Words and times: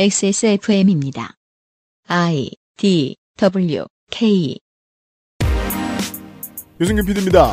XSFM입니다. 0.00 1.34
I 2.06 2.52
D 2.76 3.16
W 3.36 3.84
K 4.12 4.56
유승균 6.80 7.04
PD입니다. 7.04 7.52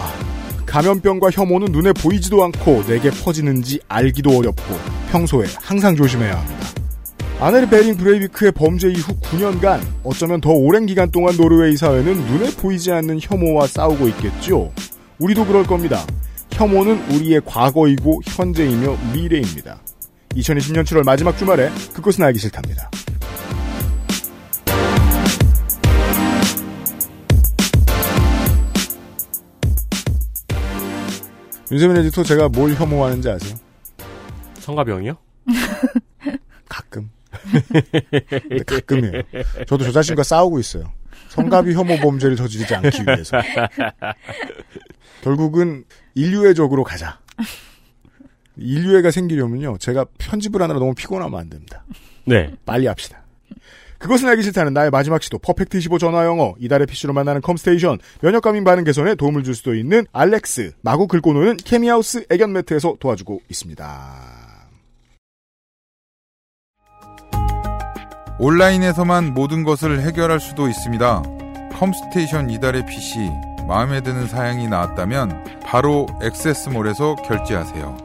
감염병과 0.67 1.31
혐오는 1.31 1.71
눈에 1.71 1.91
보이지도 1.93 2.43
않고 2.43 2.83
내게 2.83 3.09
퍼지는지 3.09 3.79
알기도 3.87 4.29
어렵고 4.37 4.61
평소에 5.11 5.47
항상 5.59 5.95
조심해야 5.95 6.37
합니다. 6.37 6.67
안데르스 7.39 7.67
베링 7.67 7.97
브레이비크의 7.97 8.51
범죄 8.51 8.91
이후 8.91 9.19
9년간 9.21 9.81
어쩌면 10.03 10.39
더 10.39 10.51
오랜 10.51 10.85
기간 10.85 11.09
동안 11.09 11.35
노르웨이 11.35 11.75
사회는 11.75 12.13
눈에 12.13 12.55
보이지 12.57 12.91
않는 12.91 13.21
혐오와 13.23 13.65
싸우고 13.65 14.07
있겠죠. 14.09 14.71
우리도 15.17 15.47
그럴 15.47 15.65
겁니다. 15.65 16.05
혐오는 16.51 17.03
우리의 17.09 17.41
과거이고 17.43 18.21
현재이며 18.23 18.97
미래입니다. 19.15 19.81
2020년 20.35 20.83
7월 20.83 21.05
마지막 21.05 21.37
주말에 21.37 21.69
그것은 21.93 22.23
알기 22.23 22.39
싫답니다. 22.39 22.89
윤세민 31.71 31.97
에디터 31.97 32.23
제가 32.23 32.49
뭘 32.49 32.73
혐오하는지 32.73 33.29
아세요? 33.29 33.55
성가병이요? 34.59 35.17
가끔. 36.69 37.09
근데 38.47 38.63
가끔이에요. 38.65 39.23
저도 39.67 39.83
저 39.85 39.91
자신과 39.91 40.23
싸우고 40.23 40.59
있어요. 40.59 40.91
성갑이 41.29 41.73
혐오 41.73 41.97
범죄를 41.97 42.35
저지르지 42.35 42.75
않기 42.75 43.01
위해서. 43.07 43.37
결국은 45.21 45.83
인류의 46.13 46.55
적으로 46.55 46.83
가자. 46.83 47.19
인류애가 48.57 49.11
생기려면요. 49.11 49.77
제가 49.79 50.05
편집을 50.17 50.61
하느라 50.61 50.79
너무 50.79 50.93
피곤하면 50.93 51.39
안 51.39 51.49
됩니다. 51.49 51.83
네. 52.25 52.53
빨리 52.65 52.87
합시다. 52.87 53.25
그것은 53.97 54.27
알기 54.27 54.43
싫다는 54.43 54.73
나의 54.73 54.91
마지막 54.91 55.23
시도 55.23 55.39
퍼펙트 55.39 55.77
25 55.77 55.97
전화 55.97 56.25
영어 56.25 56.53
이달의 56.59 56.85
PC로 56.87 57.13
만나는 57.13 57.41
컴스테이션 57.41 57.97
면역감인 58.21 58.63
반응 58.63 58.83
개선에 58.83 59.15
도움을 59.15 59.43
줄 59.43 59.55
수도 59.55 59.73
있는 59.73 60.05
알렉스 60.11 60.73
마구 60.81 61.07
긁고 61.07 61.33
노는 61.33 61.57
케미하우스 61.57 62.25
애견 62.29 62.51
매트에서 62.53 62.97
도와주고 62.99 63.41
있습니다. 63.49 64.35
온라인에서만 68.37 69.33
모든 69.33 69.63
것을 69.63 70.01
해결할 70.01 70.41
수도 70.41 70.67
있습니다. 70.67 71.23
컴스테이션 71.71 72.49
이달의 72.49 72.85
PC 72.85 73.29
마음에 73.67 74.01
드는 74.01 74.27
사양이 74.27 74.67
나왔다면 74.67 75.61
바로 75.63 76.05
액세스몰에서 76.21 77.15
결제하세요. 77.15 78.04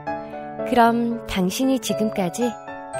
그럼 0.69 1.25
당신이 1.27 1.79
지금까지 1.79 2.51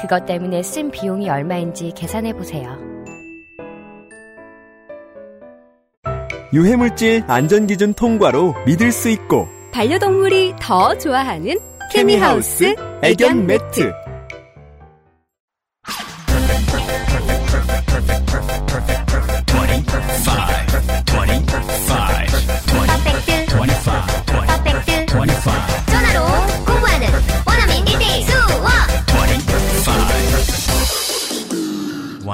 그것 0.02 0.26
때문에 0.26 0.64
쓴 0.64 0.92
비용이 0.92 1.30
얼마인지 1.30 1.94
계산해 1.96 2.34
보세요. 2.34 2.78
유해물질 6.54 7.24
안전기준 7.28 7.94
통과로 7.94 8.54
믿을 8.66 8.92
수 8.92 9.10
있고 9.10 9.48
반려동물이 9.72 10.56
더 10.60 10.98
좋아하는 10.98 11.58
케미하우스 11.94 12.76
애견 13.02 13.48
매트. 13.48 14.01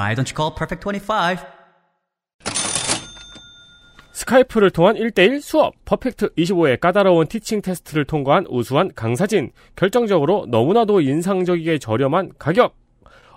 Why 0.08 0.16
don't 0.16 0.30
you 0.30 0.36
call 0.36 0.56
Perfect 0.56 0.86
25? 0.86 1.36
스카이프를 4.14 4.72
통한 4.72 4.96
1대1 4.96 5.42
수업 5.42 5.74
퍼펙트 5.84 6.30
25의 6.36 6.80
까다로운 6.80 7.28
티칭 7.28 7.62
테스트를 7.62 8.06
통과한 8.06 8.46
우수한 8.48 8.90
강사진 8.96 9.52
결정적으로 9.76 10.46
너무나도 10.48 11.02
인상적이게 11.02 11.80
저렴한 11.80 12.32
가격 12.40 12.78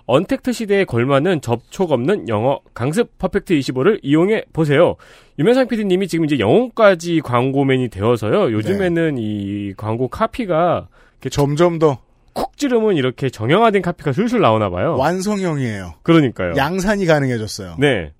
언택트 0.05 0.53
시대에 0.53 0.85
걸맞는 0.85 1.41
접촉 1.41 1.91
없는 1.91 2.29
영어 2.29 2.61
강습 2.73 3.17
퍼펙트 3.17 3.53
25를 3.53 3.99
이용해 4.01 4.45
보세요. 4.53 4.95
유명상 5.39 5.67
PD님이 5.67 6.07
지금 6.07 6.23
이제 6.23 6.39
영어까지 6.39 7.19
광고맨이 7.19 7.89
되어서요. 7.89 8.53
요즘에는 8.53 9.17
이 9.17 9.73
광고 9.75 10.07
카피가 10.07 10.87
이렇게 11.19 11.29
점점 11.29 11.79
더 11.79 11.99
쿡 12.33 12.57
찌르면 12.57 12.95
이렇게 12.95 13.29
정형화된 13.29 13.81
카피가 13.81 14.13
슬슬 14.13 14.39
나오나 14.39 14.69
봐요. 14.69 14.95
완성형이에요. 14.97 15.95
그러니까요. 16.03 16.53
양산이 16.55 17.05
가능해졌어요. 17.05 17.75
네. 17.79 18.13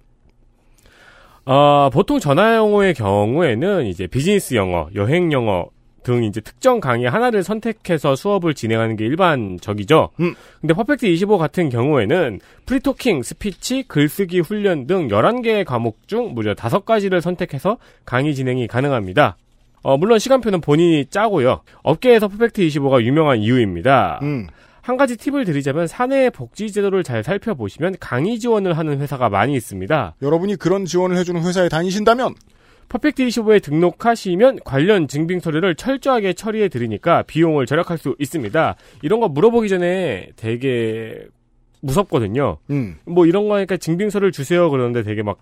아, 1.46 1.90
보통 1.92 2.20
전화 2.20 2.56
영어의 2.56 2.94
경우에는 2.94 3.88
이제 3.88 4.08
비즈니스 4.08 4.54
영어, 4.56 4.88
여행 4.96 5.32
영어 5.32 5.68
등 6.04 6.24
이제 6.24 6.42
특정 6.42 6.80
강의 6.80 7.08
하나를 7.08 7.44
선택해서 7.44 8.16
수업을 8.16 8.54
진행하는 8.54 8.96
게 8.96 9.06
일반적이죠. 9.06 10.10
음. 10.20 10.34
근데 10.60 10.74
퍼펙트 10.74 11.06
25 11.06 11.38
같은 11.38 11.70
경우에는 11.70 12.40
프리토킹, 12.66 13.22
스피치, 13.24 13.84
글쓰기 13.88 14.40
훈련 14.40 14.88
등 14.88 15.08
11개의 15.10 15.66
과목 15.66 16.08
중 16.08 16.34
무려 16.34 16.54
5가지를 16.54 17.22
선택해서 17.22 17.78
강의 18.06 18.34
진행이 18.34 18.68
가능합니다. 18.68 19.38
어, 19.84 19.98
물론 19.98 20.20
시간표는 20.20 20.62
본인이 20.62 21.06
짜고요. 21.06 21.62
업계에서 21.84 22.28
퍼펙트 22.28 22.62
25가 22.62 23.04
유명한 23.04 23.40
이유입니다. 23.40 24.20
음. 24.22 24.48
한 24.82 24.98
가지 24.98 25.16
팁을 25.16 25.46
드리자면 25.46 25.88
사내 25.88 26.30
복지 26.30 26.72
제도를 26.72 27.04
잘 27.04 27.24
살펴보시면 27.24 27.96
강의 28.00 28.40
지원을 28.40 28.78
하는 28.78 29.00
회사가 29.00 29.30
많이 29.30 29.54
있습니다. 29.56 30.16
여러분이 30.22 30.56
그런 30.56 30.86
지원을 30.86 31.18
해주는 31.18 31.42
회사에 31.44 31.70
다니신다면 31.70 32.34
퍼펙트 32.90 33.24
25에 33.24 33.62
등록하시면 33.64 34.60
관련 34.66 35.08
증빙 35.08 35.40
서류를 35.40 35.76
철저하게 35.76 36.34
처리해 36.34 36.68
드리니까 36.68 37.22
비용을 37.24 37.66
절약할 37.66 37.98
수 37.98 38.16
있습니다. 38.20 38.76
이런 39.02 39.20
거 39.20 39.30
물어보기 39.30 39.70
전에 39.70 40.30
되게 40.36 41.28
무섭거든요. 41.82 42.58
음, 42.70 42.98
뭐 43.06 43.26
이런 43.26 43.48
거니까 43.48 43.78
증빙서를 43.78 44.32
주세요 44.32 44.70
그러는데 44.70 45.04
되게 45.04 45.24
막 45.24 45.40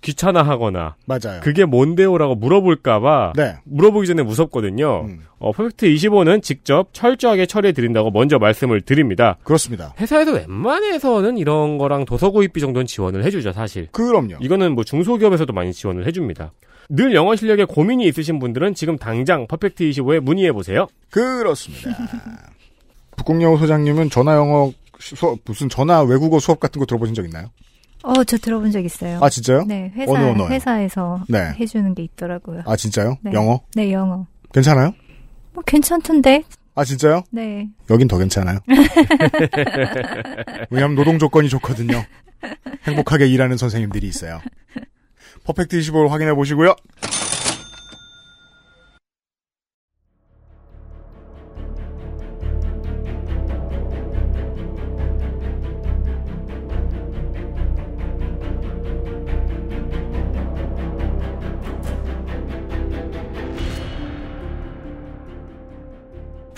귀찮아하거나 0.00 0.96
맞아요. 1.06 1.40
그게 1.42 1.64
뭔데요라고 1.64 2.34
물어볼까봐 2.36 3.32
네. 3.36 3.56
물어보기 3.64 4.06
전에 4.06 4.22
무섭거든요. 4.22 5.06
음. 5.06 5.20
어, 5.38 5.52
퍼펙트 5.52 5.86
25는 5.86 6.42
직접 6.42 6.88
철저하게 6.92 7.46
처리해 7.46 7.72
드린다고 7.72 8.10
먼저 8.10 8.38
말씀을 8.38 8.80
드립니다. 8.82 9.36
그렇습니다. 9.42 9.94
회사에서 9.98 10.32
웬만해서는 10.32 11.38
이런 11.38 11.78
거랑 11.78 12.04
도서 12.04 12.30
구입비 12.30 12.60
정도는 12.60 12.86
지원을 12.86 13.24
해주죠, 13.24 13.52
사실. 13.52 13.88
그럼요. 13.92 14.36
이거는 14.40 14.74
뭐 14.74 14.84
중소기업에서도 14.84 15.52
많이 15.52 15.72
지원을 15.72 16.06
해줍니다. 16.06 16.52
늘 16.88 17.14
영어 17.14 17.36
실력에 17.36 17.64
고민이 17.64 18.04
있으신 18.06 18.38
분들은 18.38 18.74
지금 18.74 18.98
당장 18.98 19.46
퍼펙트 19.46 19.84
25에 19.84 20.20
문의해 20.20 20.52
보세요. 20.52 20.88
그렇습니다. 21.10 21.90
북국영어 23.16 23.58
소장님은 23.58 24.10
전화 24.10 24.34
영어 24.34 24.72
수업 24.98 25.38
무슨 25.44 25.68
전화 25.68 26.02
외국어 26.02 26.38
수업 26.38 26.60
같은 26.60 26.78
거 26.78 26.86
들어보신 26.86 27.14
적 27.14 27.24
있나요? 27.24 27.50
어, 28.02 28.24
저 28.24 28.38
들어본 28.38 28.70
적 28.70 28.84
있어요. 28.84 29.18
아 29.22 29.28
진짜요? 29.28 29.64
네, 29.66 29.92
회사, 29.94 30.12
어느 30.12 30.24
언어요? 30.24 30.48
회사에서 30.48 31.24
네. 31.28 31.54
해주는 31.58 31.94
게 31.94 32.02
있더라고요. 32.02 32.62
아 32.66 32.76
진짜요? 32.76 33.18
네. 33.22 33.32
영어? 33.32 33.60
네, 33.74 33.92
영어. 33.92 34.26
괜찮아요? 34.52 34.94
뭐, 35.52 35.62
괜찮던데? 35.66 36.44
아 36.74 36.84
진짜요? 36.84 37.22
네. 37.30 37.68
여긴 37.90 38.08
더 38.08 38.18
괜찮아요. 38.18 38.58
왜냐하면 40.70 40.96
노동 40.96 41.18
조건이 41.18 41.48
좋거든요. 41.48 42.02
행복하게 42.84 43.26
일하는 43.26 43.56
선생님들이 43.56 44.06
있어요. 44.08 44.40
퍼펙트 45.44 45.78
25를 45.78 46.08
확인해 46.08 46.34
보시고요. 46.34 46.74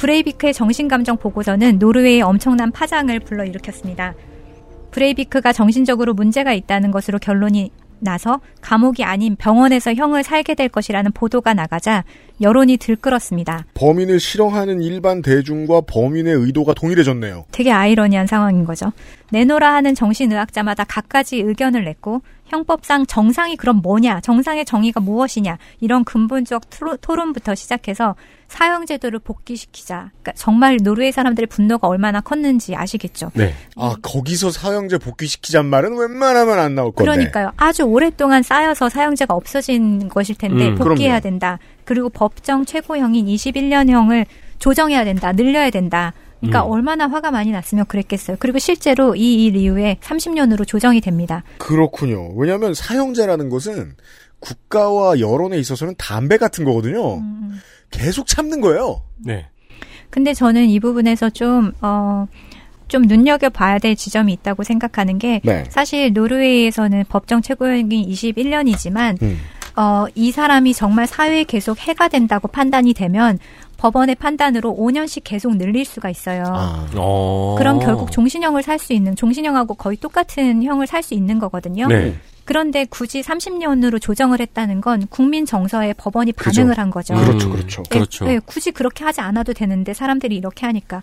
브레이비크의 0.03 0.53
정신감정 0.53 1.19
보고서는 1.19 1.79
노르웨이에 1.79 2.23
엄청난 2.23 2.73
파장을 2.73 3.17
불러일으켰습니다. 3.21 4.15
브레이비크가 4.91 5.53
정신적으로 5.53 6.13
문제가 6.13 6.53
있다는 6.53 6.91
것으로 6.91 7.21
결론이 7.21 7.71
나서 8.01 8.41
감옥이 8.61 9.05
아닌 9.05 9.37
병원에서 9.37 9.95
형을 9.95 10.25
살게 10.25 10.57
될 10.57 10.69
것이라는 10.69 11.13
보도가 11.13 11.55
나가자 11.55 12.03
여론이 12.43 12.77
들끓었습니다. 12.77 13.65
범인을 13.75 14.21
싫어하는 14.21 14.83
일반 14.83 15.23
대중과 15.23 15.83
범인의 15.87 16.35
의도가 16.35 16.75
동일해졌네요. 16.75 17.45
되게 17.53 17.71
아이러니한 17.73 18.27
상황인 18.27 18.65
거죠. 18.65 18.93
내노라 19.31 19.73
하는 19.73 19.95
정신의학자마다 19.95 20.85
각가지 20.85 21.37
의견을 21.39 21.85
냈고 21.85 22.21
형법상 22.47 23.07
정상이 23.07 23.57
그럼 23.57 23.77
뭐냐, 23.83 24.21
정상의 24.21 24.67
정의가 24.67 25.01
무엇이냐 25.01 25.57
이런 25.81 26.05
근본적 26.05 26.69
토론- 26.69 26.99
토론부터 27.01 27.55
시작해서 27.55 28.15
사형제도를 28.49 29.21
복귀시키자. 29.21 30.11
그러니까 30.21 30.33
정말 30.35 30.77
노르웨이 30.83 31.11
사람들의 31.11 31.47
분노가 31.47 31.89
얼마나 31.89 32.21
컸는지 32.21 32.77
아시겠죠. 32.77 33.31
네. 33.33 33.55
아 33.77 33.95
거기서 34.03 34.51
사형제 34.51 34.99
복귀시키잔 34.99 35.65
말은 35.65 35.97
웬만하면 35.97 36.59
안 36.59 36.75
나올 36.75 36.93
건데. 36.93 37.11
그러니까요. 37.11 37.53
아주 37.57 37.85
오랫동안 37.85 38.43
쌓여서 38.43 38.91
사형제가 38.91 39.33
없어진 39.33 40.11
것일 40.11 40.37
텐데 40.37 40.69
음, 40.69 40.75
복귀해야 40.75 41.21
그럼요. 41.21 41.21
된다. 41.23 41.59
그리고 41.85 42.09
법정 42.09 42.65
최고형인 42.65 43.27
21년형을 43.27 44.27
조정해야 44.59 45.05
된다. 45.05 45.33
늘려야 45.33 45.71
된다. 45.71 46.13
그러니까 46.41 46.65
음. 46.65 46.71
얼마나 46.73 47.07
화가 47.07 47.31
많이 47.31 47.51
났으면 47.53 47.87
그랬겠어요. 47.87 48.37
그리고 48.41 48.59
실제로 48.59 49.15
이 49.15 49.47
일 49.47 49.57
이후에 49.57 49.99
30년으로 50.01 50.67
조정이 50.67 51.01
됩니다. 51.01 51.45
그렇군요. 51.59 52.31
왜냐하면 52.37 52.75
사형제라는 52.75 53.49
것은 53.49 53.95
국가와 54.41 55.21
여론에 55.21 55.59
있어서는 55.59 55.95
담배 55.99 56.37
같은 56.39 56.65
거거든요. 56.65 57.19
음. 57.19 57.61
계속 57.91 58.27
참는 58.27 58.61
거예요. 58.61 59.03
네. 59.25 59.47
근데 60.11 60.35
저는 60.35 60.67
이 60.67 60.81
부분에서 60.81 61.31
좀, 61.31 61.73
어, 61.81 62.27
좀 62.89 63.03
눈여겨봐야 63.03 63.79
될 63.79 63.95
지점이 63.97 64.33
있다고 64.35 64.63
생각하는 64.65 65.19
게 65.19 65.41
네. 65.45 65.65
사실 65.71 66.13
노르웨이에서는 66.13 67.05
법정 67.09 67.41
최고형이 67.41 68.13
21년이지만 68.13 69.23
음. 69.23 69.39
어, 69.77 70.07
이 70.15 70.31
사람이 70.33 70.75
정말 70.75 71.07
사회에 71.07 71.45
계속 71.45 71.79
해가 71.79 72.09
된다고 72.09 72.49
판단이 72.49 72.95
되면 72.95 73.39
법원의 73.79 74.15
판단으로 74.15 74.77
5년씩 74.79 75.23
계속 75.25 75.57
늘릴 75.57 75.85
수가 75.85 76.09
있어요. 76.09 76.45
아. 76.47 76.87
어. 76.95 77.57
그럼 77.59 77.81
결국 77.81 78.13
종신형을 78.13 78.63
살 78.63 78.79
수 78.79 78.93
있는 78.93 79.17
종신형하고 79.17 79.75
거의 79.75 79.97
똑같은 79.97 80.63
형을 80.63 80.87
살 80.87 81.03
수 81.03 81.15
있는 81.15 81.39
거거든요. 81.39 81.89
네. 81.89 82.15
그런데 82.45 82.85
굳이 82.85 83.23
30년으로 83.23 84.01
조정을 84.01 84.41
했다는 84.41 84.81
건 84.81 85.07
국민 85.09 85.47
정서에 85.47 85.95
법원이 85.95 86.33
반응을 86.33 86.79
한 86.79 86.91
거죠. 86.91 87.15
그렇죠, 87.15 87.51
그렇죠. 87.51 87.83
네, 88.25 88.35
네, 88.35 88.41
굳이 88.45 88.71
그렇게 88.73 89.05
하지 89.05 89.21
않아도 89.21 89.53
되는데 89.53 89.95
사람들이 89.95 90.37
이렇게 90.37 90.67
하니까 90.67 91.03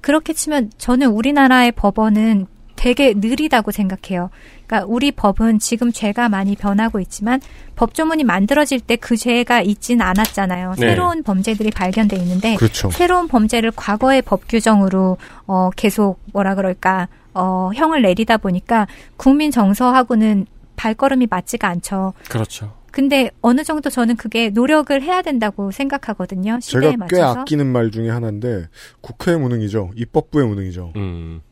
그렇게 0.00 0.32
치면 0.32 0.70
저는 0.78 1.08
우리나라의 1.08 1.72
법원은 1.72 2.46
되게 2.80 3.12
느리다고 3.14 3.72
생각해요. 3.72 4.30
그러니까 4.66 4.88
우리 4.90 5.12
법은 5.12 5.58
지금 5.58 5.92
죄가 5.92 6.30
많이 6.30 6.56
변하고 6.56 6.98
있지만 7.00 7.38
법조문이 7.76 8.24
만들어질 8.24 8.80
때 8.80 8.96
그 8.96 9.18
죄가 9.18 9.60
있진 9.60 10.00
않았잖아요. 10.00 10.76
네. 10.78 10.88
새로운 10.88 11.22
범죄들이 11.22 11.70
발견돼 11.72 12.16
있는데 12.16 12.56
그렇죠. 12.56 12.90
새로운 12.90 13.28
범죄를 13.28 13.70
과거의 13.76 14.22
법 14.22 14.48
규정으로 14.48 15.18
어 15.46 15.68
계속 15.76 16.20
뭐라 16.32 16.54
그럴까 16.54 17.08
어 17.34 17.70
형을 17.74 18.00
내리다 18.00 18.38
보니까 18.38 18.86
국민 19.18 19.50
정서하고는 19.50 20.46
발걸음이 20.76 21.26
맞지가 21.28 21.68
않죠. 21.68 22.14
그렇죠. 22.30 22.72
근데 22.92 23.30
어느 23.42 23.62
정도 23.62 23.90
저는 23.90 24.16
그게 24.16 24.48
노력을 24.48 25.00
해야 25.02 25.20
된다고 25.20 25.70
생각하거든요. 25.70 26.58
시대에 26.60 26.80
제가 26.80 26.90
꽤 26.92 26.96
맞춰서. 26.96 27.40
아끼는 27.40 27.66
말 27.66 27.90
중에 27.90 28.08
하나인데 28.08 28.68
국회의 29.02 29.38
무능이죠. 29.38 29.90
입법부의 29.96 30.46
무능이죠. 30.46 30.94
음. 30.96 31.42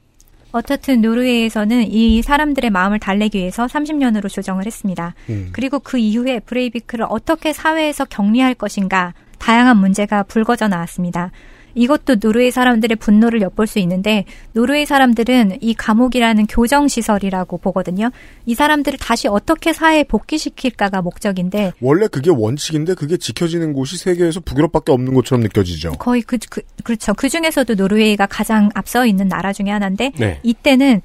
어떻든 0.53 1.03
노르웨이에서는 1.03 1.91
이 1.91 2.23
사람들의 2.23 2.71
마음을 2.71 2.99
달래기 2.99 3.39
위해서 3.39 3.67
30년으로 3.67 4.29
조정을 4.29 4.67
했습니다. 4.67 5.15
음. 5.29 5.51
그리고 5.53 5.79
그 5.79 5.99
이후에 5.99 6.41
브레이비크를 6.41 7.07
어떻게 7.09 7.53
사회에서 7.53 8.05
격리할 8.07 8.55
것인가 8.55 9.13
다양한 9.39 9.77
문제가 9.77 10.23
불거져 10.23 10.69
나왔습니다. 10.69 11.31
이것도 11.79 12.17
노르웨이 12.17 12.51
사람들의 12.51 12.97
분노를 12.97 13.41
엿볼 13.41 13.67
수 13.67 13.79
있는데 13.79 14.25
노르웨이 14.53 14.85
사람들은 14.85 15.59
이 15.61 15.75
감옥이라는 15.75 16.47
교정 16.47 16.89
시설이라고 16.89 17.59
보거든요. 17.59 18.11
이 18.47 18.55
사람들을 18.55 18.99
다시 18.99 19.29
어떻게 19.29 19.73
사회에 19.73 20.05
복귀시킬까가 20.05 21.03
목적인데 21.03 21.73
원래 21.81 22.09
그게 22.09 22.31
원칙인데 22.31 22.95
그게 22.95 23.17
지켜지는 23.17 23.73
곳이 23.73 23.97
세계에서 23.97 24.41
북유럽밖에 24.41 24.91
없는 24.91 25.15
것처럼 25.15 25.43
느껴지죠. 25.43 25.93
거의 25.93 26.23
그, 26.23 26.37
그 26.51 26.63
그렇죠. 26.83 27.15
그 27.15 27.29
중에서도 27.29 27.75
노르웨이가 27.75 28.27
가장 28.27 28.71
앞서 28.75 29.07
있는 29.07 29.29
나라 29.29 29.53
중에 29.53 29.71
하나인데 29.71 30.13
네. 30.19 30.41
이때는 30.43 31.01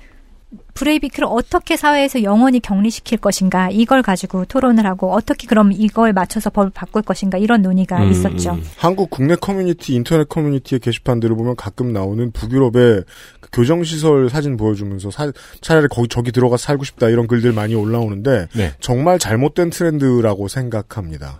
브레이비크를 0.74 1.28
어떻게 1.30 1.78
사회에서 1.78 2.24
영원히 2.24 2.60
격리시킬 2.60 3.20
것인가 3.20 3.70
이걸 3.72 4.02
가지고 4.02 4.46
토론을 4.46 4.86
하고 4.86 5.14
어떻게 5.14 5.48
그럼 5.48 5.72
이걸 5.72 6.14
맞춰서 6.14 6.50
법을 6.50 6.72
바꿀 6.72 7.02
것인가 7.04 7.38
이런 7.38 7.62
논의가 7.62 8.04
음, 8.04 8.12
있었죠. 8.12 8.58
한국 8.78 9.10
국내 9.10 9.36
커뮤니티, 9.36 9.94
인터넷 9.94 10.28
커뮤니티의 10.28 10.80
게시판들을 10.80 11.36
보면 11.36 11.56
가끔 11.56 11.94
나오는 11.94 12.32
북유럽의 12.32 13.04
그 13.40 13.50
교정시설 13.52 14.30
사진 14.30 14.58
보여주면서 14.58 15.12
사- 15.12 15.32
차라리 15.62 15.88
거기 15.90 16.08
저기 16.08 16.32
들어가 16.32 16.58
서 16.58 16.64
살고 16.66 16.84
싶다 16.84 17.10
이런 17.10 17.28
글들 17.28 17.54
많이 17.54 17.76
올라오는데 17.76 18.48
네. 18.56 18.72
정말 18.80 19.20
잘못된 19.20 19.70
트렌드라고 19.70 20.48
생각합니다. 20.48 21.40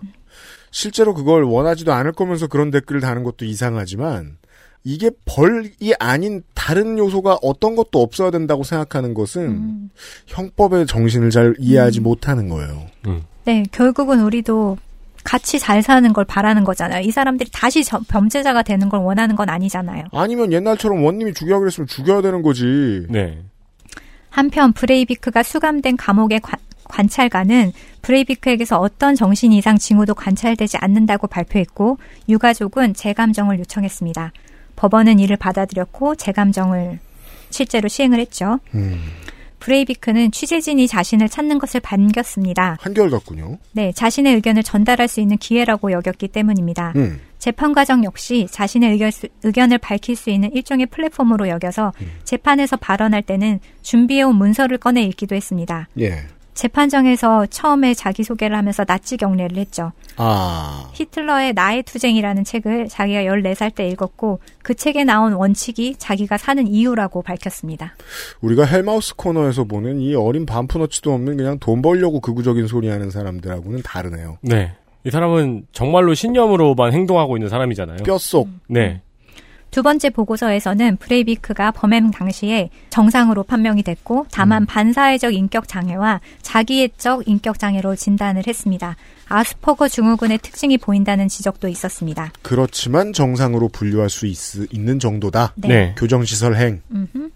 실제로 0.70 1.14
그걸 1.14 1.44
원하지도 1.44 1.92
않을 1.92 2.12
거면서 2.12 2.46
그런 2.48 2.70
댓글을 2.70 3.00
다는 3.00 3.22
것도 3.22 3.44
이상하지만 3.44 4.38
이게 4.84 5.10
벌이 5.24 5.94
아닌 5.98 6.42
다른 6.54 6.98
요소가 6.98 7.38
어떤 7.42 7.74
것도 7.74 8.02
없어야 8.02 8.30
된다고 8.30 8.62
생각하는 8.64 9.14
것은 9.14 9.42
음. 9.42 9.90
형법의 10.26 10.86
정신을 10.86 11.30
잘 11.30 11.54
이해하지 11.58 12.00
못하는 12.00 12.48
거예요. 12.50 12.86
네, 13.46 13.64
결국은 13.72 14.20
우리도 14.20 14.76
같이 15.24 15.58
잘 15.58 15.82
사는 15.82 16.12
걸 16.12 16.26
바라는 16.26 16.64
거잖아요. 16.64 17.00
이 17.00 17.10
사람들이 17.10 17.48
다시 17.50 17.82
저- 17.82 18.00
범죄자가 18.06 18.62
되는 18.62 18.90
걸 18.90 19.00
원하는 19.00 19.36
건 19.36 19.48
아니잖아요. 19.48 20.04
아니면 20.12 20.52
옛날처럼 20.52 21.02
원님이 21.02 21.32
죽여야 21.32 21.58
그랬으면 21.60 21.86
죽여야 21.86 22.20
되는 22.20 22.42
거지. 22.42 23.06
네. 23.08 23.42
한편 24.28 24.72
브레이비크가 24.74 25.42
수감된 25.42 25.96
감옥의 25.96 26.40
관, 26.40 26.58
관찰관은 26.84 27.72
브레이비크에게서 28.02 28.78
어떤 28.78 29.14
정신 29.14 29.52
이상 29.52 29.78
징후도 29.78 30.14
관찰되지 30.14 30.76
않는다고 30.78 31.26
발표했고 31.26 31.96
유가족은 32.28 32.92
재감정을 32.92 33.58
요청했습니다. 33.60 34.32
법원은 34.76 35.18
이를 35.18 35.36
받아들였고 35.36 36.16
재감정을 36.16 36.98
실제로 37.50 37.88
시행을 37.88 38.18
했죠. 38.18 38.58
음. 38.74 39.00
브레이비크는 39.60 40.30
취재진이 40.30 40.86
자신을 40.88 41.30
찾는 41.30 41.58
것을 41.58 41.80
반겼습니다. 41.80 42.76
한결같군요. 42.80 43.56
네, 43.72 43.92
자신의 43.92 44.34
의견을 44.34 44.62
전달할 44.62 45.08
수 45.08 45.20
있는 45.20 45.38
기회라고 45.38 45.90
여겼기 45.92 46.28
때문입니다. 46.28 46.92
음. 46.96 47.20
재판 47.38 47.72
과정 47.72 48.04
역시 48.04 48.46
자신의 48.50 48.92
의견, 48.92 49.10
의견을 49.42 49.78
밝힐 49.78 50.16
수 50.16 50.30
있는 50.30 50.50
일종의 50.52 50.86
플랫폼으로 50.86 51.48
여겨서 51.48 51.92
재판에서 52.24 52.76
발언할 52.76 53.22
때는 53.22 53.60
준비해온 53.82 54.36
문서를 54.36 54.78
꺼내 54.78 55.02
읽기도 55.02 55.34
했습니다. 55.34 55.88
예. 56.00 56.24
재판정에서 56.54 57.46
처음에 57.46 57.94
자기소개를 57.94 58.56
하면서 58.56 58.84
나치 58.84 59.16
경례를 59.16 59.58
했죠. 59.58 59.92
아. 60.16 60.88
히틀러의 60.92 61.52
나의 61.54 61.82
투쟁이라는 61.82 62.44
책을 62.44 62.88
자기가 62.88 63.22
14살 63.22 63.74
때 63.74 63.88
읽었고 63.88 64.40
그 64.62 64.74
책에 64.74 65.04
나온 65.04 65.32
원칙이 65.32 65.96
자기가 65.98 66.38
사는 66.38 66.66
이유라고 66.66 67.22
밝혔습니다. 67.22 67.96
우리가 68.40 68.64
헬마우스 68.64 69.16
코너에서 69.16 69.64
보는 69.64 70.00
이 70.00 70.14
어린 70.14 70.46
반푼어치도 70.46 71.12
없는 71.12 71.36
그냥 71.36 71.58
돈 71.58 71.82
벌려고 71.82 72.20
극우적인 72.20 72.66
소리 72.66 72.88
하는 72.88 73.10
사람들하고는 73.10 73.82
다르네요. 73.82 74.38
네. 74.40 74.72
이 75.04 75.10
사람은 75.10 75.66
정말로 75.72 76.14
신념으로만 76.14 76.92
행동하고 76.92 77.36
있는 77.36 77.50
사람이잖아요. 77.50 77.98
뼛속. 78.04 78.48
네. 78.68 79.02
두 79.74 79.82
번째 79.82 80.10
보고서에서는 80.10 80.98
브레이비크가 80.98 81.72
범행 81.72 82.12
당시에 82.12 82.70
정상으로 82.90 83.42
판명이 83.42 83.82
됐고 83.82 84.24
다만 84.30 84.66
반사회적 84.66 85.34
인격 85.34 85.66
장애와 85.66 86.20
자기애적 86.42 87.26
인격 87.26 87.58
장애로 87.58 87.96
진단을 87.96 88.44
했습니다. 88.46 88.94
아스퍼거 89.26 89.88
증후군의 89.88 90.38
특징이 90.38 90.78
보인다는 90.78 91.26
지적도 91.26 91.66
있었습니다. 91.66 92.30
그렇지만 92.42 93.12
정상으로 93.12 93.68
분류할 93.68 94.10
수 94.10 94.26
있, 94.26 94.38
는 94.78 95.00
정도다. 95.00 95.54
네. 95.56 95.66
네. 95.66 95.94
교정시설 95.98 96.54
행. 96.54 96.80
음흠. 96.92 97.30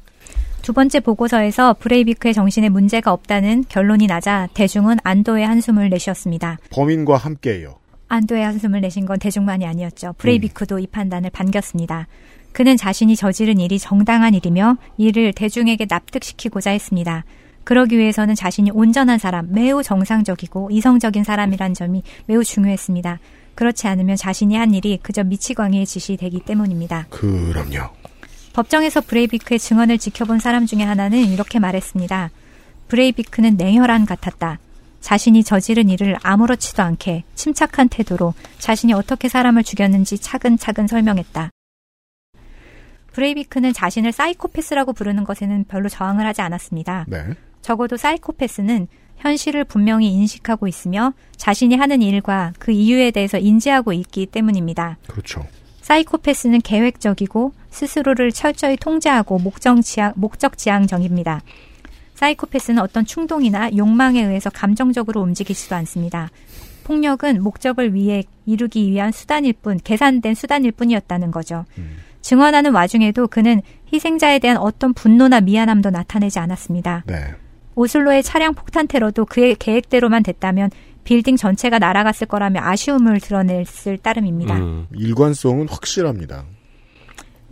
두 0.63 0.73
번째 0.73 1.01
보고서에서 1.01 1.75
브레이비크의 1.81 2.35
정신에 2.35 2.69
문제가 2.69 3.13
없다는 3.13 3.65
결론이 3.69 4.07
나자 4.07 4.47
대중은 4.55 4.99
안도의 5.03 5.45
한숨을 5.45 5.89
내쉬었습니다. 5.89 6.59
범인과 6.71 7.17
함께요. 7.17 7.78
안도의 8.09 8.45
한숨을 8.45 8.81
내쉰 8.81 9.07
건 9.07 9.19
대중만이 9.19 9.67
아니었죠. 9.67 10.15
브레이비크도 10.19 10.79
이 10.79 10.87
판단을 10.87 11.31
반겼습니다. 11.31 12.07
그는 12.53 12.77
자신이 12.77 13.15
저지른 13.17 13.61
일이 13.61 13.79
정당한 13.79 14.35
일이며 14.35 14.77
이를 14.97 15.33
대중에게 15.33 15.87
납득시키고자 15.89 16.71
했습니다. 16.71 17.25
그러기 17.65 17.99
위해서는 17.99 18.35
자신이 18.35 18.71
온전한 18.71 19.19
사람, 19.19 19.53
매우 19.53 19.83
정상적이고 19.83 20.71
이성적인 20.71 21.23
사람이란 21.23 21.75
점이 21.75 22.03
매우 22.27 22.43
중요했습니다. 22.43 23.19
그렇지 23.55 23.87
않으면 23.89 24.17
자신이 24.17 24.57
한 24.57 24.73
일이 24.73 24.99
그저 25.03 25.23
미치광이의 25.25 25.85
짓이 25.85 26.17
되기 26.17 26.41
때문입니다. 26.41 27.07
그럼요. 27.11 27.91
법정에서 28.55 29.03
브레이비크의 29.03 29.59
증언을 29.59 29.99
지켜본 29.99 30.39
사람 30.39 30.65
중에 30.65 30.83
하나는 30.83 31.19
이렇게 31.27 31.59
말했습니다. 31.59 32.31
브레이비크는 32.89 33.57
냉혈한 33.57 34.07
같았다. 34.07 34.59
자신이 35.01 35.45
저지른 35.45 35.89
일을 35.89 36.17
아무렇지도 36.23 36.83
않게 36.83 37.25
침착한 37.35 37.89
태도로 37.89 38.35
자신이 38.59 38.93
어떻게 38.93 39.29
사람을 39.29 39.63
죽였는지 39.65 40.19
차근차근 40.19 40.87
설명했다. 40.87 41.51
브레이비크는 43.13 43.73
자신을 43.73 44.13
사이코패스라고 44.13 44.93
부르는 44.93 45.25
것에는 45.25 45.65
별로 45.65 45.89
저항을 45.89 46.27
하지 46.27 46.41
않았습니다. 46.41 47.07
네. 47.09 47.25
적어도 47.63 47.97
사이코패스는 47.97 48.87
현실을 49.17 49.65
분명히 49.65 50.13
인식하고 50.13 50.69
있으며 50.69 51.13
자신이 51.37 51.77
하는 51.77 52.03
일과 52.03 52.53
그 52.59 52.71
이유에 52.71 53.11
대해서 53.11 53.39
인지하고 53.39 53.93
있기 53.93 54.27
때문입니다. 54.27 54.99
그렇죠. 55.09 55.45
사이코패스는 55.83 56.61
계획적이고 56.61 57.53
스스로를 57.71 58.31
철저히 58.31 58.77
통제하고 58.77 59.39
목적 59.39 59.81
지향, 59.83 60.13
목적 60.17 60.59
지향적입니다. 60.59 61.41
사이코패스는 62.19 62.83
어떤 62.83 63.05
충동이나 63.05 63.71
욕망에 63.77 64.25
의해서 64.25 64.51
감정적으로 64.51 65.21
움직이지도 65.21 65.77
않습니다. 65.77 66.31
폭력은 66.83 67.43
목적을 67.43 67.95
위해 67.95 68.25
이루기 68.45 68.91
위한 68.91 69.13
수단일 69.13 69.53
뿐, 69.53 69.79
계산된 69.83 70.35
수단일 70.35 70.73
뿐이었다는 70.73 71.31
거죠. 71.31 71.65
증언하는 72.21 72.73
와중에도 72.73 73.29
그는 73.29 73.63
희생자에 73.93 74.41
대한 74.41 74.57
어떤 74.57 74.95
분노나 74.95 75.41
미안함도 75.41 75.91
나타내지 75.91 76.41
않았습니다. 76.41 77.05
네. 77.07 77.35
오슬로의 77.77 78.25
차량 78.25 78.55
폭탄 78.55 78.89
테러도 78.89 79.27
그의 79.27 79.55
계획대로만 79.55 80.25
됐다면 80.25 80.71
빌딩 81.05 81.37
전체가 81.37 81.79
날아갔을 81.79 82.27
거라며 82.27 82.61
아쉬움을 82.65 83.21
드러냈을 83.21 83.99
따름입니다. 83.99 84.57
음. 84.57 84.87
일관성은 84.93 85.69
확실합니다. 85.69 86.45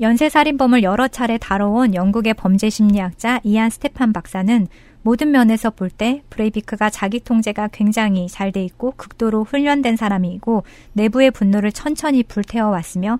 연쇄살인범을 0.00 0.83
여러 0.83 1.09
차례 1.09 1.38
다뤄온 1.38 1.95
영국의 1.95 2.35
범죄 2.35 2.69
심리학자 2.69 3.41
이안 3.45 3.71
스테판 3.71 4.12
박사는 4.12 4.67
모든 5.03 5.31
면에서 5.31 5.71
볼 5.71 5.88
때 5.88 6.23
브레이비크가 6.31 6.91
자기 6.91 7.21
통제가 7.21 7.69
굉장히 7.69 8.29
잘 8.29 8.53
돼 8.53 8.62
있고 8.65 8.93
극도로 8.97 9.45
훈련된 9.45 9.97
사람이고 9.97 10.65
내부의 10.93 11.31
분노를 11.31 11.73
천천히 11.73 12.23
불태워 12.23 12.71
왔으며 12.71 13.19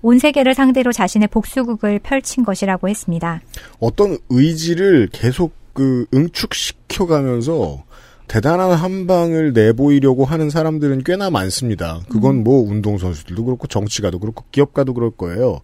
온 0.00 0.18
세계를 0.18 0.54
상대로 0.54 0.92
자신의 0.92 1.28
복수극을 1.28 1.98
펼친 1.98 2.44
것이라고 2.44 2.88
했습니다. 2.88 3.40
어떤 3.80 4.16
의지를 4.30 5.08
계속 5.12 5.54
그 5.72 6.06
응축시켜가면서 6.14 7.84
대단한 8.26 8.72
한 8.72 9.06
방을 9.06 9.52
내보이려고 9.52 10.24
하는 10.24 10.48
사람들은 10.48 11.04
꽤나 11.04 11.28
많습니다. 11.30 12.00
그건 12.08 12.42
뭐 12.42 12.62
운동선수들도 12.62 13.44
그렇고 13.44 13.66
정치가도 13.66 14.18
그렇고 14.18 14.44
기업가도 14.50 14.94
그럴 14.94 15.10
거예요. 15.10 15.60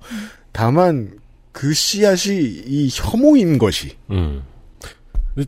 다만 0.53 1.19
그 1.53 1.73
씨앗이 1.73 2.39
이 2.67 2.89
혐오인 2.93 3.59
것이 3.59 3.97
음. 4.11 4.43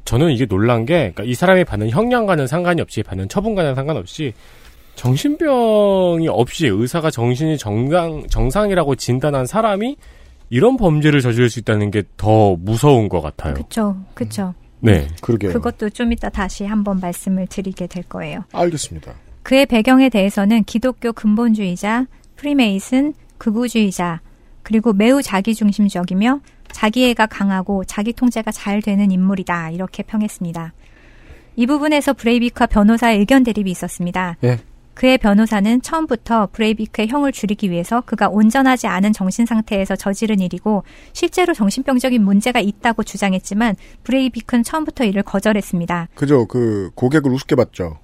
저는 0.04 0.30
이게 0.30 0.47
놀란 0.47 0.87
게, 0.87 0.94
그러니까 1.12 1.25
이 1.25 1.35
사람이 1.35 1.64
받는 1.64 1.90
형량과는 1.90 2.47
상관이 2.47 2.80
없이, 2.80 3.02
받는 3.02 3.28
처분과는 3.28 3.75
상관없이, 3.75 4.32
정신병이 4.94 6.28
없이 6.28 6.66
의사가 6.66 7.11
정신이 7.11 7.59
정상, 7.59 8.26
정상이라고 8.28 8.94
진단한 8.94 9.47
사람이 9.47 9.97
이런 10.50 10.76
범죄를 10.76 11.21
저지를 11.21 11.50
수 11.50 11.59
있다는 11.59 11.90
게 11.90 12.02
더 12.16 12.56
무서운 12.56 13.09
것 13.09 13.21
같아요. 13.21 13.54
그쵸, 13.54 13.97
그쵸. 14.14 14.54
네. 14.80 15.09
그러게요. 15.21 15.52
그것도 15.52 15.90
좀 15.90 16.12
이따 16.12 16.28
다시 16.28 16.64
한번 16.64 17.00
말씀을 17.00 17.47
드리게 17.47 17.87
될 17.87 18.02
거예요. 18.04 18.44
알겠습니다. 18.52 19.12
그의 19.42 19.66
배경에 19.66 20.09
대해서는 20.09 20.64
기독교 20.64 21.12
근본주의자, 21.12 22.06
프리메이슨, 22.37 23.14
극우주의자, 23.38 24.21
그리고 24.62 24.92
매우 24.92 25.23
자기중심적이며 25.23 26.40
자기애가 26.73 27.26
강하고 27.26 27.85
자기 27.85 28.12
통제가 28.12 28.50
잘 28.50 28.81
되는 28.83 29.11
인물이다. 29.11 29.71
이렇게 29.71 30.02
평했습니다. 30.02 30.73
이 31.57 31.66
부분에서 31.66 32.14
브레이비크와 32.14 32.66
변호사의 32.66 33.19
의견 33.19 33.45
대립이 33.45 33.71
있었습니다. 33.71 34.37
예. 34.45 34.59
그의 34.95 35.19
변호사는 35.19 35.81
처음부터 35.81 36.49
브레이비크의 36.52 37.09
형을 37.09 37.33
줄이기 37.33 37.71
위해서 37.71 38.02
그가 38.02 38.28
온전하지 38.28 38.87
않은 38.87 39.12
정신 39.12 39.47
상태에서 39.47 39.97
저지른 39.97 40.40
일이고 40.40 40.85
실제로 41.12 41.54
정신병적인 41.54 42.23
문제가 42.23 42.61
있다고 42.61 43.02
주장했지만 43.02 43.76
브레이비크는 44.04 44.62
처음부터 44.62 45.04
이를 45.04 45.23
거절했습니다. 45.23 46.09
그죠. 46.14 46.47
그 46.47 46.90
고객을 46.95 47.33
우습게 47.33 47.57
봤죠. 47.57 47.99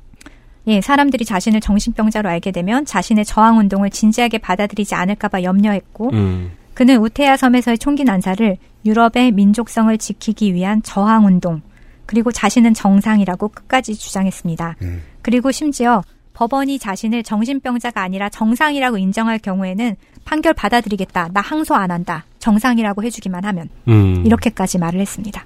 예, 0.66 0.80
사람들이 0.80 1.24
자신을 1.24 1.60
정신병자로 1.60 2.28
알게 2.28 2.50
되면 2.50 2.84
자신의 2.84 3.24
저항 3.24 3.58
운동을 3.58 3.90
진지하게 3.90 4.38
받아들이지 4.38 4.94
않을까봐 4.94 5.42
염려했고 5.42 6.10
음. 6.12 6.52
그는 6.74 6.98
우테야 6.98 7.36
섬에서의 7.36 7.78
총기 7.78 8.04
난사를 8.04 8.56
유럽의 8.84 9.32
민족성을 9.32 9.96
지키기 9.96 10.54
위한 10.54 10.82
저항 10.82 11.26
운동 11.26 11.62
그리고 12.06 12.32
자신은 12.32 12.74
정상이라고 12.74 13.48
끝까지 13.48 13.94
주장했습니다. 13.96 14.76
음. 14.82 15.02
그리고 15.22 15.50
심지어 15.50 16.02
법원이 16.34 16.78
자신을 16.78 17.22
정신병자가 17.24 18.00
아니라 18.00 18.28
정상이라고 18.28 18.96
인정할 18.96 19.38
경우에는 19.38 19.96
판결 20.24 20.54
받아들이겠다. 20.54 21.30
나 21.32 21.40
항소 21.40 21.74
안 21.74 21.90
한다. 21.90 22.24
정상이라고 22.38 23.02
해주기만 23.02 23.44
하면 23.44 23.68
음. 23.88 24.22
이렇게까지 24.24 24.78
말을 24.78 25.00
했습니다. 25.00 25.44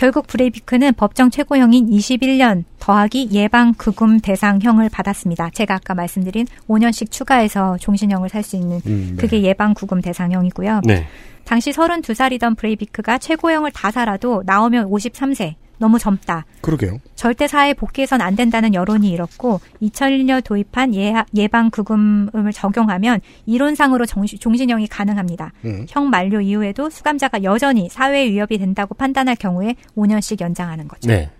결국 0.00 0.26
브레이비크는 0.28 0.94
법정 0.94 1.28
최고형인 1.28 1.90
21년 1.90 2.64
더하기 2.78 3.28
예방 3.32 3.74
구금 3.74 4.18
대상형을 4.20 4.88
받았습니다. 4.88 5.50
제가 5.50 5.74
아까 5.74 5.92
말씀드린 5.92 6.46
5년씩 6.70 7.10
추가해서 7.10 7.76
종신형을 7.76 8.30
살 8.30 8.42
수 8.42 8.56
있는 8.56 8.80
음, 8.86 9.08
네. 9.10 9.16
그게 9.20 9.42
예방 9.42 9.74
구금 9.74 10.00
대상형이고요. 10.00 10.80
네. 10.86 11.06
당시 11.44 11.70
32살이던 11.72 12.56
브레이비크가 12.56 13.18
최고형을 13.18 13.72
다 13.72 13.90
살아도 13.90 14.42
나오면 14.46 14.88
53세. 14.88 15.56
너무 15.80 15.98
젊다. 15.98 16.44
그러게요. 16.60 16.98
절대 17.16 17.48
사회 17.48 17.72
복귀해선 17.74 18.20
안 18.20 18.36
된다는 18.36 18.74
여론이 18.74 19.10
일었고 19.10 19.60
2001년 19.82 20.44
도입한 20.44 20.94
예, 20.94 21.14
예방 21.34 21.70
구금을 21.70 22.52
적용하면 22.52 23.20
이론상으로 23.46 24.04
정시- 24.04 24.38
종신형이 24.38 24.86
가능합니다. 24.86 25.52
음. 25.64 25.86
형 25.88 26.10
만료 26.10 26.40
이후에도 26.42 26.90
수감자가 26.90 27.42
여전히 27.42 27.88
사회에 27.88 28.28
위협이 28.30 28.58
된다고 28.58 28.94
판단할 28.94 29.36
경우에 29.36 29.74
5년씩 29.96 30.40
연장하는 30.42 30.86
거죠. 30.86 31.08
네. 31.08 31.30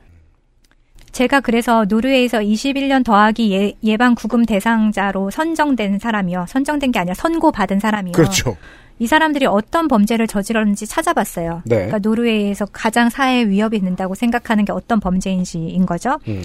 제가 1.12 1.40
그래서 1.40 1.84
노르웨이에서 1.86 2.38
21년 2.38 3.04
더하기 3.04 3.52
예, 3.52 3.72
예방 3.82 4.14
구금 4.14 4.46
대상자로 4.46 5.30
선정된 5.30 5.98
사람이요. 5.98 6.46
선정된 6.48 6.92
게 6.92 6.98
아니라 7.00 7.14
선고받은 7.14 7.80
사람이요. 7.80 8.12
그렇죠. 8.12 8.56
이 9.00 9.06
사람들이 9.06 9.46
어떤 9.46 9.88
범죄를 9.88 10.26
저질렀는지 10.26 10.86
찾아봤어요. 10.86 11.62
네. 11.64 11.76
그러니까 11.76 11.98
노르웨이에서 11.98 12.66
가장 12.66 13.08
사회에 13.08 13.44
위협이 13.48 13.80
된다고 13.80 14.14
생각하는 14.14 14.66
게 14.66 14.72
어떤 14.72 15.00
범죄인지인 15.00 15.86
거죠. 15.86 16.18
음. 16.28 16.42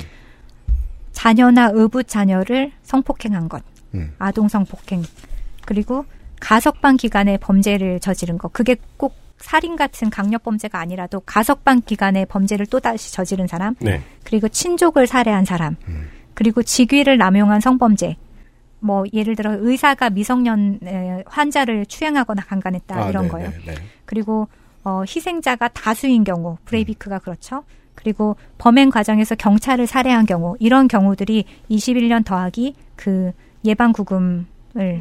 자녀나 1.11 1.71
의붓 1.73 2.07
자녀를 2.07 2.71
성폭행한 2.83 3.49
것, 3.49 3.61
음. 3.93 4.13
아동 4.19 4.47
성폭행, 4.47 5.03
그리고 5.65 6.05
가석방 6.39 6.95
기간에 6.95 7.37
범죄를 7.37 7.99
저지른 7.99 8.37
것. 8.37 8.53
그게 8.53 8.77
꼭 8.95 9.15
살인 9.37 9.75
같은 9.75 10.09
강력 10.09 10.43
범죄가 10.43 10.79
아니라도 10.79 11.19
가석방 11.19 11.81
기간에 11.85 12.23
범죄를 12.23 12.67
또다시 12.67 13.11
저지른 13.11 13.47
사람, 13.47 13.75
네. 13.79 14.01
그리고 14.23 14.47
친족을 14.47 15.07
살해한 15.07 15.43
사람, 15.43 15.75
음. 15.89 16.07
그리고 16.33 16.63
직위를 16.63 17.17
남용한 17.17 17.59
성범죄. 17.59 18.15
뭐 18.79 19.03
예를 19.13 19.35
들어 19.35 19.55
의사가 19.59 20.09
미성년 20.11 20.79
에, 20.83 21.23
환자를 21.25 21.85
추행하거나 21.85 22.43
강간했다 22.43 22.95
아, 22.95 23.09
이런 23.09 23.23
네, 23.23 23.29
거요. 23.29 23.49
네, 23.49 23.57
네. 23.65 23.75
그리고 24.05 24.47
어, 24.83 25.01
희생자가 25.03 25.69
다수인 25.69 26.23
경우 26.23 26.57
브레이비크가 26.65 27.19
그렇죠. 27.19 27.63
그리고 27.95 28.35
범행 28.57 28.89
과정에서 28.89 29.35
경찰을 29.35 29.87
살해한 29.87 30.25
경우 30.25 30.55
이런 30.59 30.87
경우들이 30.87 31.45
21년 31.71 32.23
더하기 32.23 32.75
그 32.95 33.31
예방 33.63 33.93
구금을 33.93 34.45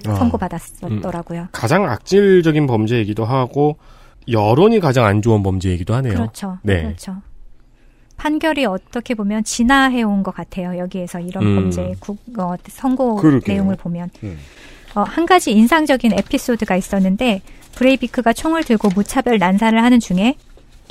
아. 0.06 0.14
선고받았었더라고요. 0.14 1.48
가장 1.52 1.84
악질적인 1.84 2.66
범죄이기도 2.66 3.24
하고 3.24 3.76
여론이 4.28 4.80
가장 4.80 5.04
안 5.04 5.20
좋은 5.20 5.42
범죄이기도 5.42 5.94
하네요. 5.94 6.14
그렇죠. 6.14 6.58
네. 6.62 6.82
그렇죠. 6.82 7.16
판결이 8.16 8.64
어떻게 8.66 9.14
보면 9.14 9.44
진화해 9.44 10.02
온 10.02 10.22
것 10.22 10.34
같아요. 10.34 10.78
여기에서 10.78 11.20
이런 11.20 11.44
음. 11.44 11.56
범죄의 11.56 11.96
국, 12.00 12.18
어, 12.38 12.54
선고 12.68 13.16
그러게요. 13.16 13.54
내용을 13.54 13.76
보면. 13.76 14.10
음. 14.22 14.38
어, 14.94 15.02
한 15.02 15.26
가지 15.26 15.52
인상적인 15.52 16.12
에피소드가 16.12 16.76
있었는데 16.76 17.42
브레이비크가 17.74 18.32
총을 18.32 18.62
들고 18.64 18.88
무차별 18.94 19.38
난사를 19.38 19.82
하는 19.82 19.98
중에 20.00 20.36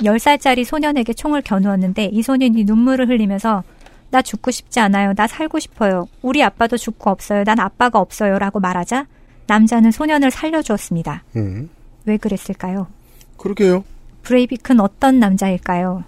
10살짜리 0.00 0.64
소년에게 0.64 1.14
총을 1.14 1.40
겨누었는데 1.42 2.10
이 2.12 2.22
소년이 2.22 2.64
눈물을 2.64 3.08
흘리면서 3.08 3.62
나 4.10 4.20
죽고 4.22 4.50
싶지 4.50 4.78
않아요. 4.80 5.14
나 5.14 5.26
살고 5.26 5.58
싶어요. 5.58 6.06
우리 6.22 6.42
아빠도 6.42 6.76
죽고 6.76 7.10
없어요. 7.10 7.44
난 7.44 7.58
아빠가 7.58 7.98
없어요. 7.98 8.38
라고 8.38 8.60
말하자 8.60 9.06
남자는 9.46 9.90
소년을 9.90 10.30
살려주었습니다. 10.30 11.24
음. 11.36 11.70
왜 12.04 12.16
그랬을까요? 12.18 12.86
그러게요. 13.38 13.84
브레이비크는 14.22 14.80
어떤 14.80 15.18
남자일까요? 15.18 16.04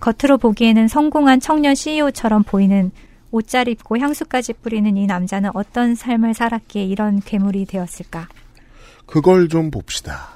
겉으로 0.00 0.38
보기에는 0.38 0.88
성공한 0.88 1.40
청년 1.40 1.74
CEO처럼 1.74 2.42
보이는 2.42 2.90
옷 3.30 3.48
잘 3.48 3.68
입고 3.68 3.98
향수까지 3.98 4.54
뿌리는 4.54 4.96
이 4.96 5.06
남자는 5.06 5.50
어떤 5.54 5.94
삶을 5.94 6.34
살았기에 6.34 6.84
이런 6.84 7.20
괴물이 7.20 7.66
되었을까? 7.66 8.28
그걸 9.06 9.48
좀 9.48 9.70
봅시다. 9.70 10.30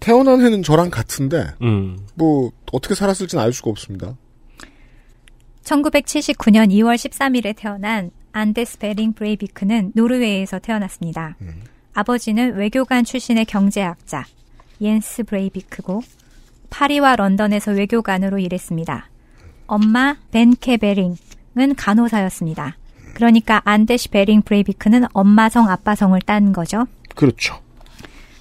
태어난 0.00 0.40
해는 0.40 0.62
저랑 0.62 0.90
같은데 0.90 1.46
음. 1.62 1.98
뭐 2.14 2.50
어떻게 2.72 2.94
살았을지는 2.94 3.42
알 3.42 3.52
수가 3.52 3.70
없습니다. 3.70 4.16
1979년 5.62 6.70
2월 6.70 6.94
13일에 6.94 7.54
태어난 7.56 8.10
안데르스 8.32 8.78
베링 8.78 9.14
브레이비크는 9.14 9.92
노르웨이에서 9.94 10.58
태어났습니다. 10.58 11.36
아버지는 11.94 12.56
외교관 12.56 13.04
출신의 13.04 13.46
경제학자 13.46 14.24
옌스 14.80 15.24
브레이비크고 15.24 16.02
파리와 16.74 17.14
런던에서 17.14 17.70
외교관으로 17.70 18.38
일했습니다. 18.40 19.08
엄마 19.68 20.16
벤케 20.32 20.76
베링은 20.78 21.76
간호사였습니다. 21.76 22.76
그러니까 23.14 23.62
안데시 23.64 24.08
베링 24.08 24.42
브레이비크는 24.42 25.04
엄마 25.12 25.48
성 25.48 25.70
아빠 25.70 25.94
성을 25.94 26.20
딴 26.22 26.52
거죠. 26.52 26.86
그렇죠. 27.14 27.60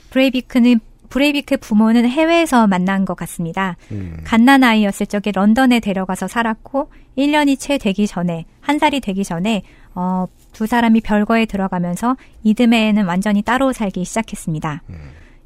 브레이비크는 0.10 0.80
브레이비크 1.10 1.58
부모는 1.58 2.10
해외에서 2.10 2.66
만난 2.66 3.06
것 3.06 3.16
같습니다. 3.18 3.78
음. 3.92 4.18
갓난 4.24 4.64
아이였을 4.64 5.06
적에 5.06 5.32
런던에 5.32 5.80
데려가서 5.80 6.28
살았고 6.28 6.90
1년이 7.16 7.60
채 7.60 7.78
되기 7.78 8.08
전에 8.08 8.46
한 8.62 8.80
살이 8.80 9.00
되기 9.00 9.24
전에 9.24 9.62
어, 9.94 10.26
두 10.54 10.66
사람이 10.66 11.02
별거에 11.02 11.46
들어가면서 11.46 12.18
이듬해에는 12.42 13.06
완전히 13.06 13.44
따로 13.44 13.74
살기 13.74 14.04
시작했습니다. 14.04 14.82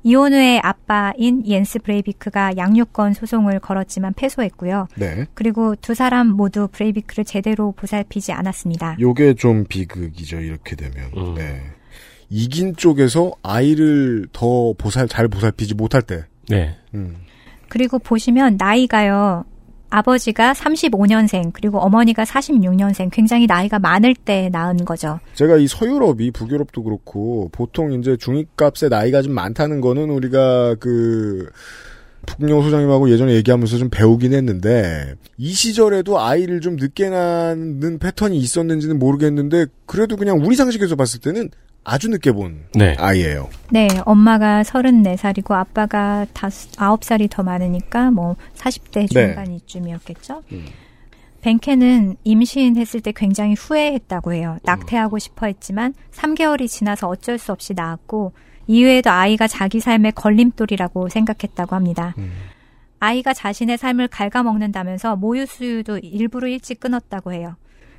이혼 0.07 0.31
후에 0.31 0.61
아빠인 0.63 1.45
옌스 1.45 1.79
브레이비크가 1.79 2.55
양육권 2.55 3.13
소송을 3.13 3.59
걸었지만 3.59 4.13
패소했고요. 4.13 4.87
네. 4.95 5.25
그리고 5.33 5.75
두 5.75 5.93
사람 5.93 6.27
모두 6.27 6.69
브레이비크를 6.71 7.25
제대로 7.25 7.73
보살피지 7.73 8.31
않았습니다. 8.31 8.95
요게 9.01 9.33
좀 9.33 9.65
비극이죠. 9.67 10.39
이렇게 10.39 10.77
되면. 10.77 11.11
음. 11.17 11.35
네. 11.35 11.61
이긴 12.29 12.77
쪽에서 12.77 13.33
아이를 13.43 14.27
더 14.31 14.71
보살 14.77 15.09
잘 15.09 15.27
보살피지 15.27 15.75
못할 15.75 16.01
때. 16.01 16.23
네. 16.47 16.77
음. 16.93 17.17
그리고 17.67 17.99
보시면 17.99 18.55
나이가요. 18.57 19.43
아버지가 19.89 20.53
35년생 20.53 21.51
그리고 21.53 21.79
어머니가 21.79 22.23
46년생 22.23 23.09
굉장히 23.11 23.47
나이가 23.47 23.79
많을 23.79 24.15
때 24.15 24.49
낳은 24.51 24.85
거죠. 24.85 25.19
제가 25.33 25.57
이 25.57 25.67
서유럽이 25.67 26.31
북유럽도 26.31 26.83
그렇고 26.83 27.49
보통 27.51 27.93
이제 27.93 28.17
중위값의 28.17 28.89
나이가 28.89 29.21
좀 29.21 29.33
많다는 29.33 29.81
거는 29.81 30.09
우리가 30.09 30.75
그 30.75 31.49
북녀 32.25 32.61
소장님하고 32.61 33.09
예전에 33.09 33.33
얘기하면서 33.35 33.77
좀 33.77 33.89
배우긴 33.89 34.33
했는데 34.33 35.15
이 35.37 35.53
시절에도 35.53 36.19
아이를 36.19 36.59
좀 36.61 36.75
늦게 36.75 37.09
낳는 37.09 37.99
패턴이 37.99 38.37
있었는지는 38.37 38.99
모르겠는데 38.99 39.67
그래도 39.85 40.17
그냥 40.17 40.39
우리 40.43 40.55
상식에서 40.55 40.95
봤을 40.95 41.21
때는 41.21 41.49
아주 41.89 42.09
늦게 42.09 42.33
본 42.33 42.65
네. 42.73 42.97
아이예요. 42.99 43.49
네, 43.71 43.87
엄마가 44.03 44.61
34살이고 44.63 45.51
아빠가 45.53 46.25
다섯, 46.33 46.69
9살이 46.71 47.29
더 47.29 47.43
많으니까 47.43 48.11
뭐 48.11 48.35
40대 48.55 49.07
네. 49.13 49.27
중반 49.27 49.53
이쯤이었겠죠. 49.53 50.43
음. 50.51 50.65
벤케는 51.39 52.17
임신했을 52.25 52.99
때 52.99 53.13
굉장히 53.15 53.53
후회했다고 53.53 54.33
해요. 54.33 54.57
낙태하고 54.63 55.17
싶어 55.17 55.45
했지만 55.45 55.93
3개월이 56.11 56.67
지나서 56.67 57.07
어쩔 57.07 57.37
수 57.37 57.53
없이 57.53 57.73
낳았고 57.73 58.33
이후에도 58.67 59.09
아이가 59.09 59.47
자기 59.47 59.79
삶의 59.79 60.11
걸림돌이라고 60.11 61.07
생각했다고 61.07 61.73
합니다. 61.73 62.15
아이가 62.99 63.33
자신의 63.33 63.77
삶을 63.77 64.09
갉아먹는다면서 64.09 65.15
모유 65.15 65.45
수유도 65.45 65.99
일부러 65.99 66.49
일찍 66.49 66.81
끊었다고 66.81 67.31
해요. 67.31 67.55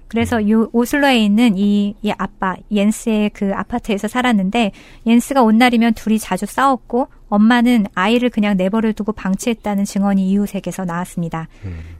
그래서 0.09 0.49
요 0.49 0.69
오슬로에 0.73 1.19
있는 1.19 1.57
이, 1.57 1.95
이 2.03 2.13
아빠 2.17 2.57
옌스의 2.71 3.31
그 3.31 3.53
아파트에서 3.55 4.09
살았는데 4.09 4.73
옌스가 5.07 5.43
온 5.43 5.59
날이면 5.59 5.95
둘이 5.95 6.19
자주 6.19 6.47
싸웠고 6.47 7.09
엄마는 7.29 7.87
아이를 7.95 8.31
그냥 8.31 8.57
내버려 8.57 8.93
두고 8.93 9.13
방치했다는 9.13 9.85
증언이 9.85 10.29
이웃에게서 10.31 10.87
나왔습니다. 10.87 11.49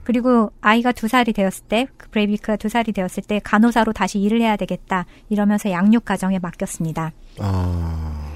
그리고 0.03 0.51
아이가 0.59 0.91
두 0.91 1.07
살이 1.07 1.33
되었을 1.33 1.65
때, 1.67 1.87
그 1.97 2.09
브레이비크가 2.09 2.55
두 2.55 2.67
살이 2.67 2.91
되었을 2.91 3.23
때 3.23 3.39
간호사로 3.43 3.93
다시 3.93 4.19
일을 4.19 4.41
해야 4.41 4.55
되겠다 4.55 5.05
이러면서 5.29 5.69
양육 5.69 6.03
가정에 6.03 6.39
맡겼습니다. 6.39 7.11
아, 7.39 8.31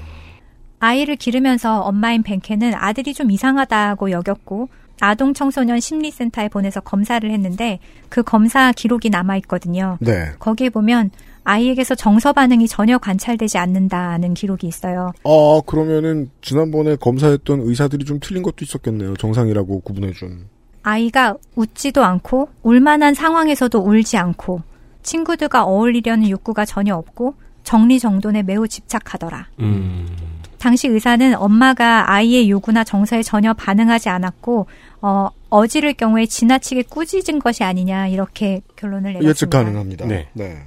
아이를 0.78 1.16
기르면서 1.16 1.80
엄마인 1.80 2.22
벤케는 2.22 2.74
아들이 2.74 3.12
좀 3.12 3.30
이상하다고 3.30 4.10
여겼고 4.12 4.68
아동 5.00 5.34
청소년 5.34 5.80
심리센터에 5.80 6.48
보내서 6.48 6.80
검사를 6.80 7.28
했는데 7.28 7.78
그 8.08 8.22
검사 8.22 8.72
기록이 8.72 9.10
남아 9.10 9.36
있거든요. 9.38 9.98
네. 10.00 10.32
거기에 10.38 10.70
보면 10.70 11.10
아이에게서 11.44 11.94
정서 11.94 12.32
반응이 12.32 12.68
전혀 12.68 12.96
관찰되지 12.98 13.58
않는다는 13.58 14.34
기록이 14.34 14.66
있어요. 14.66 15.12
아, 15.24 15.60
그러면은 15.66 16.30
지난번에 16.40 16.96
검사했던 16.96 17.60
의사들이 17.60 18.04
좀 18.04 18.18
틀린 18.20 18.42
것도 18.42 18.56
있었겠네요. 18.62 19.16
정상이라고 19.16 19.80
구분해 19.80 20.12
준. 20.12 20.46
아이가 20.82 21.36
웃지도 21.54 22.04
않고 22.04 22.48
울만한 22.62 23.14
상황에서도 23.14 23.78
울지 23.78 24.16
않고 24.16 24.62
친구들과 25.02 25.64
어울리려는 25.64 26.30
욕구가 26.30 26.64
전혀 26.64 26.94
없고 26.94 27.34
정리정돈에 27.62 28.42
매우 28.42 28.68
집착하더라. 28.68 29.48
음. 29.60 30.06
당시 30.64 30.88
의사는 30.88 31.34
엄마가 31.36 32.10
아이의 32.10 32.48
요구나 32.48 32.84
정서에 32.84 33.22
전혀 33.22 33.52
반응하지 33.52 34.08
않았고 34.08 34.66
어, 35.02 35.28
어지를 35.50 35.92
경우에 35.92 36.24
지나치게 36.24 36.84
꾸짖은 36.84 37.38
것이 37.38 37.62
아니냐 37.62 38.06
이렇게 38.06 38.62
결론을 38.74 39.12
내렸습니다. 39.12 39.28
예측 39.28 39.50
가능합니다. 39.50 40.06
네. 40.06 40.26
네. 40.32 40.62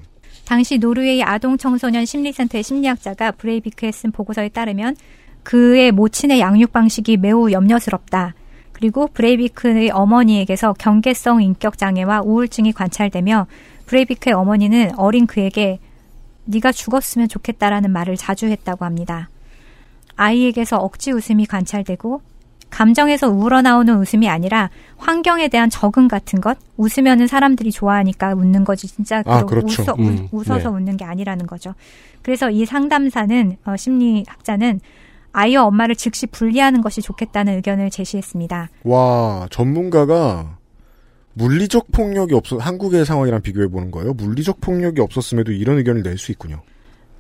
당시 0.45 0.77
노르웨이 0.77 1.23
아동 1.23 1.57
청소년 1.57 2.05
심리센터의 2.05 2.61
심리학자가 2.61 3.31
브레이비크에 3.31 3.91
쓴 3.91 4.11
보고서에 4.11 4.49
따르면 4.49 4.95
그의 5.41 5.91
모친의 5.91 6.41
양육 6.41 6.71
방식이 6.71 7.17
매우 7.17 7.51
염려스럽다. 7.51 8.35
그리고 8.73 9.07
브레이비크의 9.07 9.89
어머니에게서 9.89 10.73
경계성 10.73 11.41
인격 11.41 11.79
장애와 11.79 12.21
우울증이 12.21 12.71
관찰되며 12.73 13.47
브레이비크의 13.87 14.35
어머니는 14.35 14.91
어린 14.95 15.25
그에게 15.25 15.79
네가 16.45 16.71
죽었으면 16.71 17.29
좋겠다라는 17.29 17.91
말을 17.91 18.15
자주 18.15 18.45
했다고 18.45 18.85
합니다. 18.85 19.29
아이에게서 20.17 20.77
억지 20.77 21.11
웃음이 21.11 21.45
관찰되고 21.45 22.21
감정에서 22.69 23.29
우러나오는 23.29 23.97
웃음이 23.97 24.27
아니라 24.27 24.69
환경에 24.97 25.47
대한 25.47 25.69
적응 25.69 26.09
같은 26.09 26.41
것 26.41 26.57
웃으면은 26.75 27.27
사람들이 27.27 27.71
좋아하니까 27.71 28.33
웃는 28.33 28.65
거지 28.65 28.87
진짜 28.87 29.23
아, 29.25 29.45
그렇죠. 29.45 29.83
웃어, 29.83 29.95
음, 29.99 30.27
웃어서 30.31 30.57
네. 30.57 30.75
웃는 30.75 30.97
게 30.97 31.05
아니라는 31.05 31.47
거죠. 31.47 31.73
그래서 32.21 32.49
이 32.49 32.65
상담사는 32.65 33.55
어, 33.65 33.77
심리학자는 33.77 34.81
아이와 35.31 35.65
엄마를 35.65 35.95
즉시 35.95 36.27
분리하는 36.27 36.81
것이 36.81 37.01
좋겠다는 37.01 37.55
의견을 37.57 37.89
제시했습니다. 37.89 38.69
와, 38.83 39.47
전문가가 39.49 40.57
물리적 41.33 41.91
폭력이 41.91 42.33
없어, 42.33 42.57
한국의 42.57 43.05
상황이랑 43.05 43.41
비교해 43.41 43.67
보는 43.67 43.91
거예요. 43.91 44.13
물리적 44.13 44.59
폭력이 44.59 44.99
없었음에도 44.99 45.51
이런 45.51 45.77
의견을 45.77 46.01
낼 46.01 46.17
수 46.17 46.31
있군요. 46.31 46.61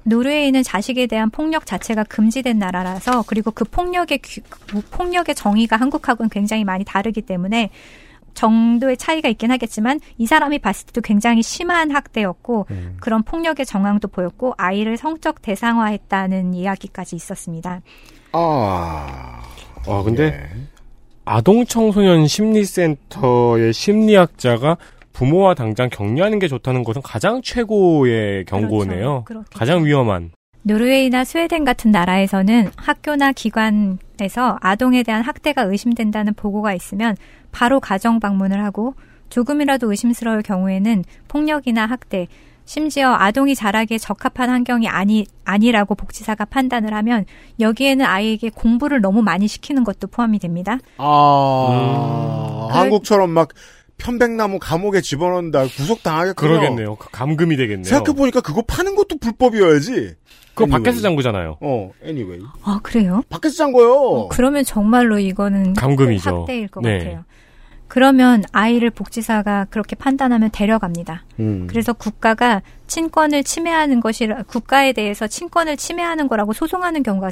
노르웨이는 0.07 0.63
자식에 0.63 1.05
대한 1.07 1.29
폭력 1.29 1.65
자체가 1.65 2.03
금지된 2.05 2.57
나라라서 2.57 3.23
그리고 3.27 3.51
그 3.51 3.65
폭력의 3.65 4.19
규- 4.23 4.41
그 4.49 4.81
폭력의 4.89 5.35
정의가 5.35 5.75
한국하고는 5.75 6.29
굉장히 6.29 6.63
많이 6.63 6.85
다르기 6.85 7.21
때문에 7.21 7.69
정도의 8.33 8.97
차이가 8.97 9.27
있긴 9.29 9.51
하겠지만 9.51 9.99
이 10.17 10.25
사람이 10.27 10.59
봤을 10.59 10.85
때도 10.87 11.01
굉장히 11.01 11.41
심한 11.41 11.91
학대였고 11.91 12.67
음. 12.69 12.97
그런 13.01 13.23
폭력의 13.23 13.65
정황도 13.65 14.07
보였고 14.09 14.53
아이를 14.57 14.95
성적 14.95 15.41
대상화했다는 15.41 16.53
이야기까지 16.53 17.15
있었습니다. 17.15 17.81
아. 18.31 19.41
아, 19.87 20.03
근데 20.03 20.23
예. 20.25 20.49
아동 21.25 21.65
청소년 21.65 22.27
심리센터의 22.27 23.73
심리학자가 23.73 24.77
부모와 25.17 25.55
당장 25.55 25.89
격리하는 25.89 26.37
게 26.37 26.47
좋다는 26.47 26.83
것은 26.83 27.01
가장 27.01 27.41
최고의 27.41 28.45
경고네요. 28.45 29.23
그렇겠죠. 29.25 29.57
가장 29.57 29.83
위험한. 29.83 30.29
노르웨이나 30.61 31.23
스웨덴 31.23 31.65
같은 31.65 31.89
나라에서는 31.89 32.69
학교나 32.75 33.31
기관에서 33.31 34.59
아동에 34.61 35.01
대한 35.01 35.23
학대가 35.23 35.63
의심된다는 35.63 36.35
보고가 36.35 36.75
있으면 36.75 37.15
바로 37.51 37.79
가정 37.79 38.19
방문을 38.19 38.63
하고 38.63 38.93
조금이라도 39.29 39.89
의심스러울 39.89 40.43
경우에는 40.43 41.03
폭력이나 41.27 41.87
학대, 41.87 42.27
심지어 42.65 43.15
아동이 43.17 43.55
자라기에 43.55 43.97
적합한 43.97 44.49
환경이 44.49 44.87
아니, 44.87 45.25
아니라고 45.45 45.95
복지사가 45.95 46.45
판단을 46.45 46.93
하면 46.93 47.25
여기에는 47.59 48.05
아이에게 48.05 48.49
공부를 48.49 49.01
너무 49.01 49.23
많이 49.23 49.47
시키는 49.47 49.83
것도 49.83 50.07
포함이 50.07 50.37
됩니다. 50.37 50.77
아. 50.97 52.67
음. 52.69 52.75
한국처럼 52.75 53.29
막 53.31 53.49
편백나무 53.97 54.59
감옥에 54.59 55.01
집어넣는다. 55.01 55.63
구속당하겠군요. 55.63 56.49
그러겠네요. 56.49 56.95
그 56.95 57.09
감금이 57.11 57.57
되겠네요. 57.57 57.83
생각해보니까 57.85 58.41
그거 58.41 58.61
파는 58.61 58.95
것도 58.95 59.17
불법이어야지. 59.19 60.15
그거 60.53 60.63
Anyway. 60.65 60.83
밖에서 60.83 61.01
잔 61.01 61.15
거잖아요. 61.15 61.57
어, 61.61 61.91
anyway. 62.03 62.41
아, 62.63 62.79
그래요? 62.83 63.21
밖에서 63.29 63.55
잔 63.55 63.71
거요. 63.71 64.27
그러면 64.29 64.63
정말로 64.63 65.19
이거는 65.19 65.73
감금이죠. 65.73 66.41
학대일 66.41 66.67
것 66.67 66.81
네. 66.81 66.97
같아요. 66.99 67.23
그러면 67.87 68.43
아이를 68.51 68.89
복지사가 68.89 69.67
그렇게 69.69 69.95
판단하면 69.95 70.49
데려갑니다. 70.51 71.23
음. 71.39 71.67
그래서 71.67 71.93
국가가 71.93 72.61
친권을 72.87 73.43
침해하는 73.43 74.01
것이라 74.01 74.43
국가에 74.43 74.91
대해서 74.93 75.25
친권을 75.27 75.77
침해하는 75.77 76.27
거라고 76.27 76.51
소송하는 76.53 77.01
경우가 77.03 77.29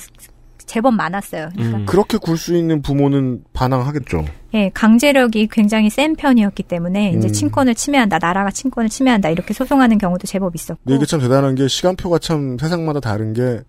제법 0.65 0.93
많았어요. 0.95 1.49
그러니까 1.54 1.78
음. 1.80 1.86
그렇게 1.86 2.17
굴 2.17 2.38
수 2.38 2.56
있는 2.56 2.82
부모는 2.82 3.43
반항하겠죠. 3.54 4.25
예, 4.56 4.72
강제력이 4.74 5.50
굉장히 5.52 5.89
센 5.89 6.15
편이었기 6.15 6.63
때문에 6.63 7.12
이제 7.12 7.28
음. 7.28 7.32
친권을 7.32 7.76
침해한다, 7.76 8.20
나라가 8.20 8.52
친권을 8.52 8.89
침해한다 8.89 9.30
이렇게 9.30 9.54
소송하는 9.54 9.98
경우도 9.98 10.28
제법 10.28 10.56
있었고. 10.56 10.80
근데 10.86 10.96
이게 10.96 11.06
참 11.06 11.20
대단한 11.20 11.56
게 11.56 11.68
시간표가 11.68 12.20
참 12.20 12.58
세상마다 12.58 13.02
다른 13.02 13.34
게 13.34 13.60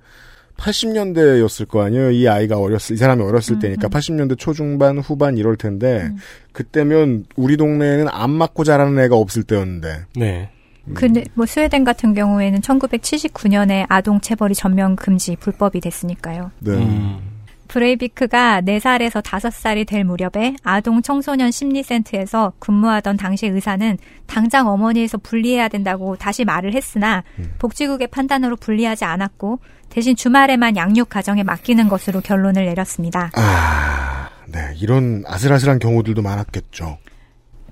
80년대였을 0.57 1.67
거 1.69 1.83
아니에요. 1.83 2.13
이 2.13 2.29
아이가 2.29 2.59
어렸을 2.59 2.95
이 2.95 2.99
사람이 2.99 3.23
어렸을 3.23 3.57
음, 3.57 3.59
때니까 3.59 3.89
음. 3.89 3.91
80년대 3.91 4.39
초중반 4.39 4.99
후반 4.99 5.37
이럴 5.37 5.57
텐데 5.57 6.05
음. 6.05 6.17
그때면 6.53 7.25
우리 7.35 7.57
동네에는 7.57 8.07
안 8.09 8.31
맞고 8.31 8.63
자라는 8.65 8.99
애가 9.05 9.17
없을 9.17 9.43
때였는데. 9.43 10.05
네. 10.15 10.51
근데 10.95 11.25
뭐 11.35 11.47
스웨덴 11.47 11.83
같은 11.83 12.15
경우에는 12.15 12.61
1979년에 12.61 13.87
아동 13.89 14.21
체벌이 14.21 14.55
전면 14.55 14.95
금지 14.95 15.35
불법이 15.35 15.81
됐으니까요. 15.81 16.53
네. 16.61 17.19
음. 17.67 17.69
브레이비크가 17.69 18.61
4살에서 18.63 19.23
5살이 19.23 19.87
될 19.87 20.05
무렵에 20.05 20.57
아동 20.63 21.03
청소년 21.03 21.51
심리센터에서 21.51 22.53
근무하던 22.59 23.17
당시 23.17 23.47
의사는 23.47 23.99
당장 24.27 24.69
어머니에서 24.69 25.19
분리해야 25.19 25.69
된다고 25.69 26.17
다시 26.17 26.45
말을 26.45 26.75
했으나 26.75 27.25
복지국의 27.59 28.09
판단으로 28.09 28.57
분리하지 28.57 29.05
않았고 29.05 29.61
대신 29.89 30.17
주말에만 30.17 30.77
양육 30.77 31.09
가정에 31.09 31.43
맡기는 31.43 31.89
것으로 31.89 32.21
결론을 32.21 32.67
내렸습니다. 32.67 33.31
아, 33.37 34.29
네. 34.47 34.75
이런 34.81 35.23
아슬아슬한 35.27 35.79
경우들도 35.79 36.23
많았겠죠. 36.23 36.99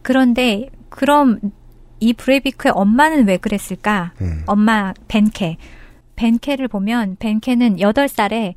그런데 0.02 0.68
그럼 0.88 1.40
이 2.00 2.12
브레이비크의 2.12 2.72
엄마는 2.74 3.26
왜 3.26 3.36
그랬을까? 3.36 4.12
음. 4.20 4.42
엄마 4.46 4.92
벤케. 5.08 5.56
벤케를 6.16 6.68
보면 6.68 7.16
벤케는 7.18 7.76
8살에 7.76 8.54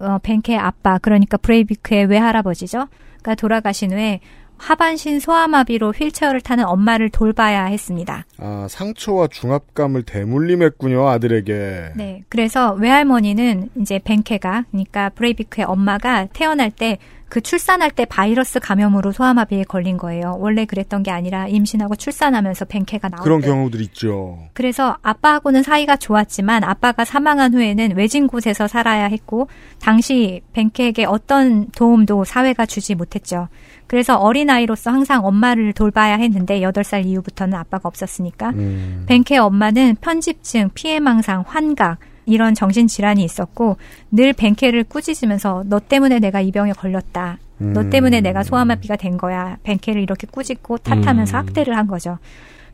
어, 0.00 0.18
벤케의 0.22 0.58
아빠 0.58 0.98
그러니까 0.98 1.36
브레이비크의 1.36 2.06
외할아버지죠. 2.06 2.86
가 3.22 3.34
돌아가신 3.34 3.92
후에 3.92 4.20
하반신 4.58 5.20
소아마비로 5.20 5.92
휠체어를 5.92 6.40
타는 6.40 6.64
엄마를 6.64 7.10
돌봐야 7.10 7.66
했습니다. 7.66 8.26
아, 8.38 8.66
상처와 8.68 9.28
중압감을 9.28 10.02
대물림했군요, 10.02 11.08
아들에게. 11.08 11.92
네. 11.96 12.24
그래서 12.28 12.72
외할머니는 12.72 13.70
이제 13.80 14.00
벤케가 14.02 14.64
그러니까 14.70 15.10
브레이비크의 15.10 15.64
엄마가 15.64 16.26
태어날 16.32 16.70
때 16.70 16.98
그 17.28 17.40
출산할 17.42 17.90
때 17.90 18.04
바이러스 18.06 18.58
감염으로 18.58 19.12
소아마비에 19.12 19.64
걸린 19.64 19.98
거예요. 19.98 20.36
원래 20.40 20.64
그랬던 20.64 21.02
게 21.02 21.10
아니라 21.10 21.46
임신하고 21.46 21.94
출산하면서 21.96 22.64
벤케가 22.64 23.08
나올 23.08 23.22
그런 23.22 23.40
때. 23.40 23.48
경우들 23.48 23.80
있죠. 23.82 24.38
그래서 24.54 24.96
아빠하고는 25.02 25.62
사이가 25.62 25.96
좋았지만 25.96 26.64
아빠가 26.64 27.04
사망한 27.04 27.54
후에는 27.54 27.96
외진 27.96 28.26
곳에서 28.26 28.66
살아야 28.66 29.04
했고 29.04 29.48
당시 29.80 30.40
벤케에게 30.54 31.04
어떤 31.04 31.66
도움도 31.70 32.24
사회가 32.24 32.64
주지 32.66 32.94
못했죠. 32.94 33.48
그래서 33.86 34.16
어린아이로서 34.16 34.90
항상 34.90 35.24
엄마를 35.24 35.72
돌봐야 35.72 36.16
했는데 36.16 36.60
8살 36.60 37.06
이후부터는 37.06 37.54
아빠가 37.58 37.88
없었으니까 37.88 38.50
음. 38.50 39.04
벤케의 39.06 39.38
엄마는 39.38 39.96
편집증, 40.00 40.70
피해망상, 40.74 41.44
환각 41.46 41.98
이런 42.28 42.54
정신질환이 42.54 43.24
있었고 43.24 43.76
늘 44.10 44.32
벤케를 44.32 44.84
꾸짖으면서 44.84 45.64
너 45.66 45.80
때문에 45.80 46.18
내가 46.18 46.40
이 46.40 46.52
병에 46.52 46.72
걸렸다. 46.72 47.38
너 47.58 47.80
음. 47.80 47.90
때문에 47.90 48.20
내가 48.20 48.44
소아마비가 48.44 48.96
된 48.96 49.16
거야. 49.16 49.58
벤케를 49.64 50.00
이렇게 50.00 50.26
꾸짖고 50.28 50.78
탓하면서 50.78 51.36
음. 51.36 51.38
학대를 51.38 51.76
한 51.76 51.86
거죠. 51.86 52.18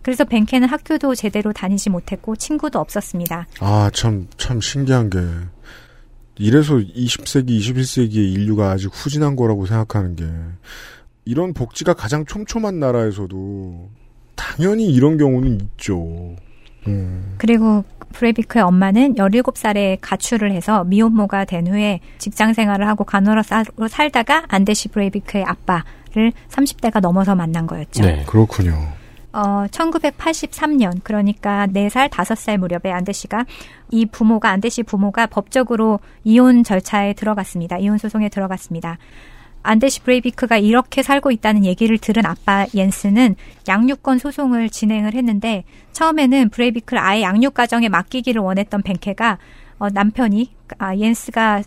그래서 0.03 0.25
벤케는 0.25 0.69
학교도 0.69 1.15
제대로 1.15 1.55
다니지 1.55 1.89
못했고 1.89 2.37
친구도 2.37 2.79
없었습니다. 2.79 3.47
아, 3.61 3.91
참, 3.95 4.29
참 4.37 4.61
신기한 4.61 5.09
게. 5.09 5.19
이래서 6.37 6.75
20세기, 6.75 7.59
21세기의 7.59 8.35
인류가 8.35 8.71
아직 8.71 8.91
후진한 8.93 9.35
거라고 9.35 9.65
생각하는 9.65 10.15
게, 10.15 10.27
이런 11.25 11.55
복지가 11.55 11.95
가장 11.95 12.27
촘촘한 12.27 12.81
나라에서도, 12.81 13.89
당연히 14.35 14.93
이런 14.93 15.17
경우는 15.17 15.59
있죠. 15.63 16.37
음. 16.87 17.35
그리고 17.39 17.83
브레비크의 18.15 18.63
엄마는 18.65 19.15
17살에 19.15 19.99
가출을 20.01 20.53
해서 20.53 20.85
미혼모가 20.85 21.45
된 21.45 21.67
후에 21.67 22.01
직장 22.19 22.55
생활을 22.55 22.89
하고 22.89 23.05
간호사로 23.05 23.89
살다가 23.89 24.45
안데시 24.49 24.89
브레이비크의 24.89 25.45
아빠를 25.45 26.33
30대가 26.49 27.01
넘어서 27.01 27.35
만난 27.35 27.67
거였죠. 27.67 28.03
네. 28.03 28.25
그렇군요. 28.27 28.73
어, 29.33 29.67
1983년, 29.69 31.01
그러니까 31.03 31.67
4살, 31.67 32.09
5살 32.09 32.57
무렵에 32.57 32.93
안데시가 32.93 33.45
이 33.91 34.07
부모가, 34.07 34.51
안데시 34.51 34.85
부모가 34.85 35.27
법적으로 35.27 35.99
이혼 36.23 36.63
절차에 36.63 37.15
들어갔습니다. 37.15 37.79
이혼 37.79 37.99
소송에 37.99 38.29
들어갔습니다. 38.29 38.97
안데시 39.65 40.03
브레이비크가 40.03 40.59
이렇게 40.59 41.03
살고 41.03 41.31
있다는 41.33 41.65
얘기를 41.65 41.99
들은 41.99 42.25
아빠 42.27 42.67
옌스는 42.75 43.35
양육권 43.67 44.19
소송을 44.19 44.71
진행을 44.71 45.15
했는데 45.15 45.65
처음에는 45.93 46.51
브레이비크를 46.51 47.03
아예 47.03 47.23
양육 47.23 47.55
가정에 47.55 47.89
맡기기를 47.89 48.41
원했던 48.41 48.83
벤케가 48.83 49.39
어, 49.79 49.89
남편이 49.89 50.51
아, 50.79 50.95
옌스가 50.97 51.63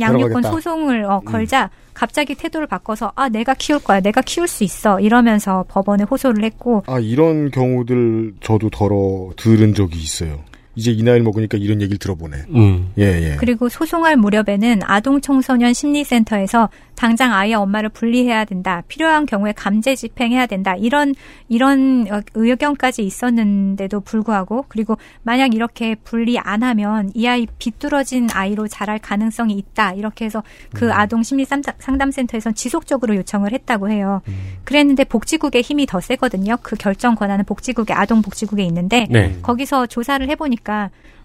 양육권 0.00 0.42
들어가겠다. 0.42 0.50
소송을 0.50 1.04
어, 1.04 1.20
걸자 1.20 1.70
갑자기 1.92 2.34
태도를 2.34 2.66
바꿔서 2.66 3.12
아 3.16 3.28
내가 3.28 3.54
키울 3.54 3.80
거야 3.80 4.00
내가 4.00 4.22
키울 4.22 4.46
수 4.46 4.64
있어 4.64 5.00
이러면서 5.00 5.64
법원에 5.68 6.04
호소를 6.04 6.44
했고 6.44 6.82
아, 6.86 6.98
이런 6.98 7.50
경우들 7.50 8.34
저도 8.40 8.70
덜어 8.70 9.32
들은 9.36 9.74
적이 9.74 9.98
있어요. 9.98 10.40
이제 10.78 10.92
이 10.92 11.02
나이를 11.02 11.24
먹으니까 11.24 11.58
이런 11.58 11.80
얘기를 11.82 11.98
들어보네. 11.98 12.36
음. 12.54 12.92
예, 12.98 13.02
예. 13.32 13.36
그리고 13.40 13.68
소송할 13.68 14.16
무렵에는 14.16 14.80
아동 14.84 15.20
청소년 15.20 15.74
심리센터에서 15.74 16.68
당장 16.94 17.32
아이의 17.32 17.54
엄마를 17.54 17.88
분리해야 17.88 18.44
된다. 18.44 18.82
필요한 18.86 19.26
경우에 19.26 19.52
감제 19.52 19.96
집행해야 19.96 20.46
된다. 20.46 20.74
이런 20.76 21.14
이런 21.48 22.06
어, 22.10 22.20
의견까지 22.34 23.02
있었는데도 23.04 24.00
불구하고 24.00 24.64
그리고 24.68 24.96
만약 25.22 25.54
이렇게 25.54 25.96
분리 25.96 26.38
안 26.38 26.62
하면 26.62 27.10
이 27.14 27.26
아이 27.26 27.46
비뚤어진 27.58 28.28
아이로 28.32 28.68
자랄 28.68 28.98
가능성이 29.00 29.54
있다. 29.54 29.94
이렇게 29.94 30.24
해서 30.26 30.42
그 30.74 30.92
아동 30.92 31.22
심리 31.24 31.44
상담- 31.44 31.74
상담센터에선 31.78 32.54
지속적으로 32.54 33.16
요청을 33.16 33.52
했다고 33.52 33.90
해요. 33.90 34.22
그랬는데 34.64 35.04
복지국의 35.04 35.62
힘이 35.62 35.86
더 35.86 36.00
세거든요. 36.00 36.56
그 36.62 36.76
결정 36.76 37.14
권한은 37.16 37.44
복지국의 37.46 37.94
아동 37.96 38.22
복지국에 38.22 38.62
있는데 38.64 39.06
네. 39.10 39.36
거기서 39.42 39.86
조사를 39.86 40.28
해 40.28 40.34
보니까 40.36 40.67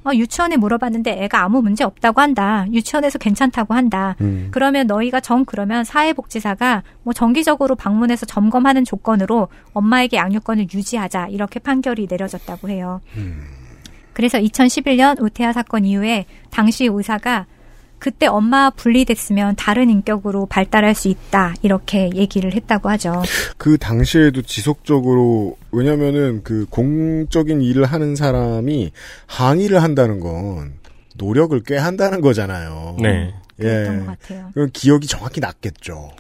어, 0.06 0.12
유치원에 0.14 0.58
물어봤는데 0.58 1.24
애가 1.24 1.44
아무 1.44 1.62
문제 1.62 1.84
없다고 1.84 2.20
한다. 2.20 2.66
유치원에서 2.72 3.20
괜찮다고 3.20 3.74
한다. 3.74 4.16
음. 4.22 4.50
그러면 4.52 4.88
너희가 4.88 5.22
정 5.22 5.46
그러면 5.46 5.84
사회복지사가 5.84 6.84
뭐 7.04 7.14
정기적으로 7.14 7.76
방문해서 7.76 8.26
점검하는 8.26 8.84
조건으로 8.84 9.48
엄마에게 9.74 10.18
양육권을 10.18 10.68
유지하자 10.74 11.28
이렇게 11.28 11.60
판결이 11.60 12.08
내려졌다고 12.10 12.70
해요. 12.70 13.00
그래서 14.14 14.38
2011년 14.40 15.22
우태아 15.22 15.54
사건 15.54 15.86
이후에 15.86 16.26
당시 16.50 16.86
의사가 16.86 17.46
그때 18.04 18.28
엄마 18.28 18.70
분리됐으면 18.70 19.56
다른 19.56 19.90
인격으로 19.90 20.46
발달할 20.48 20.94
수 20.94 21.08
있다 21.08 21.54
이렇게 21.62 22.10
얘기를 22.14 22.54
했다고 22.54 22.90
하죠. 22.90 23.22
그 23.58 23.78
당시에도 23.78 24.42
지속적으로 24.42 25.56
왜냐면은 25.72 26.42
그 26.44 26.66
공적인 26.70 27.62
일을 27.62 27.86
하는 27.86 28.18
사람이 28.18 28.92
항의를 29.28 29.82
한다는 29.82 30.20
건 30.20 30.74
노력을 31.16 31.58
꽤 31.66 31.78
한다는 31.78 32.20
거잖아요. 32.20 32.98
네. 33.00 33.34
그랬던 33.56 34.06
것 34.06 34.12
예. 34.12 34.16
같아요. 34.18 34.68
기억이 34.74 35.08
정확히 35.08 35.40
났겠죠. 35.40 36.12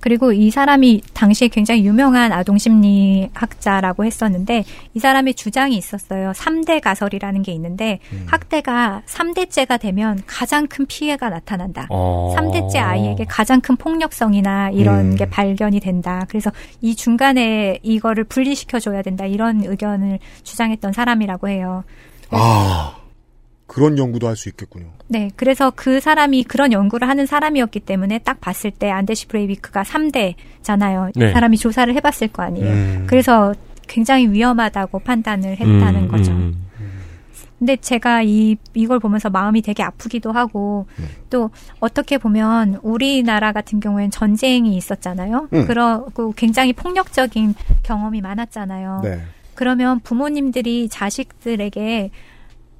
그리고 0.00 0.32
이 0.32 0.50
사람이 0.50 1.02
당시에 1.14 1.48
굉장히 1.48 1.84
유명한 1.84 2.32
아동 2.32 2.58
심리학자라고 2.58 4.04
했었는데 4.04 4.64
이 4.94 4.98
사람의 4.98 5.34
주장이 5.34 5.76
있었어요. 5.76 6.32
3대 6.32 6.80
가설이라는 6.80 7.42
게 7.42 7.52
있는데 7.52 7.98
학대가 8.26 9.02
3대째가 9.06 9.80
되면 9.80 10.22
가장 10.26 10.66
큰 10.66 10.86
피해가 10.86 11.28
나타난다. 11.30 11.86
어. 11.90 12.34
3대째 12.36 12.76
아이에게 12.76 13.24
가장 13.24 13.60
큰 13.60 13.76
폭력성이나 13.76 14.70
이런 14.70 15.12
음. 15.12 15.16
게 15.16 15.28
발견이 15.28 15.80
된다. 15.80 16.24
그래서 16.28 16.50
이 16.80 16.94
중간에 16.94 17.78
이거를 17.82 18.24
분리시켜 18.24 18.78
줘야 18.78 19.02
된다. 19.02 19.26
이런 19.26 19.64
의견을 19.64 20.18
주장했던 20.42 20.92
사람이라고 20.92 21.48
해요. 21.48 21.84
아 22.30 22.95
그런 23.66 23.98
연구도 23.98 24.28
할 24.28 24.36
수 24.36 24.48
있겠군요. 24.48 24.86
네, 25.08 25.30
그래서 25.36 25.72
그 25.74 26.00
사람이 26.00 26.44
그런 26.44 26.72
연구를 26.72 27.08
하는 27.08 27.26
사람이었기 27.26 27.80
때문에 27.80 28.18
딱 28.20 28.40
봤을 28.40 28.70
때 28.70 28.90
안데시 28.90 29.26
브레이비크가 29.28 29.82
3대잖아요. 29.82 31.12
네. 31.16 31.28
이 31.28 31.32
사람이 31.32 31.56
조사를 31.58 31.94
해봤을 31.94 32.28
거 32.32 32.42
아니에요. 32.42 32.72
음. 32.72 33.04
그래서 33.08 33.54
굉장히 33.88 34.28
위험하다고 34.30 35.00
판단을 35.00 35.52
했다는 35.52 36.02
음, 36.02 36.08
거죠. 36.08 36.32
음. 36.32 36.66
근데 37.58 37.76
제가 37.76 38.22
이 38.22 38.56
이걸 38.74 38.98
보면서 38.98 39.30
마음이 39.30 39.62
되게 39.62 39.82
아프기도 39.82 40.30
하고 40.32 40.86
음. 40.98 41.08
또 41.30 41.50
어떻게 41.80 42.18
보면 42.18 42.80
우리나라 42.82 43.52
같은 43.52 43.80
경우엔 43.80 44.10
전쟁이 44.10 44.76
있었잖아요. 44.76 45.48
음. 45.52 45.66
그러고 45.66 46.32
굉장히 46.36 46.72
폭력적인 46.74 47.54
경험이 47.82 48.20
많았잖아요. 48.20 49.00
네. 49.02 49.20
그러면 49.54 50.00
부모님들이 50.00 50.88
자식들에게 50.90 52.10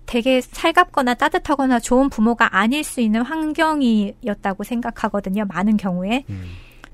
되게 0.07 0.41
살갑거나 0.41 1.15
따뜻하거나 1.15 1.81
좋은 1.81 2.09
부모가 2.09 2.57
아닐 2.57 2.85
수 2.85 3.01
있는 3.01 3.23
환경이었다고 3.23 4.65
생각하거든요. 4.65 5.45
많은 5.47 5.77
경우에. 5.77 6.25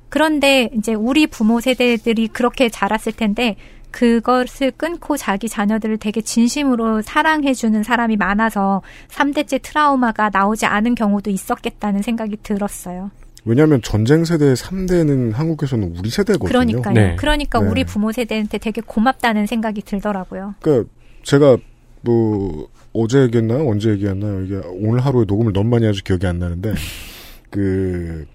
그런데 0.09 0.68
이제 0.77 0.94
우리 0.94 1.27
부모 1.27 1.61
세대들이 1.61 2.29
그렇게 2.29 2.68
자랐을 2.68 3.12
텐데 3.16 3.57
그것을 3.90 4.72
끊고 4.72 5.16
자기 5.16 5.48
자녀들을 5.48 5.98
되게 5.98 6.20
진심으로 6.20 7.03
사랑해주는 7.03 7.83
사람이 7.83 8.16
많아서 8.16 8.83
3대째 9.09 9.62
트라우마가 9.62 10.31
나오지 10.33 10.66
않은 10.66 10.94
경우도 10.94 11.31
있었겠다는 11.31 12.03
생각이 12.03 12.38
들었어요. 12.42 13.11
왜냐하면 13.44 13.83
전쟁 13.83 14.25
세대 14.25 14.53
3대는 14.55 15.33
한국에서는 15.33 15.96
우리 15.98 16.11
세대거든요. 16.11 16.48
그러니까요. 16.48 16.94
네. 16.94 17.16
그러니까 17.16 17.61
네. 17.61 17.68
우리 17.68 17.85
부모 17.85 18.12
세대한테 18.12 18.59
되게 18.59 18.81
고맙다는 18.81 19.46
생각이 19.46 19.83
들더라고요. 19.83 20.55
그러니까 20.61 20.90
제가 21.22 21.57
뭐 22.02 22.68
어제 22.92 23.22
얘기했나요? 23.22 23.68
언제 23.68 23.90
얘기했나요? 23.90 24.44
이게 24.44 24.60
오늘 24.66 25.00
하루에 25.00 25.24
녹음을 25.26 25.52
너무 25.52 25.70
많이 25.70 25.86
해서 25.86 26.00
기억이 26.04 26.26
안 26.26 26.38
나는데 26.38 26.74
그 27.50 28.26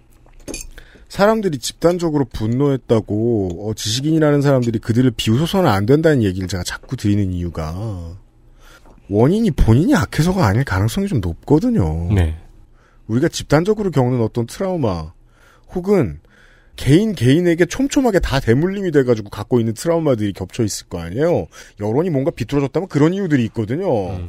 사람들이 1.10 1.58
집단적으로 1.60 2.26
분노했다고 2.26 3.70
어, 3.70 3.74
지식인이라는 3.74 4.42
사람들이 4.42 4.80
그들을 4.80 5.12
비웃어서는 5.12 5.70
안 5.70 5.86
된다는 5.86 6.24
얘기를 6.24 6.48
제가 6.48 6.64
자꾸 6.64 6.98
드리는 6.98 7.32
이유가 7.32 8.18
원인이 9.10 9.52
본인이 9.52 9.96
악해서가 9.96 10.46
아닐 10.46 10.66
가능성이 10.66 11.08
좀 11.08 11.22
높거든요. 11.22 12.14
네. 12.14 12.38
우리가 13.08 13.30
집단적으로 13.30 13.90
겪는 13.92 14.22
어떤 14.22 14.46
트라우마 14.48 15.14
혹은 15.74 16.20
개인 16.78 17.14
개인에게 17.14 17.66
촘촘하게 17.66 18.20
다 18.20 18.40
대물림이 18.40 18.92
돼가지고 18.92 19.30
갖고 19.30 19.60
있는 19.60 19.74
트라우마들이 19.74 20.32
겹쳐 20.32 20.64
있을 20.64 20.88
거 20.88 21.00
아니에요. 21.00 21.48
여론이 21.82 22.10
뭔가 22.10 22.32
비뚤어졌다면 22.32 22.88
그런 22.88 23.14
이유들이 23.14 23.44
있거든요. 23.46 24.20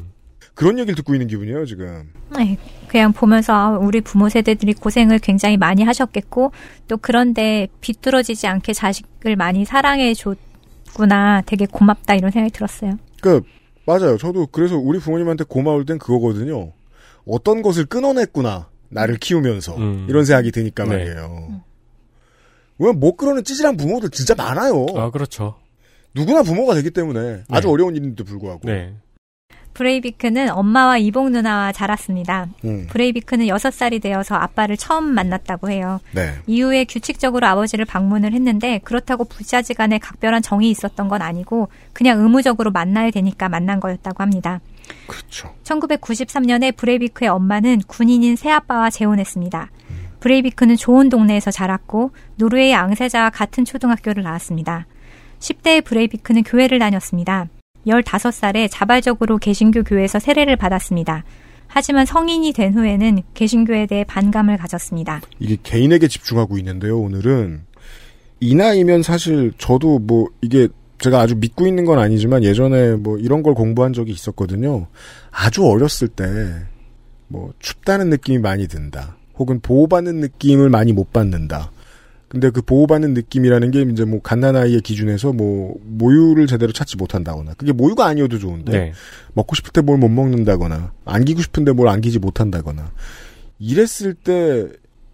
그런 0.54 0.76
얘기를 0.80 0.96
듣고 0.96 1.14
있는 1.14 1.28
기분이에요 1.28 1.66
지금. 1.66 2.10
네, 2.36 2.58
그냥 2.88 3.12
보면서 3.12 3.52
아, 3.52 3.78
우리 3.78 4.00
부모 4.00 4.28
세대들이 4.28 4.74
고생을 4.74 5.20
굉장히 5.20 5.56
많이 5.56 5.84
하셨겠고 5.84 6.50
또 6.88 6.96
그런데 6.96 7.68
비뚤어지지 7.80 8.48
않게 8.48 8.72
자식을 8.72 9.36
많이 9.36 9.64
사랑해 9.64 10.14
줬구나. 10.14 11.42
되게 11.46 11.64
고맙다 11.64 12.16
이런 12.16 12.32
생각이 12.32 12.52
들었어요. 12.52 12.98
그 13.20 13.40
맞아요. 13.86 14.16
저도 14.18 14.48
그래서 14.48 14.76
우리 14.76 14.98
부모님한테 14.98 15.44
고마울 15.44 15.86
땐 15.86 15.96
그거거든요. 15.98 16.72
어떤 17.24 17.62
것을 17.62 17.84
끊어냈구나 17.84 18.68
나를 18.88 19.16
키우면서 19.18 19.76
음. 19.76 20.06
이런 20.08 20.24
생각이 20.24 20.50
드니까 20.50 20.84
네. 20.84 20.90
말이에요. 20.90 21.62
왜못 22.78 23.16
끌어낸 23.16 23.44
찌질한 23.44 23.76
부모들 23.76 24.10
진짜 24.10 24.34
많아요. 24.34 24.86
아, 24.96 25.10
그렇죠. 25.10 25.56
누구나 26.14 26.42
부모가 26.42 26.74
되기 26.74 26.90
때문에 26.90 27.44
아주 27.48 27.68
어려운 27.70 27.96
일인데도 27.96 28.24
불구하고. 28.24 28.60
네. 28.64 28.94
브레이비크는 29.78 30.50
엄마와 30.50 30.98
이복 30.98 31.30
누나와 31.30 31.70
자랐습니다. 31.70 32.48
음. 32.64 32.88
브레이비크는 32.90 33.46
6살이 33.46 34.02
되어서 34.02 34.34
아빠를 34.34 34.76
처음 34.76 35.04
만났다고 35.14 35.70
해요. 35.70 36.00
네. 36.12 36.34
이후에 36.48 36.84
규칙적으로 36.84 37.46
아버지를 37.46 37.84
방문을 37.84 38.32
했는데 38.32 38.80
그렇다고 38.82 39.24
부자지간에 39.24 39.98
각별한 39.98 40.42
정이 40.42 40.68
있었던 40.70 41.08
건 41.08 41.22
아니고 41.22 41.68
그냥 41.92 42.20
의무적으로 42.20 42.72
만나야 42.72 43.12
되니까 43.12 43.48
만난 43.48 43.78
거였다고 43.78 44.20
합니다. 44.20 44.60
그렇죠. 45.06 45.54
1993년에 45.62 46.76
브레이비크의 46.76 47.28
엄마는 47.28 47.82
군인인 47.86 48.34
새아빠와 48.34 48.90
재혼했습니다. 48.90 49.70
브레이비크는 50.20 50.76
좋은 50.76 51.08
동네에서 51.08 51.50
자랐고 51.50 52.10
노르웨이 52.36 52.74
앙세자와 52.74 53.30
같은 53.30 53.64
초등학교를 53.64 54.22
나왔습니다. 54.22 54.86
10대의 55.38 55.84
브레이비크는 55.84 56.42
교회를 56.42 56.78
다녔습니다. 56.78 57.48
15살에 57.86 58.68
자발적으로 58.70 59.38
개신교 59.38 59.84
교회에서 59.84 60.18
세례를 60.18 60.56
받았습니다. 60.56 61.24
하지만 61.68 62.06
성인이 62.06 62.52
된 62.52 62.74
후에는 62.74 63.22
개신교에 63.34 63.86
대해 63.86 64.04
반감을 64.04 64.56
가졌습니다. 64.56 65.20
이게 65.38 65.56
개인에게 65.62 66.08
집중하고 66.08 66.58
있는데요, 66.58 66.98
오늘은. 66.98 67.62
이 68.40 68.54
나이면 68.54 69.02
사실 69.02 69.52
저도 69.58 69.98
뭐 69.98 70.28
이게 70.40 70.68
제가 70.98 71.20
아주 71.20 71.36
믿고 71.36 71.66
있는 71.66 71.84
건 71.84 71.98
아니지만 71.98 72.42
예전에 72.42 72.96
뭐 72.96 73.18
이런 73.18 73.42
걸 73.42 73.54
공부한 73.54 73.92
적이 73.92 74.12
있었거든요. 74.12 74.86
아주 75.30 75.64
어렸을 75.64 76.08
때 76.08 76.24
뭐 77.28 77.52
춥다는 77.60 78.10
느낌이 78.10 78.38
많이 78.38 78.66
든다. 78.66 79.17
혹은 79.38 79.60
보호받는 79.60 80.16
느낌을 80.16 80.68
많이 80.68 80.92
못 80.92 81.12
받는다. 81.12 81.70
근데 82.28 82.50
그 82.50 82.60
보호받는 82.60 83.14
느낌이라는 83.14 83.70
게 83.70 83.82
이제 83.90 84.04
뭐 84.04 84.20
갓난아이의 84.20 84.82
기준에서 84.82 85.32
뭐 85.32 85.76
모유를 85.82 86.46
제대로 86.46 86.72
찾지 86.72 86.96
못한다거나 86.98 87.54
그게 87.54 87.72
모유가 87.72 88.04
아니어도 88.06 88.38
좋은데 88.38 88.72
네. 88.72 88.92
먹고 89.32 89.54
싶을 89.54 89.72
때 89.72 89.80
뭘 89.80 89.98
못 90.00 90.08
먹는다거나 90.10 90.92
안기고 91.06 91.40
싶은데 91.40 91.72
뭘 91.72 91.88
안기지 91.88 92.18
못한다거나 92.18 92.92
이랬을 93.58 94.12
때 94.22 94.66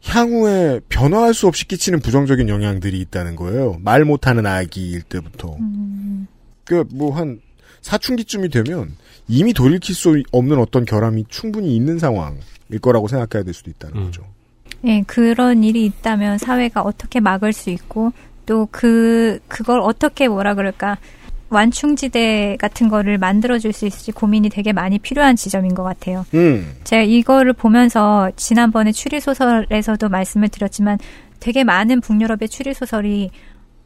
향후에 0.02 0.80
변화할 0.88 1.34
수 1.34 1.46
없이 1.46 1.68
끼치는 1.68 2.00
부정적인 2.00 2.48
영향들이 2.48 2.98
있다는 3.00 3.36
거예요. 3.36 3.78
말 3.80 4.04
못하는 4.04 4.44
아기일 4.44 5.02
때부터. 5.02 5.56
그뭐 6.64 7.14
한 7.14 7.40
사춘기쯤이 7.80 8.48
되면 8.48 8.96
이미 9.28 9.52
돌이킬 9.54 9.94
수 9.94 10.20
없는 10.32 10.58
어떤 10.58 10.84
결함이 10.84 11.26
충분히 11.28 11.76
있는 11.76 11.98
상황 11.98 12.38
일 12.70 12.78
거라고 12.78 13.08
생각해야 13.08 13.44
될 13.44 13.54
수도 13.54 13.70
있다는 13.70 14.04
거죠. 14.04 14.24
예, 14.84 15.02
그런 15.06 15.64
일이 15.64 15.84
있다면 15.86 16.38
사회가 16.38 16.82
어떻게 16.82 17.20
막을 17.20 17.52
수 17.52 17.70
있고 17.70 18.12
또 18.46 18.68
그 18.70 19.38
그걸 19.48 19.80
어떻게 19.80 20.28
뭐라 20.28 20.54
그럴까 20.54 20.98
완충지대 21.50 22.56
같은 22.60 22.88
거를 22.88 23.16
만들어 23.18 23.58
줄 23.58 23.72
수 23.72 23.86
있을지 23.86 24.12
고민이 24.12 24.48
되게 24.48 24.72
많이 24.72 24.98
필요한 24.98 25.36
지점인 25.36 25.74
것 25.74 25.82
같아요. 25.82 26.26
음. 26.34 26.74
제가 26.84 27.02
이거를 27.02 27.52
보면서 27.52 28.30
지난번에 28.36 28.92
추리 28.92 29.20
소설에서도 29.20 30.08
말씀을 30.08 30.48
드렸지만 30.48 30.98
되게 31.40 31.64
많은 31.64 32.00
북유럽의 32.00 32.48
추리 32.48 32.74
소설이 32.74 33.30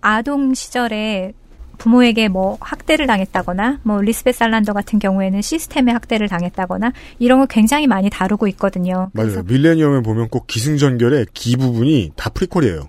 아동 0.01 0.55
시절에 0.55 1.33
부모에게 1.79 2.29
뭐 2.29 2.59
학대를 2.61 3.07
당했다거나 3.07 3.81
뭐 3.85 4.01
리스베 4.01 4.33
살란더 4.33 4.73
같은 4.73 4.99
경우에는 4.99 5.41
시스템의 5.41 5.95
학대를 5.95 6.29
당했다거나 6.29 6.93
이런 7.19 7.38
걸 7.38 7.47
굉장히 7.49 7.87
많이 7.87 8.11
다루고 8.11 8.49
있거든요. 8.49 9.11
맞아요. 9.14 9.43
밀레니엄에 9.45 10.03
보면 10.03 10.29
꼭 10.29 10.47
기승전결의 10.47 11.27
기 11.33 11.57
부분이 11.57 12.12
다 12.17 12.31
프리퀄이에요. 12.31 12.88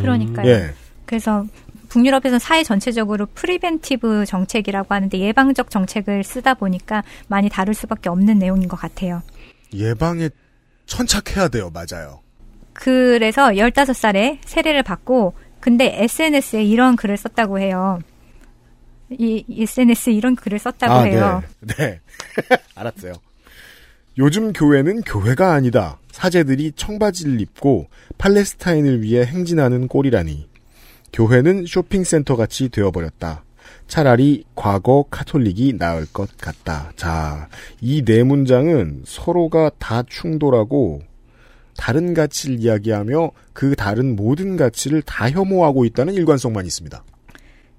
그러니까요. 0.00 0.48
예. 0.48 0.70
그래서 1.04 1.44
북유럽에서 1.90 2.38
사회 2.38 2.62
전체적으로 2.62 3.26
preventive 3.34 4.24
정책이라고 4.24 4.94
하는데 4.94 5.18
예방적 5.18 5.70
정책을 5.70 6.24
쓰다 6.24 6.54
보니까 6.54 7.02
많이 7.28 7.48
다룰 7.48 7.74
수밖에 7.74 8.08
없는 8.08 8.38
내용인 8.38 8.68
것 8.68 8.76
같아요. 8.78 9.22
예방에 9.74 10.30
천착해야 10.86 11.48
돼요. 11.48 11.70
맞아요. 11.72 12.20
그래서 12.72 13.48
15살에 13.48 14.38
세례를 14.44 14.82
받고 14.82 15.34
근데 15.58 16.02
SNS에 16.04 16.64
이런 16.64 16.96
글을 16.96 17.16
썼다고 17.16 17.58
해요. 17.58 17.98
이 19.10 19.44
SNS 19.62 20.10
에 20.10 20.12
이런 20.12 20.36
글을 20.36 20.58
썼다고 20.58 20.92
아, 20.92 21.02
해요. 21.02 21.42
네. 21.60 21.74
네. 21.76 22.00
알았어요. 22.74 23.12
요즘 24.18 24.52
교회는 24.52 25.02
교회가 25.02 25.52
아니다. 25.54 25.98
사제들이 26.12 26.72
청바지를 26.76 27.40
입고 27.40 27.86
팔레스타인을 28.18 29.02
위해 29.02 29.24
행진하는 29.24 29.88
꼴이라니. 29.88 30.48
교회는 31.12 31.64
쇼핑센터 31.66 32.36
같이 32.36 32.68
되어버렸다. 32.68 33.44
차라리 33.88 34.44
과거 34.54 35.04
카톨릭이 35.10 35.74
나을 35.78 36.06
것 36.12 36.36
같다. 36.38 36.92
자, 36.96 37.48
이 37.80 38.02
네 38.04 38.22
문장은 38.22 39.02
서로가 39.06 39.70
다 39.78 40.02
충돌하고 40.08 41.02
다른 41.76 42.14
가치를 42.14 42.60
이야기하며 42.60 43.30
그 43.52 43.74
다른 43.74 44.14
모든 44.14 44.56
가치를 44.56 45.02
다 45.02 45.30
혐오하고 45.30 45.84
있다는 45.86 46.14
일관성만 46.14 46.66
있습니다. 46.66 47.02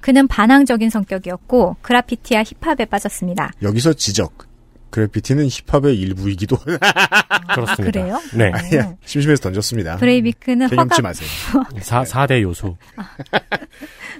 그는 0.01 0.27
반항적인 0.27 0.89
성격이었고 0.89 1.77
그라피티와 1.81 2.43
힙합에 2.43 2.85
빠졌습니다. 2.85 3.51
여기서 3.61 3.93
지적. 3.93 4.49
그래피티는 4.91 5.47
힙합의 5.47 5.97
일부이기도 5.97 6.57
그렇습니다. 7.55 7.75
그래요? 7.75 8.21
네. 8.35 8.51
아니야. 8.53 8.93
심심해서 9.05 9.41
던졌습니다. 9.41 9.95
브레이비크는 9.95 10.69
허가 10.77 11.01
마세요. 11.01 11.29
4, 11.79 12.03
4대 12.03 12.41
요소. 12.41 12.77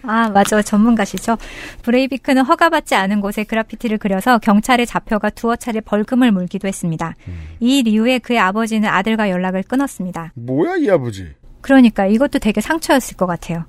아, 0.04 0.30
맞아. 0.30 0.62
전문가시죠. 0.62 1.38
브레이비크는 1.84 2.44
허가받지 2.44 2.96
않은 2.96 3.20
곳에 3.20 3.44
그라피티를 3.44 3.98
그려서 3.98 4.38
경찰에 4.39 4.86
잡혀가 4.86 5.30
두어 5.32 5.58
차례 5.58 5.82
벌금을 5.82 6.32
물기도 6.32 6.70
했습니다. 6.70 7.15
이일 7.60 7.88
이후에 7.89 8.20
그의 8.20 8.39
아버지는 8.39 8.88
아들과 8.88 9.30
연락을 9.30 9.63
끊었습니다. 9.63 10.32
뭐야 10.36 10.78
이 10.78 10.89
아버지? 10.89 11.34
그러니까 11.60 12.08
이것도 12.08 12.39
되게 12.39 12.62
상처였을 12.62 13.17
것 13.17 13.26
같아요. 13.28 13.65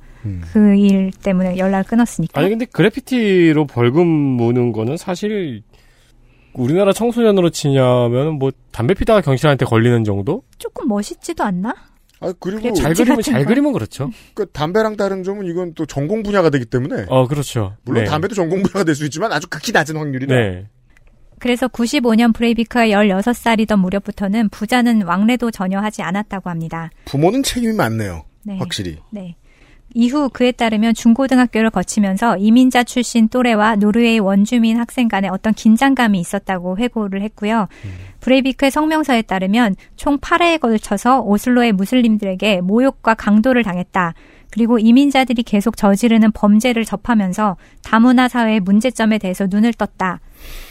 그일 0.52 1.10
때문에 1.22 1.58
연락을 1.58 1.88
끊었으니까. 1.90 2.38
아니 2.40 2.48
근데 2.50 2.64
그래피티로 2.66 3.66
벌금 3.66 4.06
무는 4.06 4.72
거는 4.72 4.96
사실 4.96 5.62
우리나라 6.54 6.92
청소년으로 6.92 7.50
치냐면 7.50 8.34
뭐 8.38 8.50
담배 8.72 8.94
피다가 8.94 9.20
경찰한테 9.20 9.64
걸리는 9.64 10.04
정도? 10.04 10.42
조금 10.58 10.88
멋있지도 10.88 11.42
않나? 11.44 11.74
아 12.20 12.32
그리고 12.38 12.72
잘 12.74 12.94
같은 12.94 13.20
잘 13.22 13.42
거. 13.44 13.48
그리면 13.48 13.72
그렇죠. 13.72 14.10
그 14.34 14.46
담배랑 14.50 14.96
다른 14.96 15.24
점은 15.24 15.46
이건 15.46 15.74
또 15.74 15.86
전공 15.86 16.22
분야가 16.22 16.50
되기 16.50 16.64
때문에 16.66 17.06
어 17.08 17.26
그렇죠. 17.26 17.76
물론 17.84 18.04
네. 18.04 18.10
담배도 18.10 18.34
전공 18.34 18.62
분야가 18.62 18.84
될 18.84 18.94
수 18.94 19.04
있지만 19.06 19.32
아주 19.32 19.48
극히 19.48 19.72
낮은 19.72 19.96
확률이다. 19.96 20.32
네. 20.34 20.66
그래서 21.40 21.66
95년 21.66 22.32
브레이비크가 22.32 22.86
16살이던 22.86 23.80
무렵부터는 23.80 24.48
부자는 24.50 25.02
왕래도 25.02 25.50
전혀 25.50 25.80
하지 25.80 26.00
않았다고 26.02 26.48
합니다. 26.48 26.90
부모는 27.06 27.42
책임이 27.42 27.72
많네요. 27.74 28.24
네. 28.44 28.56
확실히. 28.58 28.98
네. 29.10 29.34
이후 29.94 30.28
그에 30.32 30.52
따르면 30.52 30.94
중고등학교를 30.94 31.70
거치면서 31.70 32.36
이민자 32.38 32.84
출신 32.84 33.28
또래와 33.28 33.76
노르웨이 33.76 34.18
원주민 34.18 34.78
학생 34.78 35.08
간에 35.08 35.28
어떤 35.28 35.54
긴장감이 35.54 36.18
있었다고 36.18 36.78
회고를 36.78 37.22
했고요. 37.22 37.68
브레이비크의 38.20 38.70
성명서에 38.70 39.22
따르면 39.22 39.76
총 39.96 40.18
8회에 40.18 40.60
걸쳐서 40.60 41.20
오슬로의 41.20 41.72
무슬림들에게 41.72 42.60
모욕과 42.60 43.14
강도를 43.14 43.62
당했다. 43.62 44.14
그리고 44.50 44.78
이민자들이 44.78 45.42
계속 45.42 45.76
저지르는 45.76 46.30
범죄를 46.32 46.84
접하면서 46.84 47.56
다문화 47.82 48.28
사회의 48.28 48.60
문제점에 48.60 49.18
대해서 49.18 49.46
눈을 49.50 49.72
떴다. 49.72 50.20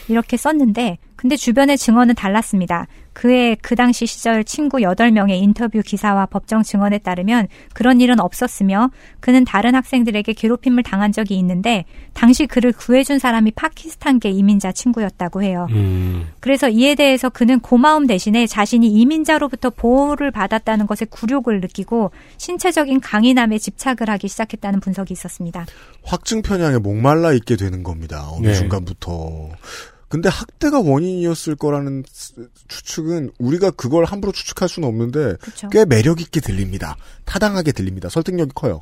이렇게 0.08 0.38
썼는데, 0.38 1.00
근데 1.22 1.36
주변의 1.36 1.78
증언은 1.78 2.16
달랐습니다. 2.16 2.88
그의 3.14 3.58
그 3.62 3.76
당시 3.76 4.08
시절 4.08 4.44
친구 4.44 4.78
8명의 4.78 5.34
인터뷰 5.34 5.82
기사와 5.86 6.26
법정 6.26 6.64
증언에 6.64 6.98
따르면 6.98 7.48
그런 7.74 8.02
일은 8.02 8.20
없었으며 8.20 8.90
그는 9.20 9.46
다른 9.46 9.76
학생들에게 9.76 10.34
괴롭힘을 10.34 10.82
당한 10.82 11.12
적이 11.12 11.38
있는데 11.38 11.86
당시 12.14 12.48
그를 12.48 12.72
구해준 12.72 13.20
사람이 13.20 13.52
파키스탄계 13.52 14.32
이민자 14.32 14.72
친구였다고 14.72 15.44
해요. 15.44 15.68
음. 15.72 16.30
그래서 16.40 16.70
이에 16.70 16.96
대해서 16.96 17.30
그는 17.30 17.60
고마움 17.60 18.08
대신에 18.08 18.48
자신이 18.48 18.88
이민자로부터 18.88 19.70
보호를 19.70 20.32
받았다는 20.32 20.88
것에 20.88 21.06
굴욕을 21.06 21.62
느끼고 21.62 22.10
신체적인 22.38 23.00
강인함에 23.00 23.60
집착을 23.60 24.10
하기 24.10 24.28
시작했다는 24.28 24.80
분석이 24.80 25.14
있었습니다. 25.14 25.68
확증 26.04 26.42
편향에 26.42 26.80
목말라 26.80 27.34
있게 27.34 27.58
되는 27.58 27.84
겁니다. 27.84 28.28
어느 28.32 28.48
네. 28.48 28.54
순간부터. 28.56 29.50
근데 30.12 30.30
학대가 30.30 30.80
원인이었을 30.80 31.56
거라는 31.56 32.04
스- 32.08 32.34
추측은 32.68 33.32
우리가 33.40 33.72
그걸 33.72 34.06
함부로 34.06 34.32
추측할 34.32 34.70
수는 34.70 34.88
없는데 34.88 35.36
그렇죠. 35.42 35.70
꽤 35.70 35.86
매력 35.86 36.22
있게 36.22 36.40
들립니다. 36.42 36.96
타당하게 37.26 37.72
들립니다. 37.72 38.10
설득력이 38.10 38.52
커요. 38.54 38.82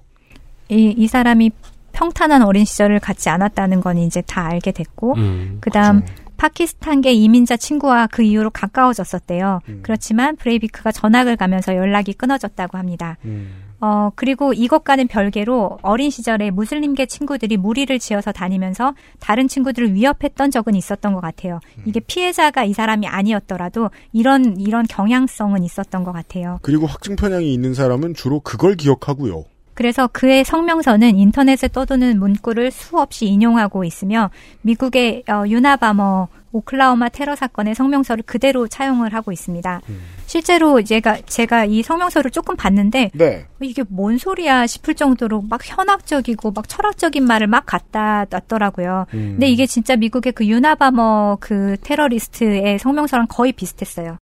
이, 0.70 0.94
이 0.98 1.08
사람이 1.08 1.52
평탄한 1.92 2.42
어린 2.44 2.66
시절을 2.66 3.00
갖지 3.00 3.30
않았다는 3.30 3.82
건 3.82 3.98
이제 3.98 4.22
다 4.22 4.46
알게 4.48 4.72
됐고 4.72 5.16
음. 5.18 5.58
그다음 5.62 6.04
파키스탄계 6.40 7.12
이민자 7.12 7.58
친구와 7.58 8.08
그 8.08 8.24
이후로 8.24 8.50
가까워졌었대요. 8.50 9.60
음. 9.68 9.80
그렇지만 9.84 10.38
브레이비크가 10.38 10.92
전학을 10.92 11.36
가면서 11.36 11.76
연락이 11.76 12.14
끊어졌다고 12.14 12.78
합니다. 12.78 13.18
음. 13.26 13.66
어, 13.82 14.10
그리고 14.16 14.52
이것과는 14.52 15.08
별개로 15.08 15.78
어린 15.82 16.10
시절에 16.10 16.52
무슬림계 16.52 17.06
친구들이 17.06 17.58
무리를 17.58 17.98
지어서 18.00 18.32
다니면서 18.32 18.94
다른 19.20 19.48
친구들을 19.48 19.94
위협했던 19.94 20.52
적은 20.52 20.76
있었던 20.76 21.14
것 21.14 21.22
같아요. 21.22 21.60
이게 21.86 22.00
피해자가 22.00 22.66
이 22.66 22.74
사람이 22.74 23.08
아니었더라도 23.08 23.90
이런, 24.12 24.60
이런 24.60 24.86
경향성은 24.86 25.64
있었던 25.64 26.04
것 26.04 26.12
같아요. 26.12 26.60
그리고 26.62 26.88
확증 26.88 27.16
편향이 27.16 27.54
있는 27.54 27.74
사람은 27.74 28.16
주로 28.16 28.42
그걸 28.42 28.76
기억하고요. 28.76 29.46
그래서 29.80 30.08
그의 30.08 30.44
성명서는 30.44 31.18
인터넷에 31.18 31.70
떠도는 31.70 32.20
문구를 32.20 32.70
수없이 32.70 33.28
인용하고 33.28 33.86
있으며 33.86 34.30
미국의 34.62 35.24
어, 35.30 35.46
유나바머 35.48 36.28
오클라호마 36.52 37.08
테러 37.08 37.34
사건의 37.34 37.76
성명서를 37.76 38.26
그대로 38.26 38.68
차용을 38.68 39.14
하고 39.14 39.32
있습니다. 39.32 39.80
실제로 40.26 40.82
제가 40.82 41.22
제가 41.22 41.64
이 41.64 41.82
성명서를 41.82 42.30
조금 42.30 42.58
봤는데 42.58 43.12
네. 43.14 43.46
이게 43.62 43.86
뭔 43.88 44.18
소리야 44.18 44.68
싶을 44.68 44.96
정도로 44.96 45.44
막 45.44 45.62
현학적이고 45.64 46.52
막 46.52 46.68
철학적인 46.68 47.24
말을 47.24 47.48
막 47.48 47.66
갖다 47.66 48.26
놨더라고요. 48.30 49.06
음. 49.14 49.18
근데 49.32 49.48
이게 49.48 49.66
진짜 49.66 49.96
미국의 49.96 50.34
그 50.34 50.46
유나바머 50.46 51.38
그 51.40 51.78
테러리스트의 51.84 52.80
성명서랑 52.80 53.28
거의 53.30 53.54
비슷했어요. 53.54 54.18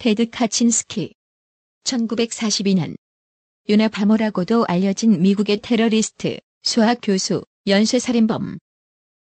테드 0.00 0.30
카친스키 0.30 1.14
1942년 1.84 2.96
유나 3.68 3.88
바모라고도 3.88 4.64
알려진 4.68 5.20
미국의 5.22 5.58
테러리스트, 5.60 6.38
수학 6.62 7.00
교수, 7.02 7.44
연쇄살인범. 7.66 8.58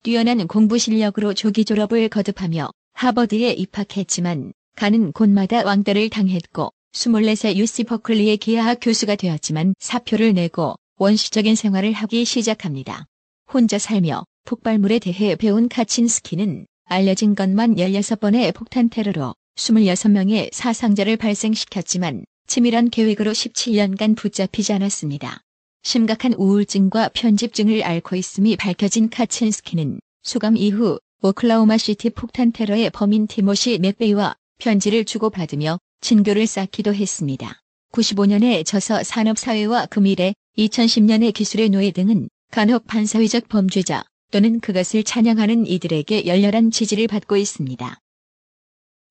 뛰어난 0.02 0.48
공부 0.48 0.78
실력으로 0.78 1.34
조기 1.34 1.66
졸업을 1.66 2.08
거듭하며 2.08 2.70
하버드에 2.94 3.52
입학했지만 3.52 4.54
가는 4.78 5.12
곳마다 5.12 5.66
왕따를 5.66 6.10
당했고 6.10 6.72
24세 6.94 7.58
UC 7.58 7.84
버클리의 7.84 8.38
기하학 8.38 8.78
교수가 8.82 9.18
되었지만 9.18 9.76
사표를 9.78 10.34
내고 10.34 10.76
원시적인 10.96 11.56
생활을 11.56 11.92
하기 11.92 12.24
시작합니다. 12.24 13.08
혼자 13.54 13.78
살며 13.78 14.24
폭발물에 14.46 15.00
대해 15.00 15.36
배운 15.36 15.68
카친스키는 15.68 16.66
알려진 16.86 17.36
것만 17.36 17.76
16번의 17.76 18.56
폭탄 18.56 18.88
테러로 18.88 19.36
26명의 19.58 20.50
사상자를 20.54 21.18
발생시켰지만 21.18 22.24
치밀한 22.50 22.90
계획으로 22.90 23.32
17년간 23.32 24.18
붙잡히지 24.18 24.74
않았습니다. 24.74 25.44
심각한 25.84 26.34
우울증과 26.34 27.10
편집증을 27.14 27.84
앓고 27.84 28.16
있음이 28.16 28.56
밝혀진 28.58 29.12
카친스키는 29.12 30.00
수감 30.24 30.58
이후 30.58 31.00
오클라호마 31.22 31.78
시티 31.78 32.10
폭탄 32.10 32.52
테러의 32.52 32.90
범인 32.90 33.28
티모시 33.28 33.78
맥베이와 33.78 34.36
편지를 34.58 35.06
주고받으며 35.06 35.78
친교를 36.02 36.48
쌓기도 36.48 36.92
했습니다. 36.92 37.62
95년에 37.92 38.66
저서 38.66 39.04
산업사회와 39.04 39.86
금일에 39.86 40.34
2010년의 40.58 41.36
기술의 41.36 41.70
노예 41.70 41.92
등은 41.92 42.30
간혹 42.50 42.88
반사회적 42.88 43.48
범죄자 43.48 44.04
또는 44.32 44.60
그것을 44.60 45.04
찬양하는 45.04 45.68
이들에게 45.68 46.26
열렬한 46.26 46.72
지지를 46.72 47.08
받고 47.08 47.38
있습니다. 47.38 48.00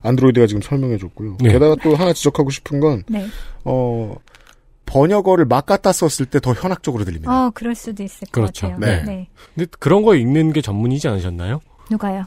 안드로이드가 0.02 0.46
지금 0.46 0.62
설명해줬고요. 0.62 1.38
네. 1.40 1.52
게다가 1.52 1.74
또 1.82 1.96
하나 1.96 2.12
지적하고 2.12 2.50
싶은 2.50 2.78
건, 2.80 3.02
네. 3.08 3.26
어, 3.64 4.14
번역어를 4.87 5.44
막 5.44 5.66
갖다 5.66 5.92
썼을 5.92 6.26
때 6.30 6.38
더 6.40 6.52
현학적으로 6.52 7.04
들립니다. 7.04 7.30
어, 7.46 7.50
그럴 7.50 7.74
수도 7.74 8.02
있을 8.02 8.26
것 8.28 8.32
그렇죠. 8.40 8.68
같아요. 8.70 8.78
네. 8.78 9.02
네. 9.04 9.28
근데 9.54 9.66
그런 9.78 10.02
거 10.02 10.14
읽는 10.14 10.52
게 10.52 10.61
전문이지 10.62 11.08
않으셨나요? 11.08 11.61
누가요? 11.90 12.24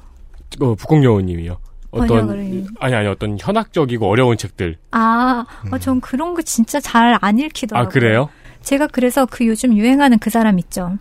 어, 0.59 0.75
북공여우님이요. 0.75 1.57
어떤 1.91 2.07
번역을 2.07 2.65
아니 2.79 2.95
아니 2.95 3.07
어떤 3.07 3.37
현학적이고 3.39 4.05
어려운 4.07 4.37
책들. 4.37 4.77
아, 4.91 5.45
어, 5.71 5.77
전 5.77 5.99
그런 6.01 6.33
거 6.33 6.41
진짜 6.41 6.79
잘 6.79 7.17
안 7.21 7.39
읽히더라고요. 7.39 7.87
아 7.87 7.89
그래요? 7.89 8.29
제가 8.61 8.87
그래서 8.87 9.25
그 9.25 9.45
요즘 9.47 9.75
유행하는 9.77 10.19
그 10.19 10.29
사람 10.29 10.59
있죠. 10.59 10.97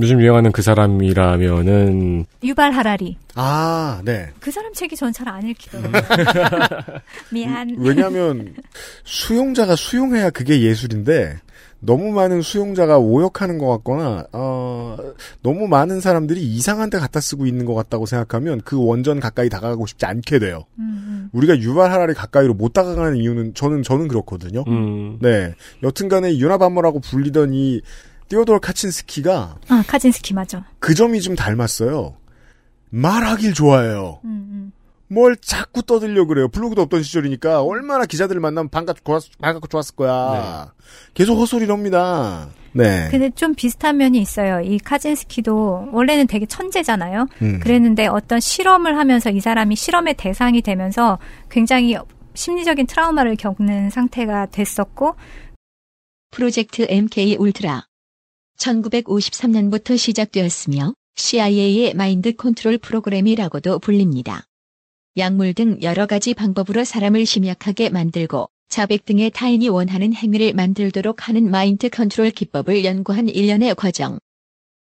요즘 0.00 0.20
유행하는 0.20 0.52
그 0.52 0.62
사람이라면은 0.62 2.24
유발 2.42 2.72
하라리. 2.72 3.16
아, 3.34 4.00
네. 4.04 4.30
그 4.40 4.50
사람 4.50 4.72
책이 4.72 4.96
전 4.96 5.12
잘 5.12 5.28
안 5.28 5.46
읽히더라고요. 5.46 6.02
미안. 7.32 7.74
왜냐하면 7.78 8.54
수용자가 9.04 9.76
수용해야 9.76 10.30
그게 10.30 10.62
예술인데 10.62 11.36
너무 11.84 12.12
많은 12.12 12.42
수용자가 12.42 12.98
오역하는 12.98 13.58
것 13.58 13.66
같거나 13.68 14.24
어, 14.32 14.96
너무 15.42 15.66
많은 15.66 16.00
사람들이 16.00 16.40
이상한 16.40 16.90
데 16.90 16.98
갖다 16.98 17.20
쓰고 17.20 17.44
있는 17.46 17.64
것 17.66 17.74
같다고 17.74 18.06
생각하면 18.06 18.60
그 18.64 18.82
원전 18.82 19.18
가까이 19.18 19.48
다가가고 19.48 19.86
싶지 19.86 20.06
않게 20.06 20.38
돼요. 20.38 20.64
음, 20.78 21.28
우리가 21.32 21.58
유발하라리 21.58 22.14
가까이로 22.14 22.54
못 22.54 22.72
다가가는 22.72 23.16
이유는 23.16 23.54
저는 23.54 23.82
저는 23.82 24.06
그렇거든요. 24.08 24.62
음. 24.68 25.18
네, 25.20 25.54
여튼간에 25.82 26.38
유나바머라고 26.38 27.00
불리던 27.00 27.52
이 27.54 27.80
띠오도르 28.32 28.60
카친스키가 28.60 29.58
음. 29.70 29.72
아, 29.72 29.84
카진스키 29.86 30.32
맞아. 30.32 30.64
그 30.78 30.94
점이 30.94 31.20
좀 31.20 31.36
닮았어요. 31.36 32.16
말하길 32.88 33.52
좋아해요. 33.52 34.20
음, 34.24 34.30
음. 34.30 34.72
뭘 35.08 35.36
자꾸 35.36 35.82
떠들려 35.82 36.24
그래요. 36.24 36.48
블로그도 36.48 36.80
없던 36.82 37.02
시절이니까 37.02 37.62
얼마나 37.62 38.06
기자들 38.06 38.40
만나면 38.40 38.70
반갑고, 38.70 39.02
좋았, 39.04 39.24
반갑고 39.38 39.68
좋았을 39.68 39.96
거야. 39.96 40.72
계속 41.12 41.36
헛소리를 41.36 41.70
합니다. 41.70 42.48
네. 42.72 43.08
근데 43.10 43.28
좀 43.28 43.54
비슷한 43.54 43.98
면이 43.98 44.18
있어요. 44.18 44.60
이 44.62 44.78
카진스키도 44.78 45.90
원래는 45.92 46.26
되게 46.26 46.46
천재잖아요. 46.46 47.26
음. 47.42 47.60
그랬는데 47.60 48.06
어떤 48.06 48.40
실험을 48.40 48.96
하면서 48.96 49.28
이 49.28 49.40
사람이 49.40 49.76
실험의 49.76 50.14
대상이 50.14 50.62
되면서 50.62 51.18
굉장히 51.50 51.98
심리적인 52.32 52.86
트라우마를 52.86 53.36
겪는 53.36 53.90
상태가 53.90 54.46
됐었고 54.46 55.16
프로젝트 56.30 56.86
MK 56.88 57.36
울트라 57.38 57.84
1953년부터 58.58 59.96
시작되었으며 59.98 60.94
CIA의 61.16 61.94
마인드 61.94 62.32
컨트롤 62.32 62.78
프로그램이라고도 62.78 63.78
불립니다. 63.78 64.44
약물 65.16 65.54
등 65.54 65.78
여러 65.82 66.06
가지 66.06 66.32
방법으로 66.32 66.84
사람을 66.84 67.26
심약하게 67.26 67.90
만들고 67.90 68.48
자백 68.68 69.04
등의 69.04 69.30
타인이 69.30 69.68
원하는 69.68 70.14
행위를 70.14 70.54
만들도록 70.54 71.28
하는 71.28 71.50
마인드 71.50 71.90
컨트롤 71.90 72.30
기법을 72.30 72.84
연구한 72.84 73.28
일련의 73.28 73.74
과정. 73.74 74.18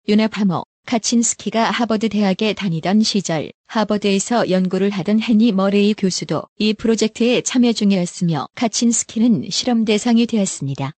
유나바머, 0.06 0.64
카친스키가 0.84 1.70
하버드 1.70 2.08
대학에 2.10 2.52
다니던 2.52 3.02
시절 3.02 3.50
하버드에서 3.66 4.50
연구를 4.50 4.90
하던 4.90 5.20
헨리 5.20 5.52
머레이 5.52 5.94
교수도 5.94 6.42
이 6.58 6.74
프로젝트에 6.74 7.42
참여 7.42 7.72
중이었으며 7.72 8.48
카친스키는 8.54 9.48
실험 9.50 9.84
대상이 9.84 10.26
되었습니다. 10.26 10.92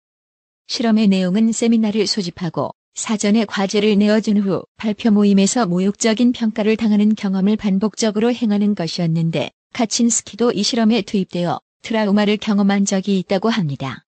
실험의 0.71 1.09
내용은 1.09 1.51
세미나를 1.51 2.07
소집하고 2.07 2.71
사전에 2.93 3.43
과제를 3.43 3.97
내어준 3.97 4.37
후 4.37 4.63
발표 4.77 5.11
모임에서 5.11 5.65
모욕적인 5.65 6.31
평가를 6.31 6.77
당하는 6.77 7.13
경험을 7.13 7.57
반복적으로 7.57 8.31
행하는 8.31 8.73
것이었는데 8.73 9.51
카친스키도 9.73 10.53
이 10.53 10.63
실험에 10.63 11.01
투입되어 11.01 11.59
트라우마를 11.81 12.37
경험한 12.37 12.85
적이 12.85 13.19
있다고 13.19 13.49
합니다. 13.49 14.05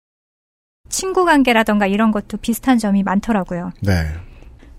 친구 0.88 1.26
관계라던가 1.26 1.88
이런 1.88 2.12
것도 2.12 2.38
비슷한 2.38 2.78
점이 2.78 3.02
많더라고요. 3.02 3.72
네. 3.82 3.94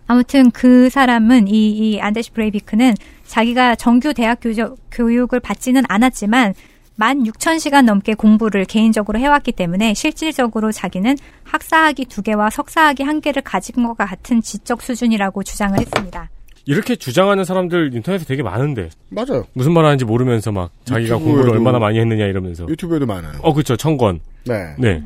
아무튼 0.06 0.52
그 0.52 0.88
사람은 0.88 1.48
이, 1.48 1.70
이 1.70 2.00
안데시 2.00 2.30
브레이비크는 2.30 2.94
자기가 3.26 3.74
정규 3.74 4.14
대학 4.14 4.38
교적, 4.40 4.78
교육을 4.92 5.40
받지는 5.40 5.82
않았지만 5.88 6.54
16,000시간 6.98 7.84
넘게 7.84 8.14
공부를 8.14 8.64
개인적으로 8.64 9.18
해왔기 9.18 9.52
때문에 9.52 9.94
실질적으로 9.94 10.72
자기는 10.72 11.16
학사학위 11.44 12.04
두 12.06 12.22
개와 12.22 12.50
석사학위 12.50 13.02
한 13.02 13.20
개를 13.20 13.42
가진 13.42 13.82
것과 13.86 14.06
같은 14.06 14.40
지적 14.40 14.82
수준이라고 14.82 15.42
주장을 15.42 15.78
했습니다. 15.78 16.30
이렇게 16.64 16.94
주장하는 16.94 17.44
사람들 17.44 17.92
인터넷에 17.94 18.24
되게 18.24 18.42
많은데. 18.42 18.90
맞아요. 19.08 19.44
무슨 19.52 19.72
말 19.72 19.84
하는지 19.84 20.04
모르면서 20.04 20.52
막 20.52 20.70
자기가 20.84 21.16
유튜브에도- 21.16 21.24
공부를 21.24 21.50
얼마나 21.50 21.78
많이 21.80 21.98
했느냐 21.98 22.24
이러면서. 22.26 22.68
유튜브에도 22.68 23.06
많아요. 23.06 23.32
어, 23.42 23.52
그쵸. 23.52 23.76
청권. 23.76 24.20
네. 24.44 24.74
네. 24.78 25.02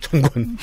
청권. 0.00 0.56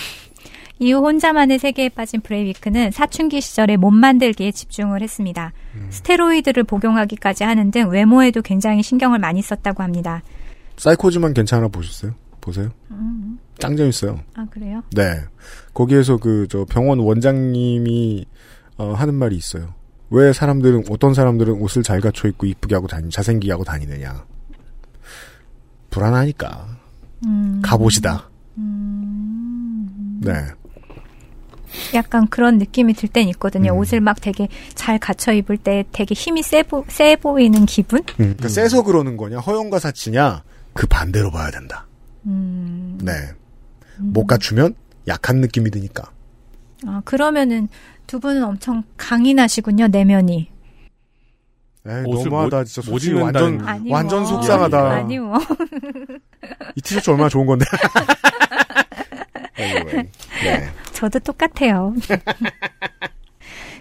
이후 0.79 0.99
혼자만의 0.99 1.57
세계에 1.59 1.89
빠진 1.89 2.21
브레이비크는 2.21 2.91
사춘기 2.91 3.39
시절에 3.41 3.75
몸 3.77 3.95
만들기에 3.95 4.51
집중을 4.51 5.01
했습니다. 5.01 5.51
스테로이드를 5.89 6.63
복용하기까지 6.63 7.43
하는 7.45 7.71
등 7.71 7.89
외모에도 7.89 8.41
굉장히 8.41 8.83
신경을 8.83 9.19
많이 9.19 9.41
썼다고 9.41 9.83
합니다. 9.83 10.21
사이코즈만 10.77 11.33
괜찮아 11.33 11.67
보셨어요? 11.67 12.13
보세요. 12.41 12.69
짱 13.57 13.75
재밌어요. 13.75 14.19
아 14.35 14.45
그래요? 14.51 14.83
네. 14.91 15.15
거기에서 15.73 16.17
그 16.17 16.47
저 16.49 16.65
병원 16.65 16.99
원장님이 16.99 18.25
어, 18.77 18.93
하는 18.93 19.13
말이 19.15 19.35
있어요. 19.35 19.73
왜 20.09 20.31
사람들은 20.33 20.85
어떤 20.89 21.13
사람들은 21.13 21.53
옷을 21.61 21.81
잘 21.81 21.99
갖춰 22.01 22.27
입고 22.27 22.45
이쁘게 22.45 22.75
하고 22.75 22.87
다니 22.87 23.09
잘생기게 23.09 23.51
하고 23.51 23.63
다니느냐. 23.63 24.25
불안하니까. 25.89 26.67
음, 27.25 27.61
가보시다. 27.63 28.29
네. 30.21 30.33
약간 31.93 32.27
그런 32.27 32.57
느낌이 32.57 32.93
들 32.93 33.09
땐 33.09 33.27
있거든요. 33.29 33.73
음. 33.73 33.77
옷을 33.79 33.99
막 33.99 34.19
되게 34.21 34.47
잘 34.75 34.97
갖춰 34.99 35.33
입을 35.33 35.57
때 35.57 35.83
되게 35.91 36.13
힘이 36.13 36.41
세, 36.43 36.63
보, 36.63 36.85
세 36.87 37.15
보이는 37.15 37.65
기분? 37.65 37.99
음, 37.99 38.03
그러니까 38.17 38.47
세서 38.49 38.83
그러는 38.83 39.17
거냐 39.17 39.39
허영과 39.39 39.79
사치냐 39.79 40.43
그 40.75 40.85
반대로 40.87 41.31
봐야 41.31 41.49
된다. 41.51 41.87
음, 42.25 42.99
네. 43.01 43.13
못 43.97 44.25
갖추면 44.27 44.75
약한 45.07 45.37
느낌이 45.39 45.71
드니까. 45.71 46.11
아, 46.85 47.01
그러면은 47.05 47.69
두 48.05 48.19
분은 48.19 48.43
엄청 48.43 48.83
강인하시군요, 48.97 49.87
내면이. 49.87 50.51
에이, 51.87 52.01
너무하다 52.03 52.57
못- 52.57 52.63
진짜 52.65 52.81
못 52.91 52.99
솔직히 52.99 53.13
완전 53.13 53.65
아니 53.67 53.89
완전 53.91 54.19
뭐. 54.23 54.27
속상하다. 54.27 54.91
아니 54.91 55.17
뭐. 55.17 55.37
이 56.75 56.81
티셔츠 56.81 57.09
얼마나 57.09 57.29
좋은 57.29 57.45
건데. 57.45 57.65
네. 59.55 60.69
저도 60.91 61.19
똑같아요. 61.19 61.93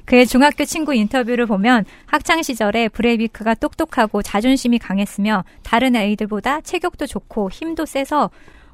그의 0.04 0.26
중학교 0.26 0.64
친구 0.64 0.94
인터뷰를 0.94 1.46
보면 1.46 1.84
학창 2.06 2.42
시절에 2.42 2.88
브레이비크가 2.88 3.54
똑똑하고 3.54 4.22
자존심이 4.22 4.78
강했으며 4.78 5.44
다른 5.62 5.96
아이들보다 5.96 6.60
체격도 6.60 7.06
좋고 7.06 7.50
힘도 7.50 7.86
세서 7.86 8.30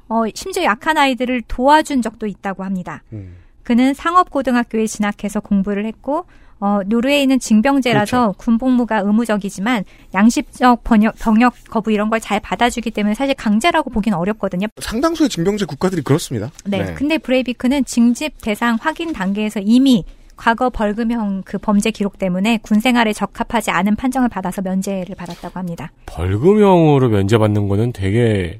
어, 0.09 0.23
심지어 0.35 0.63
약한 0.63 0.97
아이들을 0.97 1.43
도와준 1.47 2.01
적도 2.01 2.27
있다고 2.27 2.63
합니다. 2.63 3.01
음. 3.13 3.37
그는 3.63 3.93
상업고등학교에 3.93 4.87
진학해서 4.87 5.39
공부를 5.39 5.85
했고 5.85 6.25
어, 6.59 6.81
노르웨이는 6.85 7.39
징병제라서 7.39 8.35
군복무가 8.37 8.99
의무적이지만 8.99 9.83
양심적 10.13 10.83
번역, 10.83 11.15
병역 11.17 11.53
거부 11.69 11.91
이런 11.91 12.09
걸 12.09 12.19
잘 12.19 12.39
받아주기 12.39 12.91
때문에 12.91 13.15
사실 13.15 13.33
강제라고 13.33 13.89
보기는 13.89 14.15
어렵거든요. 14.17 14.67
상당수의 14.79 15.29
징병제 15.29 15.65
국가들이 15.65 16.03
그렇습니다. 16.03 16.51
네. 16.65 16.93
근데 16.93 17.17
브레이비크는 17.17 17.85
징집 17.85 18.33
대상 18.41 18.77
확인 18.79 19.11
단계에서 19.13 19.59
이미 19.63 20.05
과거 20.41 20.71
벌금형 20.71 21.43
그 21.45 21.59
범죄 21.59 21.91
기록 21.91 22.17
때문에 22.17 22.57
군 22.63 22.79
생활에 22.79 23.13
적합하지 23.13 23.69
않은 23.69 23.95
판정을 23.95 24.27
받아서 24.27 24.63
면제를 24.63 25.13
받았다고 25.15 25.59
합니다. 25.59 25.91
벌금형으로 26.07 27.09
면제받는 27.09 27.67
거는 27.67 27.93
되게 27.93 28.59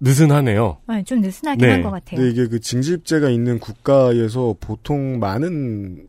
느슨하네요. 0.00 0.76
네, 0.86 1.02
좀 1.04 1.22
느슨하긴 1.22 1.66
네. 1.66 1.72
한것 1.72 1.90
같아요. 1.90 2.20
근데 2.20 2.30
이게 2.30 2.46
그 2.46 2.60
징집제가 2.60 3.30
있는 3.30 3.58
국가에서 3.58 4.54
보통 4.60 5.18
많은 5.18 6.08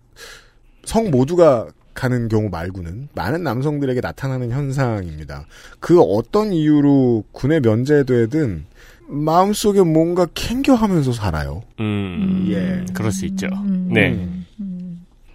성 0.83 1.11
모두가 1.11 1.67
가는 1.93 2.27
경우 2.27 2.49
말고는 2.49 3.07
많은 3.15 3.43
남성들에게 3.43 4.01
나타나는 4.01 4.51
현상입니다. 4.51 5.45
그 5.79 6.01
어떤 6.01 6.51
이유로 6.51 7.23
군에 7.31 7.61
면제되든 7.61 8.65
마음속에 9.07 9.81
뭔가 9.81 10.27
캥겨하면서 10.33 11.13
살아요. 11.13 11.63
음, 11.79 12.45
예. 12.49 12.85
그럴 12.93 13.11
수 13.11 13.25
있죠. 13.25 13.47
음. 13.47 13.89
네. 13.91 14.27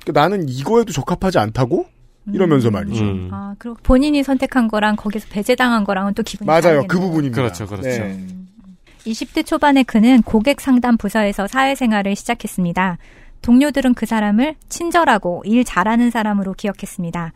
그러니까 0.03 0.21
나는 0.21 0.49
이거에도 0.49 0.93
적합하지 0.93 1.39
않다고? 1.39 1.87
이러면서 2.33 2.71
말이죠. 2.71 3.03
음. 3.03 3.29
아, 3.33 3.55
그리고 3.59 3.77
본인이 3.83 4.23
선택한 4.23 4.69
거랑 4.69 4.97
거기서 4.97 5.27
배제당한 5.31 5.85
거랑은 5.85 6.15
또 6.15 6.23
기분이 6.23 6.47
맞아요. 6.47 6.61
다르겠네요. 6.63 6.89
그 6.89 7.01
부분입니다. 7.01 7.43
그렇죠, 7.43 7.67
그렇죠. 7.67 7.89
네. 7.89 8.27
20대 9.07 9.45
초반에 9.45 9.83
그는 9.83 10.23
고객 10.23 10.61
상담 10.61 10.97
부서에서 10.97 11.49
사회생활을 11.49 12.15
시작했습니다. 12.15 12.99
동료들은 13.43 13.95
그 13.95 14.07
사람을 14.07 14.55
친절하고 14.69 15.43
일 15.45 15.65
잘하는 15.65 16.11
사람으로 16.11 16.53
기억했습니다. 16.55 17.33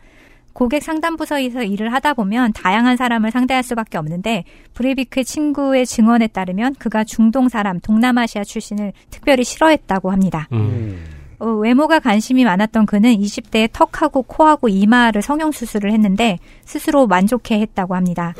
고객 0.57 0.81
상담 0.81 1.17
부서에서 1.17 1.61
일을 1.61 1.93
하다 1.93 2.15
보면 2.15 2.51
다양한 2.51 2.97
사람을 2.97 3.29
상대할 3.29 3.61
수밖에 3.61 3.99
없는데 3.99 4.43
브레이비크의 4.73 5.23
친구의 5.23 5.85
증언에 5.85 6.25
따르면 6.25 6.73
그가 6.79 7.03
중동 7.03 7.47
사람, 7.47 7.79
동남아시아 7.79 8.43
출신을 8.43 8.91
특별히 9.11 9.43
싫어했다고 9.43 10.09
합니다. 10.09 10.47
음. 10.53 11.05
어, 11.37 11.45
외모가 11.45 11.99
관심이 11.99 12.43
많았던 12.43 12.87
그는 12.87 13.15
20대에 13.15 13.69
턱하고 13.71 14.23
코하고 14.23 14.67
이마를 14.67 15.21
성형 15.21 15.51
수술을 15.51 15.91
했는데 15.91 16.39
스스로 16.65 17.05
만족해 17.05 17.61
했다고 17.61 17.93
합니다. 17.93 18.33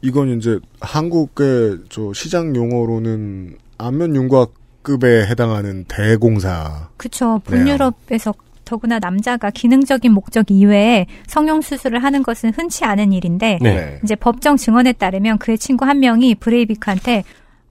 이건 0.00 0.38
이제 0.38 0.58
한국의 0.80 1.80
저 1.90 2.14
시장 2.14 2.56
용어로는 2.56 3.58
안면 3.76 4.16
윤곽급에 4.16 5.26
해당하는 5.26 5.84
대공사. 5.86 6.88
그쵸. 6.96 7.42
북유럽에서 7.44 8.32
더구나 8.64 8.98
남자가 8.98 9.50
기능적인 9.50 10.12
목적 10.12 10.50
이외에 10.50 11.06
성형 11.26 11.60
수술을 11.60 12.02
하는 12.02 12.22
것은 12.22 12.50
흔치 12.50 12.84
않은 12.84 13.12
일인데 13.12 13.58
네. 13.60 14.00
이제 14.02 14.14
법정 14.14 14.56
증언에 14.56 14.92
따르면 14.92 15.38
그의 15.38 15.58
친구 15.58 15.84
한 15.84 16.00
명이 16.00 16.36
브레이비크한테 16.36 17.24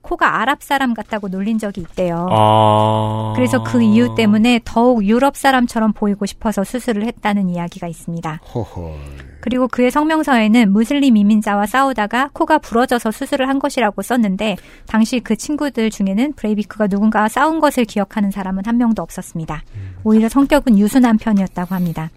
코가 0.04 0.40
아랍 0.40 0.62
사람 0.62 0.92
같다고 0.92 1.28
놀린 1.28 1.58
적이 1.58 1.80
있대요. 1.80 2.28
아. 2.30 3.32
그래서 3.34 3.62
그 3.62 3.82
이유 3.82 4.14
때문에 4.14 4.60
더욱 4.64 5.04
유럽 5.04 5.36
사람처럼 5.36 5.94
보이고 5.94 6.26
싶어서 6.26 6.62
수술을 6.62 7.06
했다는 7.06 7.48
이야기가 7.48 7.88
있습니다. 7.88 8.40
허허. 8.54 8.94
그리고 9.40 9.66
그의 9.66 9.90
성명서에는 9.90 10.72
무슬림 10.72 11.16
이민자와 11.16 11.66
싸우다가 11.66 12.30
코가 12.32 12.58
부러져서 12.58 13.10
수술을 13.10 13.48
한 13.48 13.58
것이라고 13.58 14.02
썼는데 14.02 14.56
당시 14.86 15.20
그 15.20 15.36
친구들 15.36 15.90
중에는 15.90 16.34
브레이비크가 16.34 16.86
누군가와 16.86 17.28
싸운 17.28 17.60
것을 17.60 17.84
기억하는 17.84 18.30
사람은 18.30 18.62
한 18.66 18.78
명도 18.78 19.02
없었습니다. 19.02 19.62
오히려 20.04 20.28
성격은 20.28 20.78
유순한 20.78 21.18
편이었다고 21.18 21.74
합니다. 21.74 22.10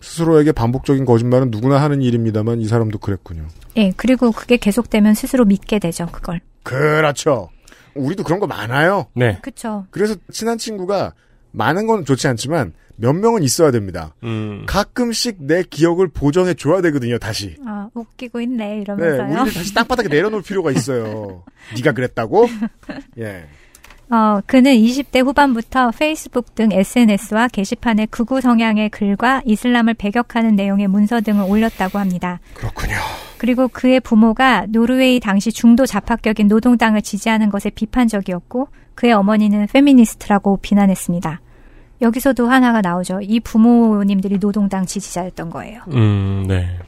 스스로에게 0.00 0.52
반복적인 0.52 1.04
거짓말은 1.04 1.50
누구나 1.50 1.80
하는 1.80 2.00
일입니다만 2.02 2.60
이 2.60 2.66
사람도 2.66 2.98
그랬군요. 2.98 3.46
예, 3.76 3.92
그리고 3.96 4.32
그게 4.32 4.56
계속되면 4.56 5.14
스스로 5.14 5.44
믿게 5.44 5.78
되죠, 5.78 6.06
그걸. 6.06 6.40
그렇죠. 6.62 7.50
우리도 7.94 8.22
그런 8.22 8.40
거 8.40 8.46
많아요. 8.46 9.06
네. 9.14 9.38
그쵸. 9.42 9.86
그래서 9.90 10.14
친한 10.30 10.58
친구가 10.58 11.14
많은 11.52 11.86
건 11.86 12.04
좋지 12.04 12.28
않지만 12.28 12.72
몇 12.96 13.14
명은 13.14 13.42
있어야 13.42 13.70
됩니다. 13.70 14.14
음. 14.22 14.64
가끔씩 14.66 15.38
내 15.40 15.62
기억을 15.62 16.08
보정해 16.08 16.52
줘야 16.54 16.82
되거든요, 16.82 17.18
다시. 17.18 17.56
아, 17.66 17.88
웃기고 17.94 18.42
있네, 18.42 18.74
네, 18.74 18.80
이러면서요. 18.82 19.26
우리를 19.26 19.52
다시 19.54 19.72
땅바닥에 19.72 20.08
내려놓을 20.08 20.42
필요가 20.42 20.70
있어요. 20.70 21.42
네가 21.74 21.92
그랬다고? 21.92 22.46
예. 23.18 23.46
어, 24.10 24.40
그는 24.44 24.72
20대 24.72 25.24
후반부터 25.24 25.92
페이스북 25.92 26.56
등 26.56 26.72
SNS와 26.72 27.46
게시판에 27.48 28.06
극우 28.06 28.40
성향의 28.40 28.90
글과 28.90 29.42
이슬람을 29.44 29.94
배격하는 29.94 30.56
내용의 30.56 30.88
문서 30.88 31.20
등을 31.20 31.44
올렸다고 31.48 31.98
합니다. 31.98 32.40
그렇군요. 32.54 32.96
그리고 33.38 33.68
그의 33.68 34.00
부모가 34.00 34.66
노르웨이 34.68 35.20
당시 35.20 35.52
중도 35.52 35.86
좌파격인 35.86 36.48
노동당을 36.48 37.02
지지하는 37.02 37.50
것에 37.50 37.70
비판적이었고 37.70 38.68
그의 38.96 39.12
어머니는 39.12 39.68
페미니스트라고 39.72 40.58
비난했습니다. 40.60 41.40
여기서도 42.02 42.48
하나가 42.48 42.80
나오죠. 42.80 43.20
이 43.22 43.38
부모님들이 43.40 44.40
노동당 44.40 44.86
지지자였던 44.86 45.50
거예요. 45.50 45.82
음, 45.88 46.46
네. 46.48 46.78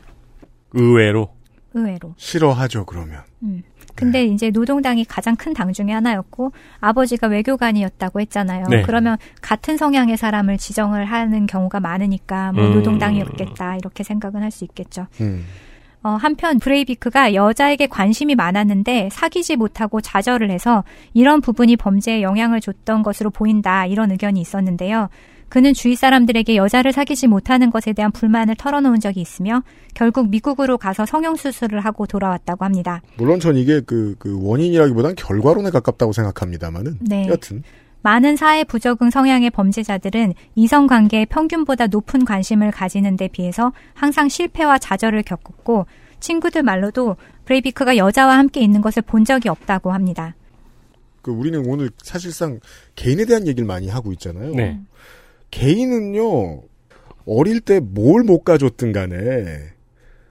의외로. 0.72 1.28
의외로. 1.74 2.14
싫어하죠, 2.16 2.84
그러면. 2.84 3.20
음. 3.42 3.62
근데 3.94 4.24
이제 4.24 4.50
노동당이 4.50 5.04
가장 5.04 5.36
큰 5.36 5.52
당 5.52 5.72
중에 5.72 5.92
하나였고 5.92 6.52
아버지가 6.80 7.26
외교관이었다고 7.26 8.20
했잖아요. 8.20 8.66
네. 8.70 8.82
그러면 8.82 9.18
같은 9.40 9.76
성향의 9.76 10.16
사람을 10.16 10.56
지정을 10.58 11.04
하는 11.04 11.46
경우가 11.46 11.80
많으니까 11.80 12.52
뭐 12.52 12.64
음. 12.64 12.74
노동당이었겠다 12.74 13.76
이렇게 13.76 14.02
생각은 14.02 14.42
할 14.42 14.50
수 14.50 14.64
있겠죠. 14.64 15.06
음. 15.20 15.44
어, 16.02 16.10
한편 16.10 16.58
브레이비크가 16.58 17.32
여자에게 17.34 17.86
관심이 17.86 18.34
많았는데 18.34 19.08
사귀지 19.12 19.56
못하고 19.56 20.00
좌절을 20.00 20.50
해서 20.50 20.82
이런 21.14 21.40
부분이 21.40 21.76
범죄에 21.76 22.22
영향을 22.22 22.60
줬던 22.60 23.02
것으로 23.02 23.30
보인다 23.30 23.86
이런 23.86 24.10
의견이 24.10 24.40
있었는데요. 24.40 25.08
그는 25.52 25.74
주위 25.74 25.96
사람들에게 25.96 26.56
여자를 26.56 26.94
사귀지 26.94 27.26
못하는 27.26 27.70
것에 27.70 27.92
대한 27.92 28.10
불만을 28.10 28.54
털어놓은 28.54 29.00
적이 29.00 29.20
있으며 29.20 29.62
결국 29.92 30.30
미국으로 30.30 30.78
가서 30.78 31.04
성형수술을 31.04 31.80
하고 31.80 32.06
돌아왔다고 32.06 32.64
합니다. 32.64 33.02
물론 33.18 33.38
전 33.38 33.58
이게 33.58 33.82
그, 33.82 34.16
그 34.18 34.42
원인이라기보단 34.42 35.14
결과론에 35.14 35.68
가깝다고 35.68 36.14
생각합니다만은. 36.14 37.00
네. 37.02 37.26
여튼. 37.28 37.62
많은 38.00 38.36
사회 38.36 38.64
부적응 38.64 39.10
성향의 39.10 39.50
범죄자들은 39.50 40.32
이성 40.54 40.86
관계에 40.86 41.26
평균보다 41.26 41.88
높은 41.88 42.24
관심을 42.24 42.70
가지는 42.70 43.18
데 43.18 43.28
비해서 43.28 43.74
항상 43.92 44.30
실패와 44.30 44.78
좌절을 44.78 45.22
겪었고 45.22 45.84
친구들 46.18 46.62
말로도 46.62 47.16
브레이비크가 47.44 47.98
여자와 47.98 48.38
함께 48.38 48.62
있는 48.62 48.80
것을 48.80 49.02
본 49.02 49.26
적이 49.26 49.50
없다고 49.50 49.92
합니다. 49.92 50.34
그 51.20 51.30
우리는 51.30 51.62
오늘 51.66 51.90
사실상 51.98 52.58
개인에 52.96 53.26
대한 53.26 53.46
얘기를 53.46 53.66
많이 53.66 53.90
하고 53.90 54.12
있잖아요. 54.12 54.54
네. 54.54 54.80
개인은요, 55.52 56.62
어릴 57.26 57.60
때 57.60 57.78
뭘 57.78 58.26
못 58.26 58.40
가졌든 58.42 58.90
간에, 58.92 59.70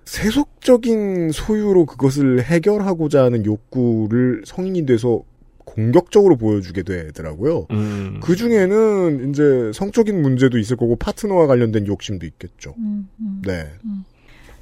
세속적인 0.06 1.32
소유로 1.32 1.86
그것을 1.86 2.44
해결하고자 2.44 3.24
하는 3.24 3.46
욕구를 3.46 4.42
성인이 4.46 4.86
돼서 4.86 5.24
공격적으로 5.64 6.36
보여주게 6.36 6.84
되더라고요. 6.84 7.68
음. 7.72 8.20
그 8.22 8.36
중에는 8.36 9.30
이제 9.30 9.72
성적인 9.74 10.22
문제도 10.22 10.58
있을 10.58 10.76
거고 10.76 10.98
파트너와 10.98 11.48
관련된 11.48 11.88
욕심도 11.88 12.26
있겠죠. 12.26 12.74
음, 12.80 13.08
음. 13.22 13.42
네. 13.46 13.70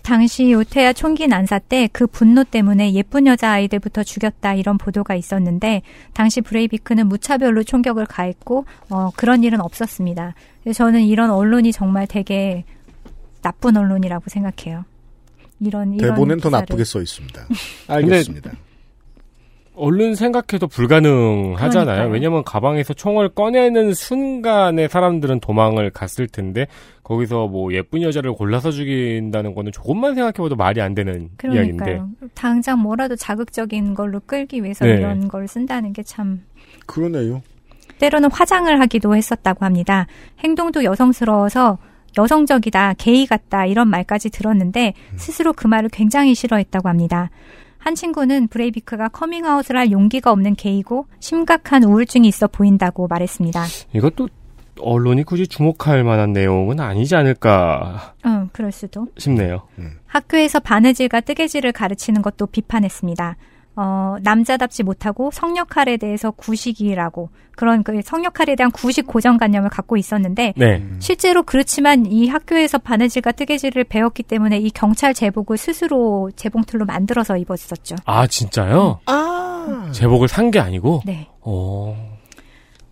당시 0.09 0.51
요테야 0.51 0.93
총기 0.93 1.27
난사 1.27 1.59
때 1.59 1.87
그 1.93 2.07
분노 2.07 2.43
때문에 2.43 2.93
예쁜 2.93 3.27
여자 3.27 3.51
아이들부터 3.51 4.03
죽였다 4.03 4.55
이런 4.55 4.79
보도가 4.79 5.13
있었는데 5.13 5.83
당시 6.13 6.41
브레이비크는 6.41 7.07
무차별로 7.07 7.63
총격을 7.63 8.07
가했고 8.07 8.65
어, 8.89 9.11
그런 9.15 9.43
일은 9.43 9.61
없었습니다. 9.61 10.33
그래서 10.63 10.77
저는 10.85 11.03
이런 11.03 11.29
언론이 11.29 11.71
정말 11.71 12.07
되게 12.07 12.63
나쁜 13.43 13.77
언론이라고 13.77 14.25
생각해요. 14.27 14.83
이런 15.59 15.93
이런 15.93 16.15
대본엔 16.15 16.39
더 16.39 16.49
기사를. 16.49 16.61
나쁘게 16.63 16.83
써 16.85 17.01
있습니다. 17.01 17.47
알겠습니다. 17.87 18.51
얼른 19.79 20.15
생각해도 20.15 20.67
불가능하잖아요. 20.67 21.85
그러니까요. 21.85 22.09
왜냐면 22.11 22.43
가방에서 22.43 22.93
총을 22.93 23.29
꺼내는 23.29 23.93
순간에 23.93 24.87
사람들은 24.87 25.39
도망을 25.39 25.89
갔을 25.89 26.27
텐데 26.27 26.67
거기서 27.03 27.47
뭐 27.47 27.73
예쁜 27.73 28.01
여자를 28.01 28.33
골라서 28.33 28.71
죽인다는 28.71 29.55
거는 29.55 29.71
조금만 29.71 30.15
생각해봐도 30.15 30.55
말이 30.55 30.81
안 30.81 30.93
되는 30.93 31.29
이야기인데. 31.43 31.83
그러니까요. 31.85 32.09
당장 32.35 32.79
뭐라도 32.79 33.15
자극적인 33.15 33.93
걸로 33.95 34.19
끌기 34.25 34.63
위해서 34.63 34.85
네. 34.85 34.95
이런 34.97 35.27
걸 35.27 35.47
쓴다는 35.47 35.93
게 35.93 36.03
참 36.03 36.41
그러네요. 36.85 37.41
때로는 37.99 38.31
화장을 38.31 38.79
하기도 38.79 39.15
했었다고 39.15 39.63
합니다. 39.65 40.07
행동도 40.39 40.83
여성스러워서 40.83 41.77
여성적이다, 42.17 42.95
게이 42.97 43.27
같다 43.27 43.65
이런 43.67 43.87
말까지 43.89 44.31
들었는데 44.31 44.93
스스로 45.17 45.53
그 45.53 45.67
말을 45.67 45.89
굉장히 45.91 46.33
싫어했다고 46.33 46.89
합니다. 46.89 47.29
한 47.79 47.95
친구는 47.95 48.47
브레이비크가 48.49 49.07
커밍아웃을 49.09 49.75
할 49.75 49.91
용기가 49.91 50.31
없는 50.31 50.55
게이고 50.55 51.07
심각한 51.19 51.83
우울증이 51.83 52.27
있어 52.27 52.47
보인다고 52.47 53.07
말했습니다. 53.07 53.65
이것도 53.93 54.29
언론이 54.81 55.23
굳이 55.23 55.47
주목할 55.47 56.03
만한 56.03 56.31
내용은 56.31 56.79
아니지 56.79 57.15
않을까 57.15 58.13
응, 58.25 58.49
그럴 58.53 58.71
수도. 58.71 59.07
싶네요. 59.17 59.63
학교에서 60.05 60.59
바느질과 60.59 61.21
뜨개질을 61.21 61.71
가르치는 61.71 62.21
것도 62.21 62.45
비판했습니다. 62.47 63.35
어, 63.81 64.17
남자답지 64.21 64.83
못하고 64.83 65.31
성 65.31 65.55
역할에 65.55 65.95
대해서 65.95 66.31
구식이라고 66.31 67.29
그런 67.55 67.81
그 67.83 68.01
성 68.03 68.25
역할에 68.25 68.55
대한 68.55 68.71
구식 68.71 69.07
고정관념을 69.07 69.69
갖고 69.69 69.95
있었는데 69.95 70.53
네. 70.57 70.83
실제로 70.99 71.43
그렇지만 71.43 72.05
이 72.05 72.27
학교에서 72.27 72.77
바느질과 72.77 73.31
뜨개질을 73.31 73.85
배웠기 73.85 74.23
때문에 74.23 74.57
이 74.57 74.69
경찰 74.69 75.13
제복을 75.13 75.55
스스로 75.57 76.29
재봉틀로 76.35 76.85
만들어서 76.85 77.37
입었었죠. 77.37 77.95
아 78.05 78.27
진짜요? 78.27 78.99
아. 79.05 79.89
제복을 79.93 80.27
산 80.27 80.51
게 80.51 80.59
아니고. 80.59 81.03
네. 81.05 81.27
어. 81.41 81.95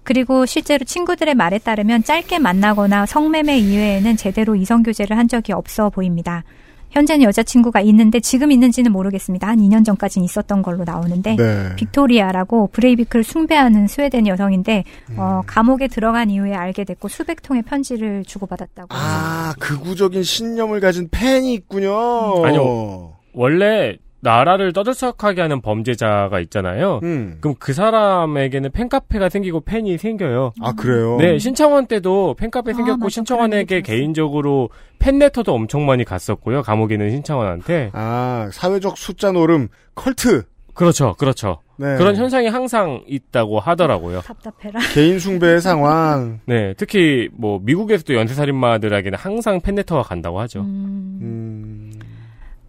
그리고 0.04 0.46
실제로 0.46 0.86
친구들의 0.86 1.36
말에 1.36 1.58
따르면 1.58 2.04
짧게 2.04 2.40
만나거나 2.40 3.06
성매매 3.06 3.58
이외에는 3.60 4.16
제대로 4.16 4.56
이성교제를 4.56 5.18
한 5.18 5.28
적이 5.28 5.52
없어 5.54 5.90
보입니다. 5.90 6.44
현재는 6.92 7.26
여자친구가 7.26 7.82
있는데 7.82 8.20
지금 8.20 8.52
있는지는 8.52 8.92
모르겠습니다. 8.92 9.48
한 9.48 9.58
2년 9.60 9.86
전까지는 9.86 10.26
있었던 10.26 10.62
걸로 10.62 10.84
나오는데 10.84 11.36
네. 11.36 11.76
빅토리아라고 11.76 12.68
브레이비크를 12.68 13.24
숭배하는 13.24 13.88
스웨덴 13.88 14.28
여성인데 14.28 14.84
음. 15.12 15.16
어, 15.20 15.42
감옥에 15.46 15.88
들어간 15.88 16.30
이후에 16.30 16.54
알게 16.54 16.84
됐고 16.84 17.08
수백 17.08 17.42
통의 17.42 17.62
편지를 17.64 18.24
주고받았다고. 18.26 18.88
아, 18.90 19.54
극우적인 19.60 20.24
신념을 20.24 20.80
가진 20.80 21.08
팬이 21.12 21.54
있군요. 21.54 22.46
아니요. 22.46 23.14
원래 23.34 23.98
나라를 24.28 24.74
떠들썩하게 24.74 25.40
하는 25.42 25.62
범죄자가 25.62 26.42
있잖아요. 26.42 27.00
음. 27.04 27.38
그럼 27.40 27.56
그 27.60 27.72
사람에게는 27.72 28.72
팬카페가 28.72 29.30
생기고 29.30 29.62
팬이 29.62 29.98
생겨요. 29.98 30.52
아, 30.62 30.74
그래요? 30.74 31.16
네, 31.18 31.40
신청원 31.40 31.88
때도 31.88 32.36
팬카페 32.38 32.72
아, 32.72 32.74
생겼고. 32.74 33.08
신청원에게. 33.08 33.82
개인적으로 33.82 34.70
팬레터도 35.00 35.54
엄청 35.54 35.86
많이 35.86 36.04
갔었고요. 36.04 36.62
감옥에 36.62 36.96
있는 36.96 37.10
신청원한테. 37.12 37.92
아, 37.94 38.50
사회적 38.52 38.98
숫자 38.98 39.32
노름, 39.32 39.70
컬트. 39.96 40.44
그렇죠, 40.74 41.16
그렇죠. 41.18 41.62
네. 41.78 41.96
그런 41.96 42.16
현상이 42.18 42.48
항상 42.48 43.04
있다고 43.08 43.60
하더라고요. 43.62 44.22
답답해라. 44.22 44.80
개인 44.94 45.20
숭배의 45.20 45.62
상황. 45.62 46.42
네, 46.46 46.74
특히 46.76 47.30
뭐 47.32 47.60
미국에서도 47.64 48.14
연쇄살인마들에게는 48.14 49.18
항상 49.18 49.62
팬레터가 49.62 50.04
간다고 50.04 50.40
하죠. 50.42 50.62
음. 50.62 51.20
음. 51.22 51.94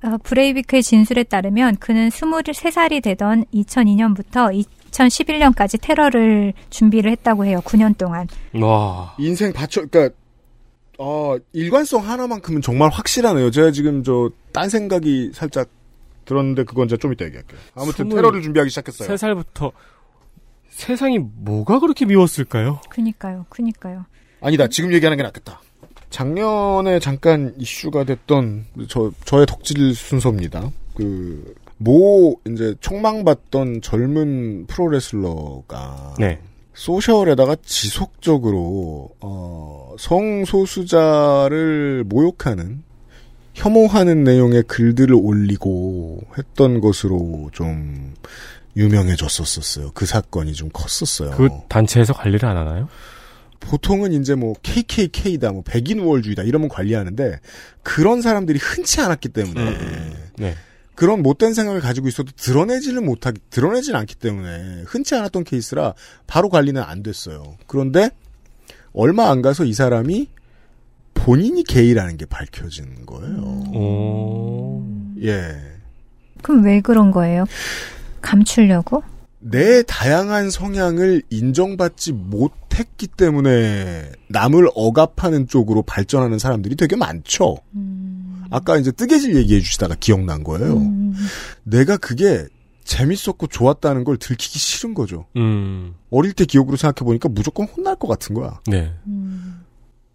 어, 0.02 0.16
브레이비크의 0.22 0.82
진술에 0.82 1.24
따르면 1.24 1.76
그는 1.76 2.08
23살이 2.08 3.02
되던 3.02 3.44
2002년부터 3.52 4.64
2011년까지 4.92 5.80
테러를 5.80 6.52
준비를 6.70 7.10
했다고 7.12 7.44
해요. 7.44 7.60
9년 7.64 7.96
동안. 7.98 8.26
와, 8.54 9.14
인생 9.18 9.52
바쳐, 9.52 9.84
그니까, 9.86 10.14
어, 10.98 11.36
일관성 11.52 12.08
하나만큼은 12.08 12.62
정말 12.62 12.90
확실하네요. 12.90 13.50
제가 13.50 13.70
지금 13.72 14.02
저, 14.04 14.30
딴 14.52 14.68
생각이 14.68 15.32
살짝 15.34 15.68
들었는데 16.24 16.64
그건 16.64 16.88
제가 16.88 16.98
좀 17.00 17.12
이따 17.12 17.24
얘기할게요. 17.24 17.58
아무튼 17.74 18.08
테러를 18.08 18.42
준비하기 18.42 18.70
시작했어요. 18.70 19.08
세 19.08 19.16
살부터 19.16 19.72
세상이 20.70 21.18
뭐가 21.18 21.80
그렇게 21.80 22.04
미웠을까요? 22.04 22.80
그니까요. 22.90 23.46
그니까요. 23.48 24.04
아니다. 24.40 24.68
지금 24.68 24.92
얘기하는 24.92 25.16
게 25.16 25.22
낫겠다. 25.22 25.60
작년에 26.10 26.98
잠깐 27.00 27.54
이슈가 27.58 28.04
됐던 28.04 28.66
저 28.88 29.10
저의 29.24 29.46
덕질 29.46 29.94
순서입니다. 29.94 30.70
그 30.94 31.54
모 31.78 32.38
이제 32.46 32.74
총망받던 32.80 33.80
젊은 33.82 34.66
프로레슬러가 34.66 36.14
네. 36.18 36.40
소셜에다가 36.74 37.56
지속적으로 37.64 39.10
어, 39.20 39.94
성소수자를 39.98 41.24
모욕하는 42.06 42.82
혐오하는 43.54 44.24
내용의 44.24 44.64
글들을 44.64 45.14
올리고 45.14 46.20
했던 46.36 46.80
것으로 46.80 47.50
좀 47.52 48.14
유명해졌었어요. 48.76 49.90
그 49.94 50.06
사건이 50.06 50.52
좀 50.52 50.68
컸었어요. 50.72 51.36
그 51.36 51.48
단체에서 51.68 52.12
관리를 52.12 52.48
안 52.48 52.56
하나요? 52.56 52.88
보통은 53.60 54.12
이제 54.12 54.34
뭐 54.34 54.54
KKK다, 54.62 55.52
뭐 55.52 55.62
백인 55.62 56.00
우월주의다 56.00 56.42
이러면 56.42 56.68
관리하는데 56.68 57.40
그런 57.82 58.22
사람들이 58.22 58.58
흔치 58.58 59.00
않았기 59.00 59.28
때문에 59.30 59.78
네. 60.38 60.54
그런 60.94 61.22
못된 61.22 61.54
생각을 61.54 61.80
가지고 61.80 62.08
있어도 62.08 62.32
드러내지를 62.36 63.00
못하기 63.00 63.40
드러내질 63.50 63.94
않기 63.94 64.16
때문에 64.16 64.82
흔치 64.86 65.14
않았던 65.14 65.44
케이스라 65.44 65.94
바로 66.26 66.48
관리는 66.48 66.82
안 66.82 67.02
됐어요. 67.02 67.56
그런데 67.66 68.10
얼마 68.92 69.30
안 69.30 69.42
가서 69.42 69.64
이 69.64 69.72
사람이 69.72 70.28
본인이 71.14 71.62
게이라는 71.62 72.16
게 72.16 72.26
밝혀진 72.26 73.06
거예요. 73.06 73.36
오. 73.74 74.84
예. 75.22 75.56
그럼 76.42 76.64
왜 76.64 76.80
그런 76.80 77.10
거예요? 77.10 77.44
감추려고? 78.20 79.02
내 79.40 79.82
다양한 79.82 80.50
성향을 80.50 81.22
인정받지 81.30 82.12
못했기 82.12 83.06
때문에 83.06 84.10
남을 84.28 84.68
억압하는 84.74 85.46
쪽으로 85.46 85.82
발전하는 85.82 86.38
사람들이 86.38 86.76
되게 86.76 86.96
많죠. 86.96 87.58
아까 88.50 88.76
이제 88.78 88.90
뜨개질 88.90 89.36
얘기해 89.36 89.60
주시다가 89.60 89.94
기억난 90.00 90.42
거예요. 90.42 90.80
내가 91.62 91.96
그게 91.96 92.46
재밌었고 92.84 93.48
좋았다는 93.48 94.04
걸 94.04 94.16
들키기 94.16 94.58
싫은 94.58 94.94
거죠. 94.94 95.26
음. 95.36 95.94
어릴 96.10 96.32
때 96.32 96.46
기억으로 96.46 96.76
생각해 96.76 97.04
보니까 97.04 97.28
무조건 97.28 97.66
혼날 97.66 97.96
것 97.96 98.08
같은 98.08 98.34
거야. 98.34 98.60
네. 98.66 98.92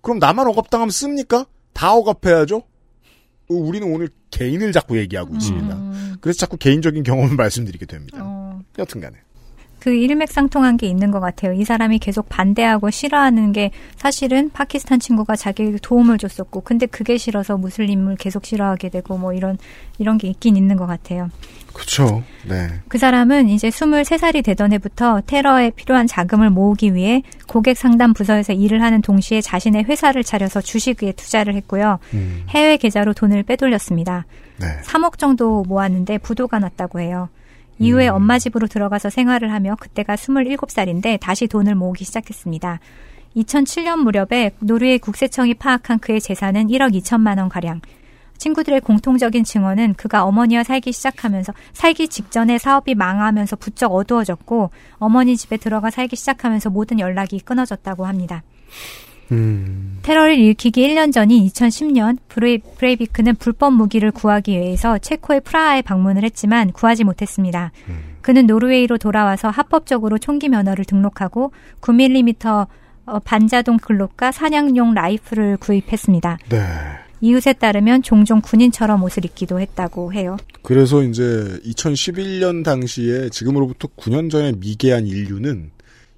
그럼 0.02 0.18
나만 0.20 0.48
억압당하면 0.48 0.90
씁니까? 0.90 1.46
다 1.74 1.94
억압해야죠? 1.94 2.58
어, 2.58 3.54
우리는 3.54 3.94
오늘 3.94 4.10
개인을 4.32 4.72
자꾸 4.72 4.98
얘기하고 4.98 5.36
있습니다. 5.36 6.18
그래서 6.20 6.40
자꾸 6.40 6.58
개인적인 6.58 7.04
경험을 7.04 7.36
말씀드리게 7.38 7.86
됩니다. 7.86 8.18
어, 8.78 8.82
여튼간에. 8.82 9.18
그 9.84 9.94
일맥상통한 9.94 10.78
게 10.78 10.88
있는 10.88 11.12
것 11.12 11.20
같아요. 11.20 11.52
이 11.52 11.66
사람이 11.66 12.00
계속 12.00 12.30
반대하고 12.30 12.90
싫어하는 12.90 13.52
게 13.52 13.72
사실은 13.98 14.50
파키스탄 14.50 15.02
친구가 15.02 15.36
자기에게 15.36 15.80
도움을 15.82 16.18
줬었고, 16.18 16.62
근데 16.62 16.86
그게 16.86 17.18
싫어서 17.18 17.58
무슬림을 17.58 18.16
계속 18.16 18.46
싫어하게 18.46 18.88
되고 18.88 19.18
뭐 19.18 19.34
이런 19.34 19.58
이런 19.98 20.18
게 20.18 20.30
있긴 20.30 20.56
있는 20.56 20.78
것 20.78 20.88
같아요. 20.88 21.30
그렇죠. 21.74 22.24
네. 22.48 22.70
그 22.88 22.98
사람은 22.98 23.50
이제 23.50 23.68
23살이 23.68 24.42
되던 24.46 24.72
해부터 24.72 25.22
테러에 25.26 25.72
필요한 25.72 26.08
자금을 26.08 26.50
모으기 26.50 26.94
위해 26.94 27.22
고객 27.48 27.78
상담 27.78 28.14
부서에서 28.14 28.54
일을 28.54 28.82
하는 28.82 29.02
동시에 29.02 29.42
자신의 29.42 29.84
회사를 29.84 30.24
차려서 30.24 30.62
주식에 30.62 31.12
투자를 31.12 31.56
했고요. 31.56 32.00
음, 32.14 32.46
해외 32.48 32.78
계좌로 32.78 33.14
돈을 33.14 33.44
빼돌렸습니다. 33.44 34.26
네. 34.62 34.68
3억 34.84 35.18
정도 35.18 35.64
모았는데 35.64 36.20
부도가 36.20 36.60
났다고 36.60 37.02
해요. 37.02 37.28
이후에 37.80 38.08
엄마 38.08 38.40
집으로 38.40 38.68
들어가서 38.68 39.10
생활을 39.10 39.52
하며 39.52 39.76
그때가 39.80 40.16
27살인데 40.16 41.20
다시 41.20 41.48
돈을 41.48 41.76
모으기 41.76 42.06
시작했습니다. 42.06 42.80
2007년 43.36 44.00
무렵에 44.00 44.52
노르웨이 44.60 45.00
국세청이 45.00 45.56
파악한 45.56 46.00
그의 46.00 46.22
재산은 46.22 46.68
1억 46.68 46.94
2천만 46.94 47.40
원 47.40 47.50
가량. 47.50 47.82
친구들의 48.38 48.82
공통적인 48.82 49.44
증언은 49.44 49.94
그가 49.94 50.26
어머니와 50.26 50.64
살기 50.64 50.92
시작하면서 50.92 51.54
살기 51.72 52.10
직전에 52.10 52.58
사업이 52.58 52.94
망하면서 52.96 53.56
부쩍 53.56 53.94
어두워졌고 53.94 54.70
어머니 54.98 55.38
집에 55.38 55.58
들어가 55.58 55.90
살기 55.90 56.16
시작하면서 56.16 56.70
모든 56.70 57.00
연락이 57.00 57.40
끊어졌다고 57.40 58.06
합니다. 58.06 58.44
음, 59.34 60.00
테러를 60.04 60.38
일으키기 60.38 60.88
1년 60.88 61.12
전인 61.12 61.46
2010년 61.48 62.18
브레이, 62.28 62.60
브레이비크는 62.60 63.36
불법 63.36 63.74
무기를 63.74 64.12
구하기 64.12 64.52
위해서 64.52 64.98
체코의 64.98 65.42
프라하에 65.42 65.82
방문을 65.82 66.24
했지만 66.24 66.72
구하지 66.72 67.04
못했습니다. 67.04 67.72
그는 68.22 68.48
노르웨이로 68.48 68.98
돌아와서 68.98 69.50
합법적으로 69.50 70.18
총기 70.18 70.50
면허를 70.50 70.86
등록하고 70.86 71.52
9mm 71.82 72.68
어, 73.06 73.20
반자동 73.20 73.78
글록과 73.78 74.32
사냥용 74.32 74.94
라이플을 74.94 75.58
구입했습니다. 75.58 76.38
네. 76.50 76.60
이웃에 77.20 77.54
따르면 77.54 78.02
종종 78.02 78.42
군인처럼 78.42 79.02
옷을 79.04 79.26
입기도 79.26 79.60
했다고 79.60 80.14
해요. 80.14 80.38
그래서 80.62 81.04
이제 81.04 81.24
2011년 81.66 82.64
당시에 82.64 83.30
지금으로부터 83.30 83.88
9년 83.98 84.30
전에 84.30 84.54
미개한 84.58 85.08
인류는 85.08 85.72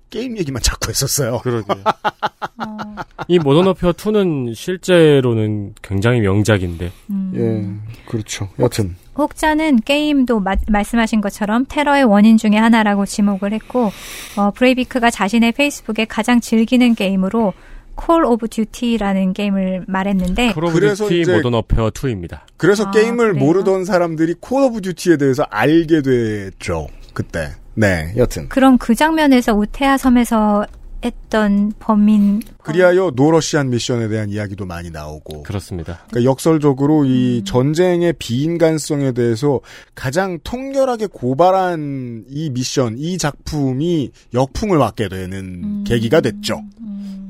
게임 0.09 0.37
얘기만 0.37 0.61
자꾸 0.61 0.89
했었어요. 0.89 1.39
그러게요. 1.43 1.83
이 3.27 3.39
Modern 3.39 3.65
Warfare 3.67 3.93
2는 3.93 4.53
실제로는 4.55 5.73
굉장히 5.81 6.21
명작인데. 6.21 6.91
음. 7.09 7.31
예, 7.35 8.09
그렇죠. 8.09 8.49
여튼. 8.59 8.95
혹자는 9.17 9.79
게임도 9.81 10.39
마- 10.41 10.55
말씀하신 10.67 11.21
것처럼 11.21 11.65
테러의 11.67 12.03
원인 12.03 12.37
중에 12.37 12.51
하나라고 12.57 13.05
지목을 13.05 13.53
했고 13.53 13.91
어, 14.37 14.51
브레이비크가 14.51 15.09
자신의 15.09 15.53
페이스북에 15.53 16.05
가장 16.05 16.39
즐기는 16.41 16.95
게임으로 16.95 17.53
Call 17.95 18.25
of 18.25 18.49
Duty라는 18.49 19.31
게임을 19.33 19.85
말했는데 19.87 20.53
그래서 20.53 21.07
Duty 21.07 21.21
이제- 21.21 21.35
Modern 21.37 21.53
Warfare 21.53 21.91
2입니다. 21.91 22.41
그래서 22.57 22.83
아, 22.85 22.91
게임을 22.91 23.33
그래요? 23.33 23.45
모르던 23.45 23.85
사람들이 23.85 24.35
Call 24.41 24.63
of 24.63 24.81
Duty에 24.81 25.17
대해서 25.17 25.43
알게 25.49 26.01
됐죠. 26.01 26.87
그때. 27.13 27.51
네, 27.75 28.13
여튼. 28.17 28.49
그럼 28.49 28.77
그 28.77 28.95
장면에서 28.95 29.53
우테아 29.53 29.97
섬에서 29.97 30.65
했던 31.03 31.71
범인 31.77 32.41
그리하여 32.63 33.11
노러시안 33.15 33.69
미션에 33.69 34.07
대한 34.07 34.29
이야기도 34.29 34.65
많이 34.65 34.89
나오고. 34.89 35.43
그렇습니다. 35.43 35.99
그러니까 36.09 36.29
역설적으로 36.29 37.05
이 37.05 37.39
음. 37.39 37.45
전쟁의 37.45 38.13
비인간성에 38.13 39.11
대해서 39.11 39.59
가장 39.93 40.39
통렬하게 40.43 41.07
고발한 41.07 42.25
이 42.27 42.49
미션, 42.49 42.95
이 42.97 43.19
작품이 43.19 44.11
역풍을 44.33 44.79
맞게 44.79 45.09
되는 45.09 45.39
음. 45.39 45.83
계기가 45.85 46.21
됐죠. 46.21 46.61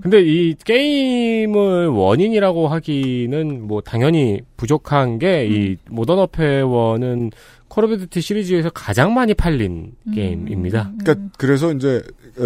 근데 0.06 0.22
이 0.22 0.54
게임을 0.64 1.88
원인이라고 1.88 2.68
하기는 2.68 3.68
뭐 3.68 3.82
당연히 3.82 4.40
부족한 4.56 5.18
게이 5.18 5.78
모던 5.90 6.20
워페어는 6.20 7.32
Call 7.76 7.84
of 7.84 7.98
Duty 7.98 8.22
시리즈에서 8.22 8.70
가장 8.70 9.14
많이 9.14 9.34
팔린 9.34 9.92
게임입니다. 10.14 10.94
그러니까 10.98 11.28
그래서 11.38 11.74
이제 11.74 12.02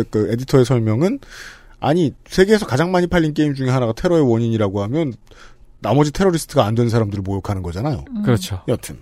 그 0.10 0.32
에디터의 0.32 0.66
설명은 0.66 1.20
아니 1.80 2.16
세계에서 2.26 2.66
가장 2.66 2.92
많이 2.92 3.06
팔린 3.06 3.36
게임 3.36 3.54
중에 3.54 3.70
하나가 3.70 3.94
테러의 3.94 4.24
원인이라고 4.28 4.82
하면 4.82 5.14
나머지 5.82 6.12
테러리스트가 6.12 6.66
안 6.66 6.74
된 6.74 6.90
사람들을 6.90 7.22
모욕하는 7.22 7.62
거잖아요. 7.62 8.06
그렇죠. 8.26 8.64
여튼 8.68 8.98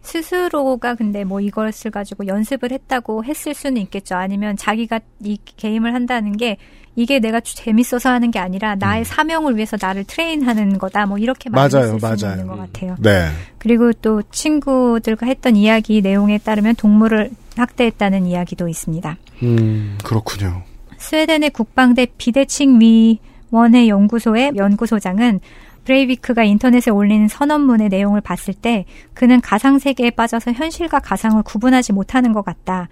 스스로가 0.00 0.94
근데 0.94 1.24
뭐 1.24 1.42
이것을 1.42 1.90
가지고 1.90 2.26
연습을 2.26 2.72
했다고 2.72 3.24
했을 3.24 3.52
수는 3.52 3.82
있겠죠. 3.82 4.14
아니면 4.14 4.56
자기가 4.56 5.00
이 5.22 5.36
게임을 5.58 5.92
한다는 5.92 6.38
게 6.38 6.56
이게 6.96 7.18
내가 7.20 7.40
주- 7.40 7.54
재밌어서 7.54 8.08
하는 8.10 8.30
게 8.30 8.38
아니라 8.38 8.74
나의 8.74 9.04
사명을 9.04 9.54
위해서 9.56 9.76
나를 9.80 10.04
train하는 10.04 10.78
거다. 10.78 11.06
뭐 11.06 11.18
이렇게 11.18 11.50
맞아요, 11.50 11.68
말했을 11.70 12.00
수 12.00 12.06
맞아요. 12.26 12.36
있는 12.40 12.46
것 12.48 12.56
같아요. 12.56 12.96
네. 12.98 13.28
그리고 13.58 13.92
또 13.92 14.22
친구들과 14.30 15.26
했던 15.26 15.56
이야기 15.56 16.00
내용에 16.00 16.38
따르면 16.38 16.74
동물을 16.76 17.30
학대했다는 17.56 18.26
이야기도 18.26 18.66
있습니다. 18.68 19.16
음 19.42 19.98
그렇군요. 20.02 20.62
스웨덴의 20.96 21.50
국방대 21.50 22.06
비대칭 22.16 22.80
위원회 22.80 23.88
연구소의 23.88 24.52
연구소장은 24.56 25.40
브레이비크가 25.84 26.42
인터넷에 26.44 26.90
올린 26.90 27.28
선언문의 27.28 27.90
내용을 27.90 28.20
봤을 28.20 28.54
때 28.54 28.86
그는 29.14 29.40
가상세계에 29.40 30.10
빠져서 30.10 30.52
현실과 30.52 30.98
가상을 30.98 31.40
구분하지 31.44 31.92
못하는 31.92 32.32
것 32.32 32.44
같다. 32.44 32.88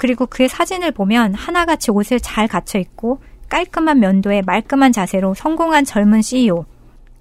그리고 0.00 0.24
그의 0.24 0.48
사진을 0.48 0.92
보면 0.92 1.34
하나같이 1.34 1.90
옷을 1.90 2.20
잘 2.20 2.48
갖춰 2.48 2.78
입고 2.78 3.20
깔끔한 3.50 4.00
면도에 4.00 4.40
말끔한 4.46 4.92
자세로 4.92 5.34
성공한 5.34 5.84
젊은 5.84 6.22
CEO 6.22 6.64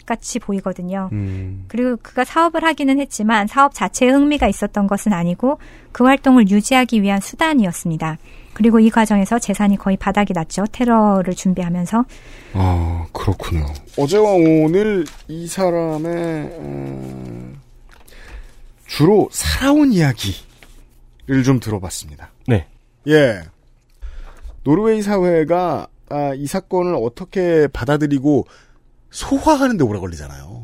같이 0.06 0.40
보이거든요. 0.40 1.10
음. 1.12 1.66
그리고 1.68 1.98
그가 2.02 2.24
사업을 2.24 2.64
하기는 2.64 2.98
했지만 3.02 3.48
사업 3.48 3.74
자체에 3.74 4.08
흥미가 4.08 4.48
있었던 4.48 4.88
것은 4.88 5.12
아니고 5.12 5.60
그 5.92 6.06
활동을 6.06 6.50
유지하기 6.50 7.02
위한 7.02 7.20
수단이었습니다. 7.20 8.18
그리고 8.54 8.80
이 8.80 8.90
과정에서 8.90 9.40
재산이 9.40 9.76
거의 9.76 9.98
바닥이 9.98 10.32
났죠. 10.32 10.64
테러를 10.72 11.36
준비하면서. 11.36 12.06
아 12.54 13.06
그렇군요. 13.12 13.66
어제와 13.98 14.32
오늘 14.32 15.04
이 15.28 15.48
사람의 15.50 16.50
어, 16.54 17.52
주로 18.88 19.28
살아온 19.34 19.92
이야기를 19.92 21.44
좀 21.44 21.60
들어봤습니다. 21.60 22.32
네. 22.50 22.68
예. 23.08 23.42
노르웨이 24.64 25.02
사회가 25.02 25.88
아, 26.10 26.34
이 26.34 26.48
사건을 26.48 26.96
어떻게 26.96 27.68
받아들이고 27.68 28.48
소화하는데 29.12 29.84
오래 29.84 30.00
걸리잖아요. 30.00 30.64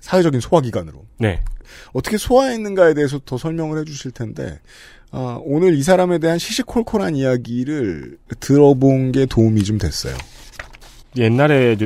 사회적인 0.00 0.40
소화기관으로. 0.40 1.04
네. 1.18 1.42
어떻게 1.92 2.16
소화했는가에 2.16 2.94
대해서 2.94 3.20
더 3.24 3.38
설명을 3.38 3.78
해주실 3.80 4.10
텐데 4.10 4.58
아, 5.10 5.38
오늘 5.42 5.74
이 5.74 5.82
사람에 5.82 6.18
대한 6.18 6.38
시시콜콜한 6.38 7.16
이야기를 7.16 8.18
들어본 8.40 9.12
게 9.12 9.26
도움이 9.26 9.62
좀 9.64 9.78
됐어요. 9.78 10.16
옛날에 11.16 11.76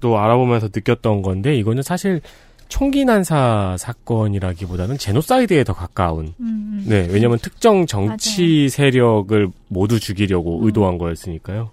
또 0.00 0.18
알아보면서 0.18 0.68
느꼈던 0.74 1.22
건데 1.22 1.56
이거는 1.56 1.84
사실 1.84 2.20
총기 2.68 3.04
난사 3.04 3.76
사건이라기보다는 3.78 4.98
제노사이드에 4.98 5.64
더 5.64 5.72
가까운. 5.74 6.34
음, 6.40 6.84
네, 6.88 7.06
왜냐면 7.10 7.38
특정 7.38 7.86
정치 7.86 8.68
세력을 8.68 9.48
모두 9.68 10.00
죽이려고 10.00 10.60
의도한 10.64 10.98
거였으니까요. 10.98 11.70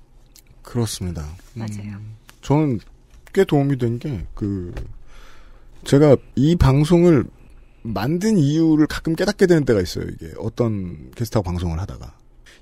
그렇습니다. 0.62 1.22
음, 1.56 1.60
맞아요. 1.60 1.98
저는 2.42 2.80
꽤 3.34 3.44
도움이 3.44 3.78
된 3.78 4.00
게 4.00 4.26
그 4.34 4.74
제가 5.86 6.18
이 6.36 6.56
방송을 6.56 7.24
만든 7.84 8.38
이유를 8.38 8.88
가끔 8.88 9.16
깨닫게 9.16 9.46
되는 9.48 9.64
때가 9.66 9.80
있어요. 9.82 10.06
이게 10.06 10.32
어떤 10.38 11.12
게스트하고 11.16 11.44
방송을 11.46 11.80
하다가 11.80 12.14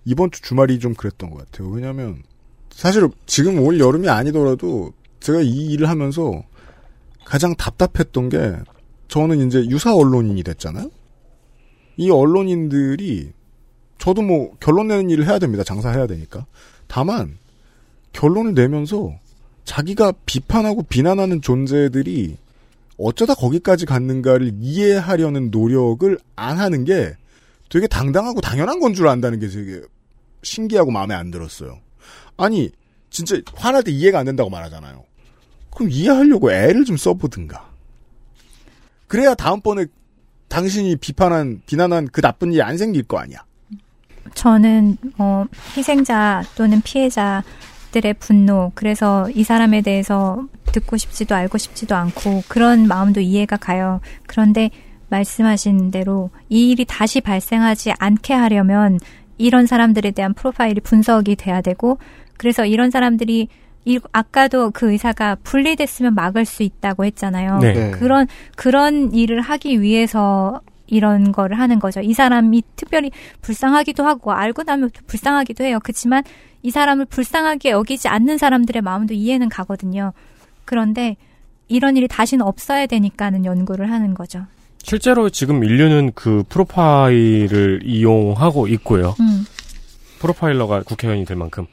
이번 0.05 0.29
주 0.31 0.41
주말이 0.41 0.77
좀 0.79 0.93
그랬던 0.93 1.31
것 1.31 1.37
같아요. 1.51 1.69
왜냐하면 1.69 2.21
사실 2.69 3.07
지금 3.25 3.59
올 3.59 3.79
여름이 3.79 4.07
아니더라도 4.07 4.93
제가 5.19 5.41
이 5.41 5.65
일을 5.71 5.89
하면서 5.89 6.43
가장 7.27 7.53
답답했던 7.55 8.29
게 8.29 8.55
저는 9.09 9.45
이제 9.45 9.65
유사 9.65 9.93
언론인이 9.93 10.41
됐잖아요. 10.43 10.89
이 11.97 12.09
언론인들이 12.09 13.33
저도 13.97 14.21
뭐 14.21 14.55
결론 14.61 14.87
내는 14.87 15.09
일을 15.09 15.27
해야 15.27 15.37
됩니다. 15.37 15.63
장사해야 15.65 16.07
되니까. 16.07 16.45
다만 16.87 17.37
결론을 18.13 18.53
내면서 18.53 19.11
자기가 19.65 20.13
비판하고 20.25 20.83
비난하는 20.83 21.41
존재들이 21.41 22.37
어쩌다 22.97 23.33
거기까지 23.35 23.85
갔는가를 23.85 24.53
이해하려는 24.61 25.51
노력을 25.51 26.17
안 26.37 26.57
하는 26.57 26.85
게 26.85 27.13
되게 27.69 27.87
당당하고 27.87 28.39
당연한 28.39 28.79
건 28.79 28.93
줄 28.93 29.09
안다는 29.09 29.39
게 29.39 29.49
되게 29.49 29.81
신기하고 30.43 30.91
마음에 30.91 31.13
안 31.13 31.29
들었어요. 31.29 31.79
아니, 32.37 32.69
진짜 33.09 33.35
화날 33.53 33.83
때 33.83 33.91
이해가 33.91 34.19
안 34.19 34.25
된다고 34.25 34.49
말하잖아요. 34.49 35.03
그럼 35.77 35.91
이해하려고 35.91 36.51
애를 36.51 36.85
좀 36.85 36.97
써보든가. 36.97 37.69
그래야 39.07 39.35
다음번에 39.35 39.85
당신이 40.47 40.95
비판한, 40.95 41.61
비난한 41.67 42.07
그 42.11 42.19
나쁜 42.19 42.51
일이 42.51 42.63
안 42.63 42.79
생길 42.79 43.03
거 43.03 43.19
아니야. 43.19 43.45
저는 44.33 44.97
어, 45.19 45.45
희생자 45.75 46.41
또는 46.55 46.81
피해자 46.81 47.43
들의 47.91 48.15
분노 48.15 48.71
그래서 48.73 49.29
이 49.29 49.43
사람에 49.43 49.81
대해서 49.81 50.47
듣고 50.65 50.97
싶지도 50.97 51.35
알고 51.35 51.59
싶지도 51.59 51.95
않고 51.95 52.43
그런 52.47 52.87
마음도 52.87 53.21
이해가 53.21 53.57
가요. 53.57 54.01
그런데 54.25 54.71
말씀하신 55.09 55.91
대로 55.91 56.31
이 56.49 56.71
일이 56.71 56.85
다시 56.85 57.21
발생하지 57.21 57.93
않게 57.99 58.33
하려면 58.33 58.99
이런 59.37 59.67
사람들에 59.67 60.09
대한 60.11 60.33
프로파일이 60.33 60.81
분석이 60.81 61.35
돼야 61.35 61.61
되고 61.61 61.99
그래서 62.35 62.65
이런 62.65 62.89
사람들이 62.89 63.47
이, 63.87 63.99
아까도 64.11 64.69
그 64.71 64.91
의사가 64.91 65.37
분리됐으면 65.43 66.13
막을 66.13 66.43
수 66.45 66.61
있다고 66.61 67.05
했잖아요. 67.05 67.59
네. 67.59 67.73
네. 67.73 67.91
그런 67.91 68.27
그런 68.57 69.13
일을 69.13 69.39
하기 69.39 69.81
위해서 69.81 70.61
이런 70.87 71.31
거를 71.31 71.57
하는 71.57 71.79
거죠. 71.79 72.01
이 72.01 72.13
사람이 72.13 72.63
특별히 72.75 73.11
불쌍하기도 73.41 74.05
하고 74.05 74.33
알고 74.33 74.63
나면 74.63 74.89
또 74.93 75.01
불쌍하기도 75.07 75.63
해요. 75.63 75.79
그렇지만 75.81 76.23
이 76.63 76.69
사람을 76.69 77.05
불쌍하게 77.05 77.69
여기지 77.71 78.09
않는 78.09 78.37
사람들의 78.37 78.81
마음도 78.81 79.13
이해는 79.13 79.47
가거든요. 79.47 80.11
그런데 80.65 81.15
이런 81.69 81.95
일이 81.95 82.09
다시는 82.09 82.45
없어야 82.45 82.87
되니까는 82.87 83.45
연구를 83.45 83.89
하는 83.89 84.13
거죠. 84.13 84.45
실제로 84.83 85.29
지금 85.29 85.63
인류는 85.63 86.11
그 86.13 86.43
프로파일을 86.49 87.81
이용하고 87.83 88.67
있고요. 88.67 89.15
음. 89.21 89.45
프로파일러가 90.19 90.83
국회의원이 90.83 91.25
될 91.25 91.37
만큼. 91.37 91.67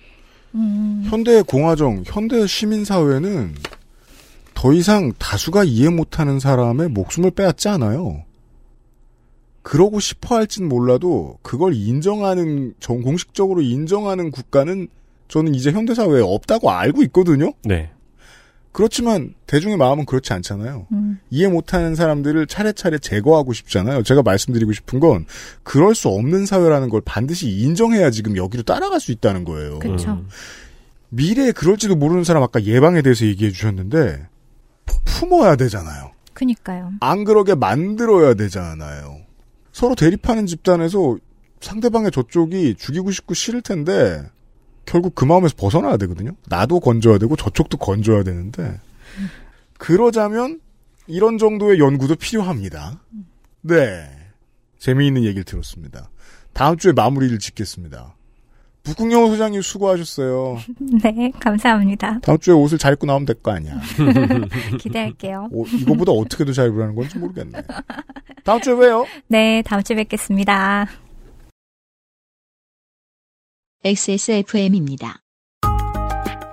음. 0.54 1.02
현대 1.06 1.42
공화정, 1.42 2.02
현대 2.06 2.46
시민사회는 2.46 3.54
더 4.54 4.72
이상 4.72 5.12
다수가 5.18 5.64
이해 5.64 5.88
못하는 5.90 6.38
사람의 6.38 6.88
목숨을 6.88 7.32
빼앗지 7.32 7.68
않아요. 7.68 8.24
그러고 9.62 9.98
싶어 9.98 10.36
할진 10.36 10.68
몰라도 10.68 11.38
그걸 11.42 11.74
인정하는, 11.74 12.74
정 12.80 13.02
공식적으로 13.02 13.62
인정하는 13.62 14.30
국가는 14.30 14.88
저는 15.28 15.54
이제 15.54 15.72
현대사회에 15.72 16.20
없다고 16.20 16.70
알고 16.70 17.02
있거든요? 17.04 17.52
네. 17.64 17.90
그렇지만 18.74 19.34
대중의 19.46 19.76
마음은 19.76 20.04
그렇지 20.04 20.32
않잖아요. 20.32 20.88
음. 20.90 21.20
이해 21.30 21.46
못하는 21.46 21.94
사람들을 21.94 22.48
차례차례 22.48 22.98
제거하고 22.98 23.52
싶잖아요. 23.52 24.02
제가 24.02 24.22
말씀드리고 24.22 24.72
싶은 24.72 24.98
건 24.98 25.26
그럴 25.62 25.94
수 25.94 26.08
없는 26.08 26.44
사회라는 26.44 26.88
걸 26.88 27.00
반드시 27.04 27.48
인정해야 27.48 28.10
지금 28.10 28.36
여기로 28.36 28.64
따라갈 28.64 28.98
수 28.98 29.12
있다는 29.12 29.44
거예요. 29.44 29.78
그쵸. 29.78 30.10
음. 30.10 30.28
미래에 31.10 31.52
그럴지도 31.52 31.94
모르는 31.94 32.24
사람 32.24 32.42
아까 32.42 32.64
예방에 32.64 33.00
대해서 33.00 33.24
얘기해 33.26 33.52
주셨는데 33.52 34.26
품어야 35.04 35.54
되잖아요. 35.54 36.10
그니까요. 36.32 36.90
안 36.98 37.22
그러게 37.22 37.54
만들어야 37.54 38.34
되잖아요. 38.34 39.18
서로 39.70 39.94
대립하는 39.94 40.46
집단에서 40.46 41.16
상대방의 41.60 42.10
저쪽이 42.10 42.74
죽이고 42.76 43.12
싶고 43.12 43.34
싫을 43.34 43.62
텐데 43.62 44.28
결국 44.86 45.14
그 45.14 45.24
마음에서 45.24 45.54
벗어나야 45.56 45.96
되거든요. 45.98 46.32
나도 46.48 46.80
건져야 46.80 47.18
되고 47.18 47.36
저쪽도 47.36 47.78
건져야 47.78 48.22
되는데 48.22 48.80
그러자면 49.78 50.60
이런 51.06 51.38
정도의 51.38 51.78
연구도 51.78 52.16
필요합니다. 52.16 53.00
네. 53.62 54.08
재미있는 54.78 55.24
얘기를 55.24 55.44
들었습니다. 55.44 56.10
다음 56.52 56.76
주에 56.76 56.92
마무리를 56.92 57.38
짓겠습니다. 57.38 58.14
북극여우 58.84 59.28
소장님 59.28 59.62
수고하셨어요. 59.62 60.58
네, 61.02 61.32
감사합니다. 61.40 62.20
다음 62.20 62.38
주에 62.38 62.52
옷을 62.52 62.76
잘 62.76 62.92
입고 62.92 63.06
나오면 63.06 63.24
될 63.24 63.36
거 63.42 63.50
아니야. 63.52 63.80
기대할게요. 64.78 65.48
오, 65.50 65.64
이거보다 65.66 66.12
어떻게 66.12 66.44
더 66.44 66.52
잘 66.52 66.68
입으라는 66.68 66.94
건지 66.94 67.18
모르겠네. 67.18 67.62
다음 68.44 68.60
주에 68.60 68.74
봬요. 68.74 69.06
네, 69.28 69.62
다음 69.62 69.82
주에 69.82 69.96
뵙겠습니다. 69.96 70.86
XSFM입니다. 73.86 75.16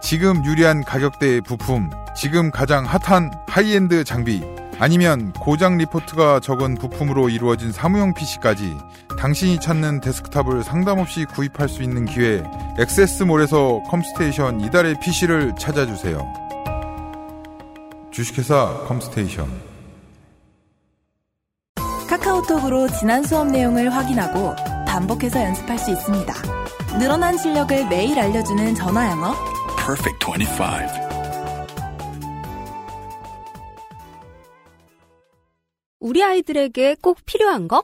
지금 0.02 0.44
유리한 0.44 0.84
가격대의 0.84 1.40
부품, 1.40 1.90
지금 2.14 2.52
가장 2.52 2.84
핫한 2.84 3.32
하이엔드 3.48 4.04
장비, 4.04 4.42
아니면 4.80 5.32
고장 5.32 5.78
리포트가 5.78 6.42
적은 6.42 6.76
부품으로 6.76 7.30
이루어진 7.30 7.72
사무용 7.72 8.14
PC까지 8.16 8.76
당신이 9.18 9.62
찾는 9.62 10.02
데스크탑을 10.02 10.66
상담 10.66 11.00
없이 11.00 11.24
구입할 11.24 11.70
수 11.70 11.84
있는 11.84 12.04
기회, 12.04 12.44
XS몰에서 12.78 13.84
컴스테이션 13.90 14.60
이달의 14.60 15.00
PC를 15.00 15.54
찾아주세요. 15.58 16.20
주식회사 18.12 18.84
컴스테이션. 18.88 19.48
카카오톡으로 22.10 22.90
지난 22.90 23.24
수업 23.24 23.48
내용을 23.48 23.90
확인하고 23.96 24.54
반복해서 24.86 25.42
연습할 25.42 25.80
수 25.80 25.92
있습니다. 25.92 26.34
늘어난 27.00 27.38
실력을 27.38 27.88
매일 27.90 28.20
알려주는 28.20 28.76
전화 28.76 29.10
영어. 29.12 29.34
Perfect 29.78 30.26
25. 30.26 31.12
우리 36.00 36.24
아이들에게 36.24 36.96
꼭 37.02 37.20
필요한 37.26 37.68
거? 37.68 37.84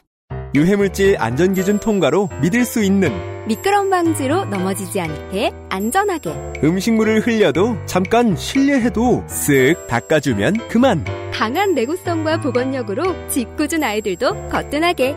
유해물질 0.55 1.17
안전기준 1.19 1.79
통과로 1.79 2.29
믿을 2.41 2.65
수 2.65 2.83
있는 2.83 3.11
미끄럼 3.47 3.89
방지로 3.89 4.45
넘어지지 4.45 4.99
않게 4.99 5.51
안전하게 5.69 6.31
음식물을 6.63 7.21
흘려도 7.25 7.77
잠깐 7.85 8.35
실례해도 8.35 9.25
쓱 9.27 9.87
닦아주면 9.87 10.67
그만 10.67 11.03
강한 11.31 11.73
내구성과 11.75 12.41
보건력으로 12.41 13.27
짓궂은 13.29 13.83
아이들도 13.83 14.49
거뜬하게 14.49 15.11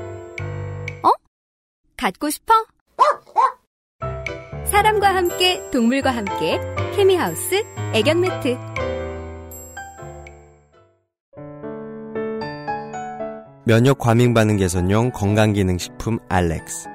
어? 1.03 1.11
갖고 1.97 2.29
싶어? 2.29 2.53
사람과 4.71 5.15
함께 5.17 5.61
동물과 5.73 6.13
함께 6.13 6.61
케미하우스 6.95 7.65
애견 7.93 8.21
매트 8.21 8.57
면역 13.65 13.99
과민 13.99 14.33
반응 14.33 14.57
개선용 14.57 15.11
건강 15.11 15.53
기능 15.53 15.77
식품 15.77 16.19
알렉스. 16.29 16.89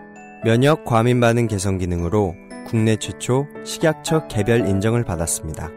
면역 0.45 0.86
과민 0.86 1.19
반응 1.19 1.47
개선 1.47 1.78
기능으로 1.78 2.34
국내 2.65 2.95
최초 2.95 3.45
식약처 3.65 4.28
개별 4.28 4.67
인정을 4.67 5.03
받았습니다. 5.03 5.69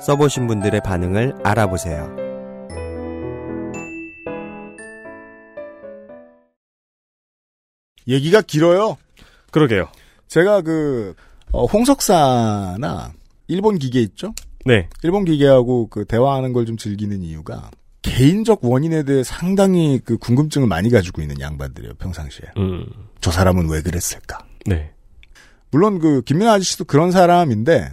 써보신 0.00 0.46
분들의 0.46 0.80
반응을 0.84 1.34
알아보세요. 1.42 2.16
얘기가 8.06 8.42
길어요. 8.42 8.96
그러게요. 9.50 9.88
제가 10.28 10.62
그 10.62 11.14
어, 11.52 11.66
홍석사나 11.66 13.12
일본 13.48 13.78
기계 13.78 14.00
있죠? 14.00 14.34
네. 14.64 14.88
일본 15.02 15.24
기계하고 15.24 15.88
그 15.88 16.04
대화하는 16.04 16.52
걸 16.52 16.64
좀 16.64 16.76
즐기는 16.76 17.20
이유가 17.22 17.70
개인적 18.02 18.64
원인에 18.64 19.02
대해 19.04 19.22
상당히 19.24 20.00
그 20.04 20.16
궁금증을 20.18 20.66
많이 20.66 20.90
가지고 20.90 21.22
있는 21.22 21.38
양반들이에요, 21.40 21.94
평상시에. 21.94 22.46
음. 22.56 22.86
저 23.20 23.30
사람은 23.30 23.68
왜 23.70 23.82
그랬을까? 23.82 24.44
네. 24.66 24.90
물론 25.70 25.98
그 25.98 26.22
김민아 26.22 26.52
아저씨도 26.54 26.84
그런 26.84 27.10
사람인데 27.12 27.90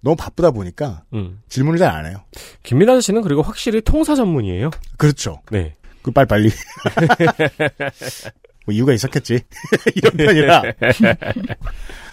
너무 0.00 0.16
바쁘다 0.16 0.50
보니까 0.50 1.04
음. 1.14 1.40
질문을 1.48 1.78
잘 1.78 1.90
안 1.94 2.06
해요. 2.06 2.18
김민아 2.62 2.92
아저씨는 2.92 3.22
그리고 3.22 3.42
확실히 3.42 3.80
통사 3.80 4.14
전문이에요. 4.14 4.70
그렇죠. 4.98 5.40
네. 5.50 5.74
그 6.02 6.10
빨리빨리. 6.10 6.50
뭐 8.66 8.74
이유가 8.74 8.92
있었겠지. 8.92 9.40
이런 9.96 10.16
편이라. 10.16 10.62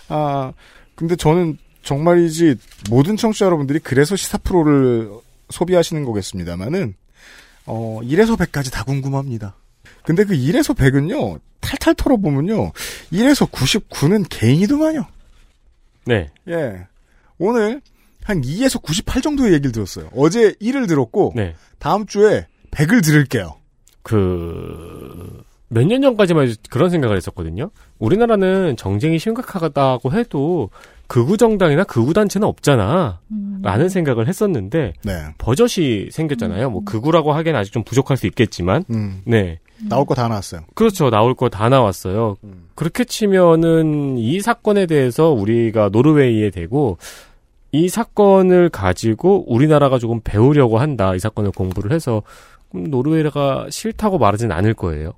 아, 0.10 0.54
근데 0.96 1.16
저는 1.16 1.58
정말이지 1.84 2.56
모든 2.90 3.18
청취자 3.18 3.46
여러분들이 3.46 3.80
그래서 3.80 4.16
시사 4.16 4.38
프로를 4.40 5.12
소비하시는 5.50 6.04
거겠습니다만은 6.06 6.96
어 7.66 8.00
1에서 8.04 8.38
100까지 8.38 8.72
다 8.72 8.84
궁금합니다. 8.84 9.56
근데 10.04 10.24
그 10.24 10.34
1에서 10.34 10.76
100은요. 10.76 11.40
탈탈 11.62 11.96
털어보면요. 11.96 12.72
1에서 13.12 13.50
99는 13.50 14.26
개인이더만요. 14.30 15.06
네. 16.06 16.30
예. 16.50 16.88
오늘 17.38 17.82
한 18.24 18.42
2에서 18.42 18.82
98 18.82 19.22
정도의 19.22 19.54
얘기를 19.54 19.72
들었어요. 19.72 20.10
어제 20.16 20.52
1을 20.54 20.88
들었고 20.88 21.34
네. 21.36 21.56
다음 21.80 22.06
주에 22.06 22.48
100을 22.72 23.04
들을게요. 23.04 23.56
그 24.02 25.44
몇 25.74 25.86
년 25.88 26.02
전까지만 26.02 26.48
해도 26.48 26.56
그런 26.70 26.90
생각을 26.90 27.18
했었거든요. 27.18 27.70
우리나라는 28.00 28.76
정쟁이 28.78 29.20
심각하다고 29.20 30.12
해도 30.14 30.70
극우 31.08 31.38
정당이나 31.38 31.84
극우 31.84 32.14
단체는 32.14 32.48
없잖아. 32.48 33.20
라는 33.62 33.90
생각을 33.90 34.28
했었는데 34.28 34.94
네. 35.04 35.14
버젓이 35.38 36.10
생겼잖아요. 36.12 36.70
뭐 36.70 36.84
극우라고 36.84 37.34
하기엔 37.34 37.56
아직 37.56 37.72
좀 37.72 37.84
부족할 37.84 38.18
수 38.18 38.28
있겠지만 38.28 38.84
음. 38.90 39.22
네. 39.26 39.60
나올 39.90 40.06
거 40.06 40.14
다 40.16 40.28
나왔어요. 40.28 40.62
그렇죠. 40.76 41.10
나올 41.10 41.34
거 41.36 41.50
다 41.50 41.70
나왔어요. 41.70 42.36
그렇게 42.76 43.04
치면은 43.04 44.18
이 44.18 44.40
사건에 44.40 44.86
대해서 44.86 45.30
우리가 45.32 45.90
노르웨이에 45.92 46.50
대고 46.52 46.98
이 47.72 47.90
사건을 47.90 48.70
가지고 48.70 49.52
우리나라가 49.52 49.98
조금 50.00 50.22
배우려고 50.24 50.78
한다. 50.78 51.16
이 51.16 51.20
사건을 51.20 51.52
공부를 51.52 51.92
해서 51.92 52.22
그럼 52.74 52.90
노르웨이가 52.90 53.68
싫다고 53.70 54.18
말하진 54.18 54.52
않을 54.52 54.74
거예요. 54.74 55.14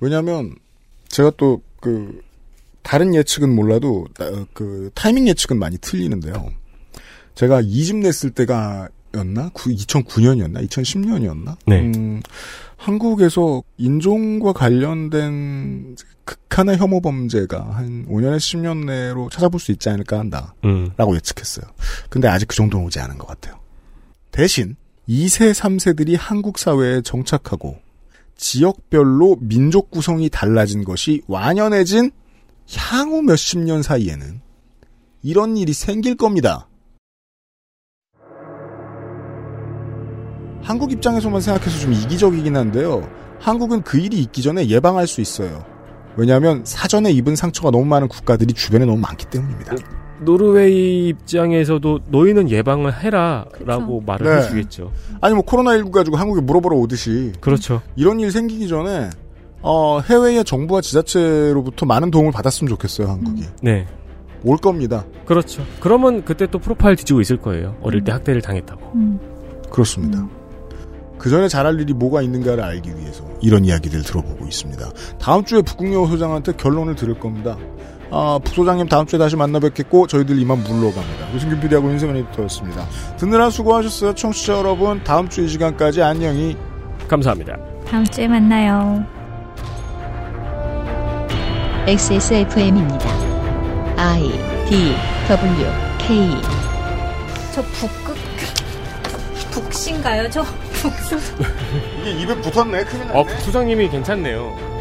왜냐하면 0.00 0.54
제가 1.08 1.30
또 1.38 1.62
그 1.84 2.22
다른 2.80 3.14
예측은 3.14 3.54
몰라도 3.54 4.06
어, 4.18 4.46
그 4.54 4.90
타이밍 4.94 5.28
예측은 5.28 5.58
많이 5.58 5.76
틀리는데요. 5.76 6.48
제가 7.34 7.60
이집 7.62 7.96
냈을 7.96 8.30
때가 8.30 8.88
였나? 9.14 9.50
2009년이었나? 9.50 10.66
2010년이었나? 10.66 11.56
네. 11.66 11.92
한국에서 12.78 13.62
인종과 13.76 14.54
관련된 14.54 15.96
극한의 16.24 16.78
혐오 16.78 17.02
범죄가 17.02 17.70
한 17.70 18.06
5년에서 18.08 18.38
10년 18.38 18.86
내로 18.86 19.28
찾아볼 19.28 19.60
수 19.60 19.72
있지 19.72 19.90
않을까 19.90 20.18
한다. 20.18 20.54
음. 20.64 20.90
라고 20.96 21.14
예측했어요. 21.16 21.66
근데 22.08 22.28
아직 22.28 22.48
그 22.48 22.56
정도는 22.56 22.86
오지 22.86 22.98
않은 23.00 23.18
것 23.18 23.26
같아요. 23.26 23.60
대신 24.30 24.74
2세, 25.08 25.52
3세들이 25.52 26.16
한국 26.18 26.58
사회에 26.58 27.02
정착하고 27.02 27.78
지역별로 28.36 29.36
민족 29.40 29.90
구성이 29.90 30.30
달라진 30.30 30.82
것이 30.82 31.22
완연해진 31.26 32.10
향후 32.76 33.22
몇십 33.22 33.60
년 33.60 33.82
사이에는 33.82 34.40
이런 35.22 35.56
일이 35.56 35.72
생길 35.72 36.16
겁니다. 36.16 36.68
한국 40.62 40.92
입장에서만 40.92 41.42
생각해서 41.42 41.78
좀 41.78 41.92
이기적이긴 41.92 42.56
한데요. 42.56 43.06
한국은 43.38 43.82
그 43.82 43.98
일이 43.98 44.20
있기 44.20 44.40
전에 44.40 44.66
예방할 44.68 45.06
수 45.06 45.20
있어요. 45.20 45.66
왜냐하면 46.16 46.64
사전에 46.64 47.10
입은 47.10 47.36
상처가 47.36 47.70
너무 47.70 47.84
많은 47.84 48.08
국가들이 48.08 48.54
주변에 48.54 48.86
너무 48.86 48.98
많기 48.98 49.26
때문입니다. 49.26 50.03
노르웨이 50.24 51.08
입장에서도 51.08 52.00
너희는 52.08 52.50
예방을 52.50 53.02
해라라고 53.02 54.02
말을 54.06 54.26
네. 54.26 54.36
해주겠죠. 54.42 54.92
아니 55.20 55.34
뭐 55.34 55.44
코로나19 55.44 55.90
가지고 55.90 56.16
한국에 56.16 56.40
물어보러 56.40 56.76
오듯이 56.76 57.32
그렇죠. 57.40 57.82
이런 57.96 58.20
일 58.20 58.30
생기기 58.30 58.68
전에 58.68 59.10
어, 59.62 60.00
해외의 60.00 60.44
정부와 60.44 60.80
지자체로부터 60.82 61.86
많은 61.86 62.10
도움을 62.10 62.32
받았으면 62.32 62.68
좋겠어요 62.68 63.08
한국이 63.08 63.44
네. 63.62 63.86
올 64.44 64.58
겁니다. 64.58 65.06
그렇죠. 65.24 65.64
그러면 65.80 66.24
그때 66.24 66.46
또 66.46 66.58
프로파일 66.58 66.96
뒤지고 66.96 67.20
있을 67.20 67.38
거예요. 67.38 67.76
어릴 67.80 68.04
때 68.04 68.12
학대를 68.12 68.42
당했다고. 68.42 68.92
그렇습니다. 69.70 70.28
그 71.18 71.30
전에 71.30 71.48
잘할 71.48 71.80
일이 71.80 71.94
뭐가 71.94 72.20
있는가를 72.20 72.62
알기 72.62 72.90
위해서 72.98 73.24
이런 73.40 73.64
이야기들 73.64 74.02
들어보고 74.02 74.44
있습니다. 74.44 74.90
다음 75.18 75.44
주에 75.44 75.62
북극여우 75.62 76.06
소장한테 76.08 76.52
결론을 76.52 76.96
들을 76.96 77.18
겁니다. 77.18 77.56
아, 78.16 78.38
부소장님 78.44 78.86
다음 78.88 79.06
주에 79.06 79.18
다시 79.18 79.34
만나 79.34 79.58
뵙겠고 79.58 80.06
저희들 80.06 80.38
이만 80.38 80.62
물러갑니다. 80.62 81.34
유승균 81.34 81.58
PD하고 81.60 81.90
윤세민 81.90 82.16
에디터였습니다. 82.16 82.86
듣느라 83.16 83.50
수고하셨어요. 83.50 84.14
청취자 84.14 84.56
여러분. 84.58 85.02
다음 85.02 85.28
주 85.28 85.42
이 85.44 85.48
시간까지 85.48 86.00
안녕히 86.00 86.56
감사합니다. 87.08 87.56
다음 87.88 88.04
주에 88.06 88.28
만나요. 88.28 89.04
XSFM입니다. 91.88 93.08
I 93.96 94.22
D 94.68 94.94
W 95.28 95.66
K 95.98 96.30
저 97.52 97.62
북극 97.62 98.16
북신가요? 99.50 100.30
저 100.30 100.42
북수 100.72 101.18
이게 102.00 102.10
입에 102.22 102.34
붙었네. 102.40 102.84
큰일 102.84 103.10
어, 103.12 103.24
부소장님이 103.24 103.90
괜찮네요. 103.90 104.73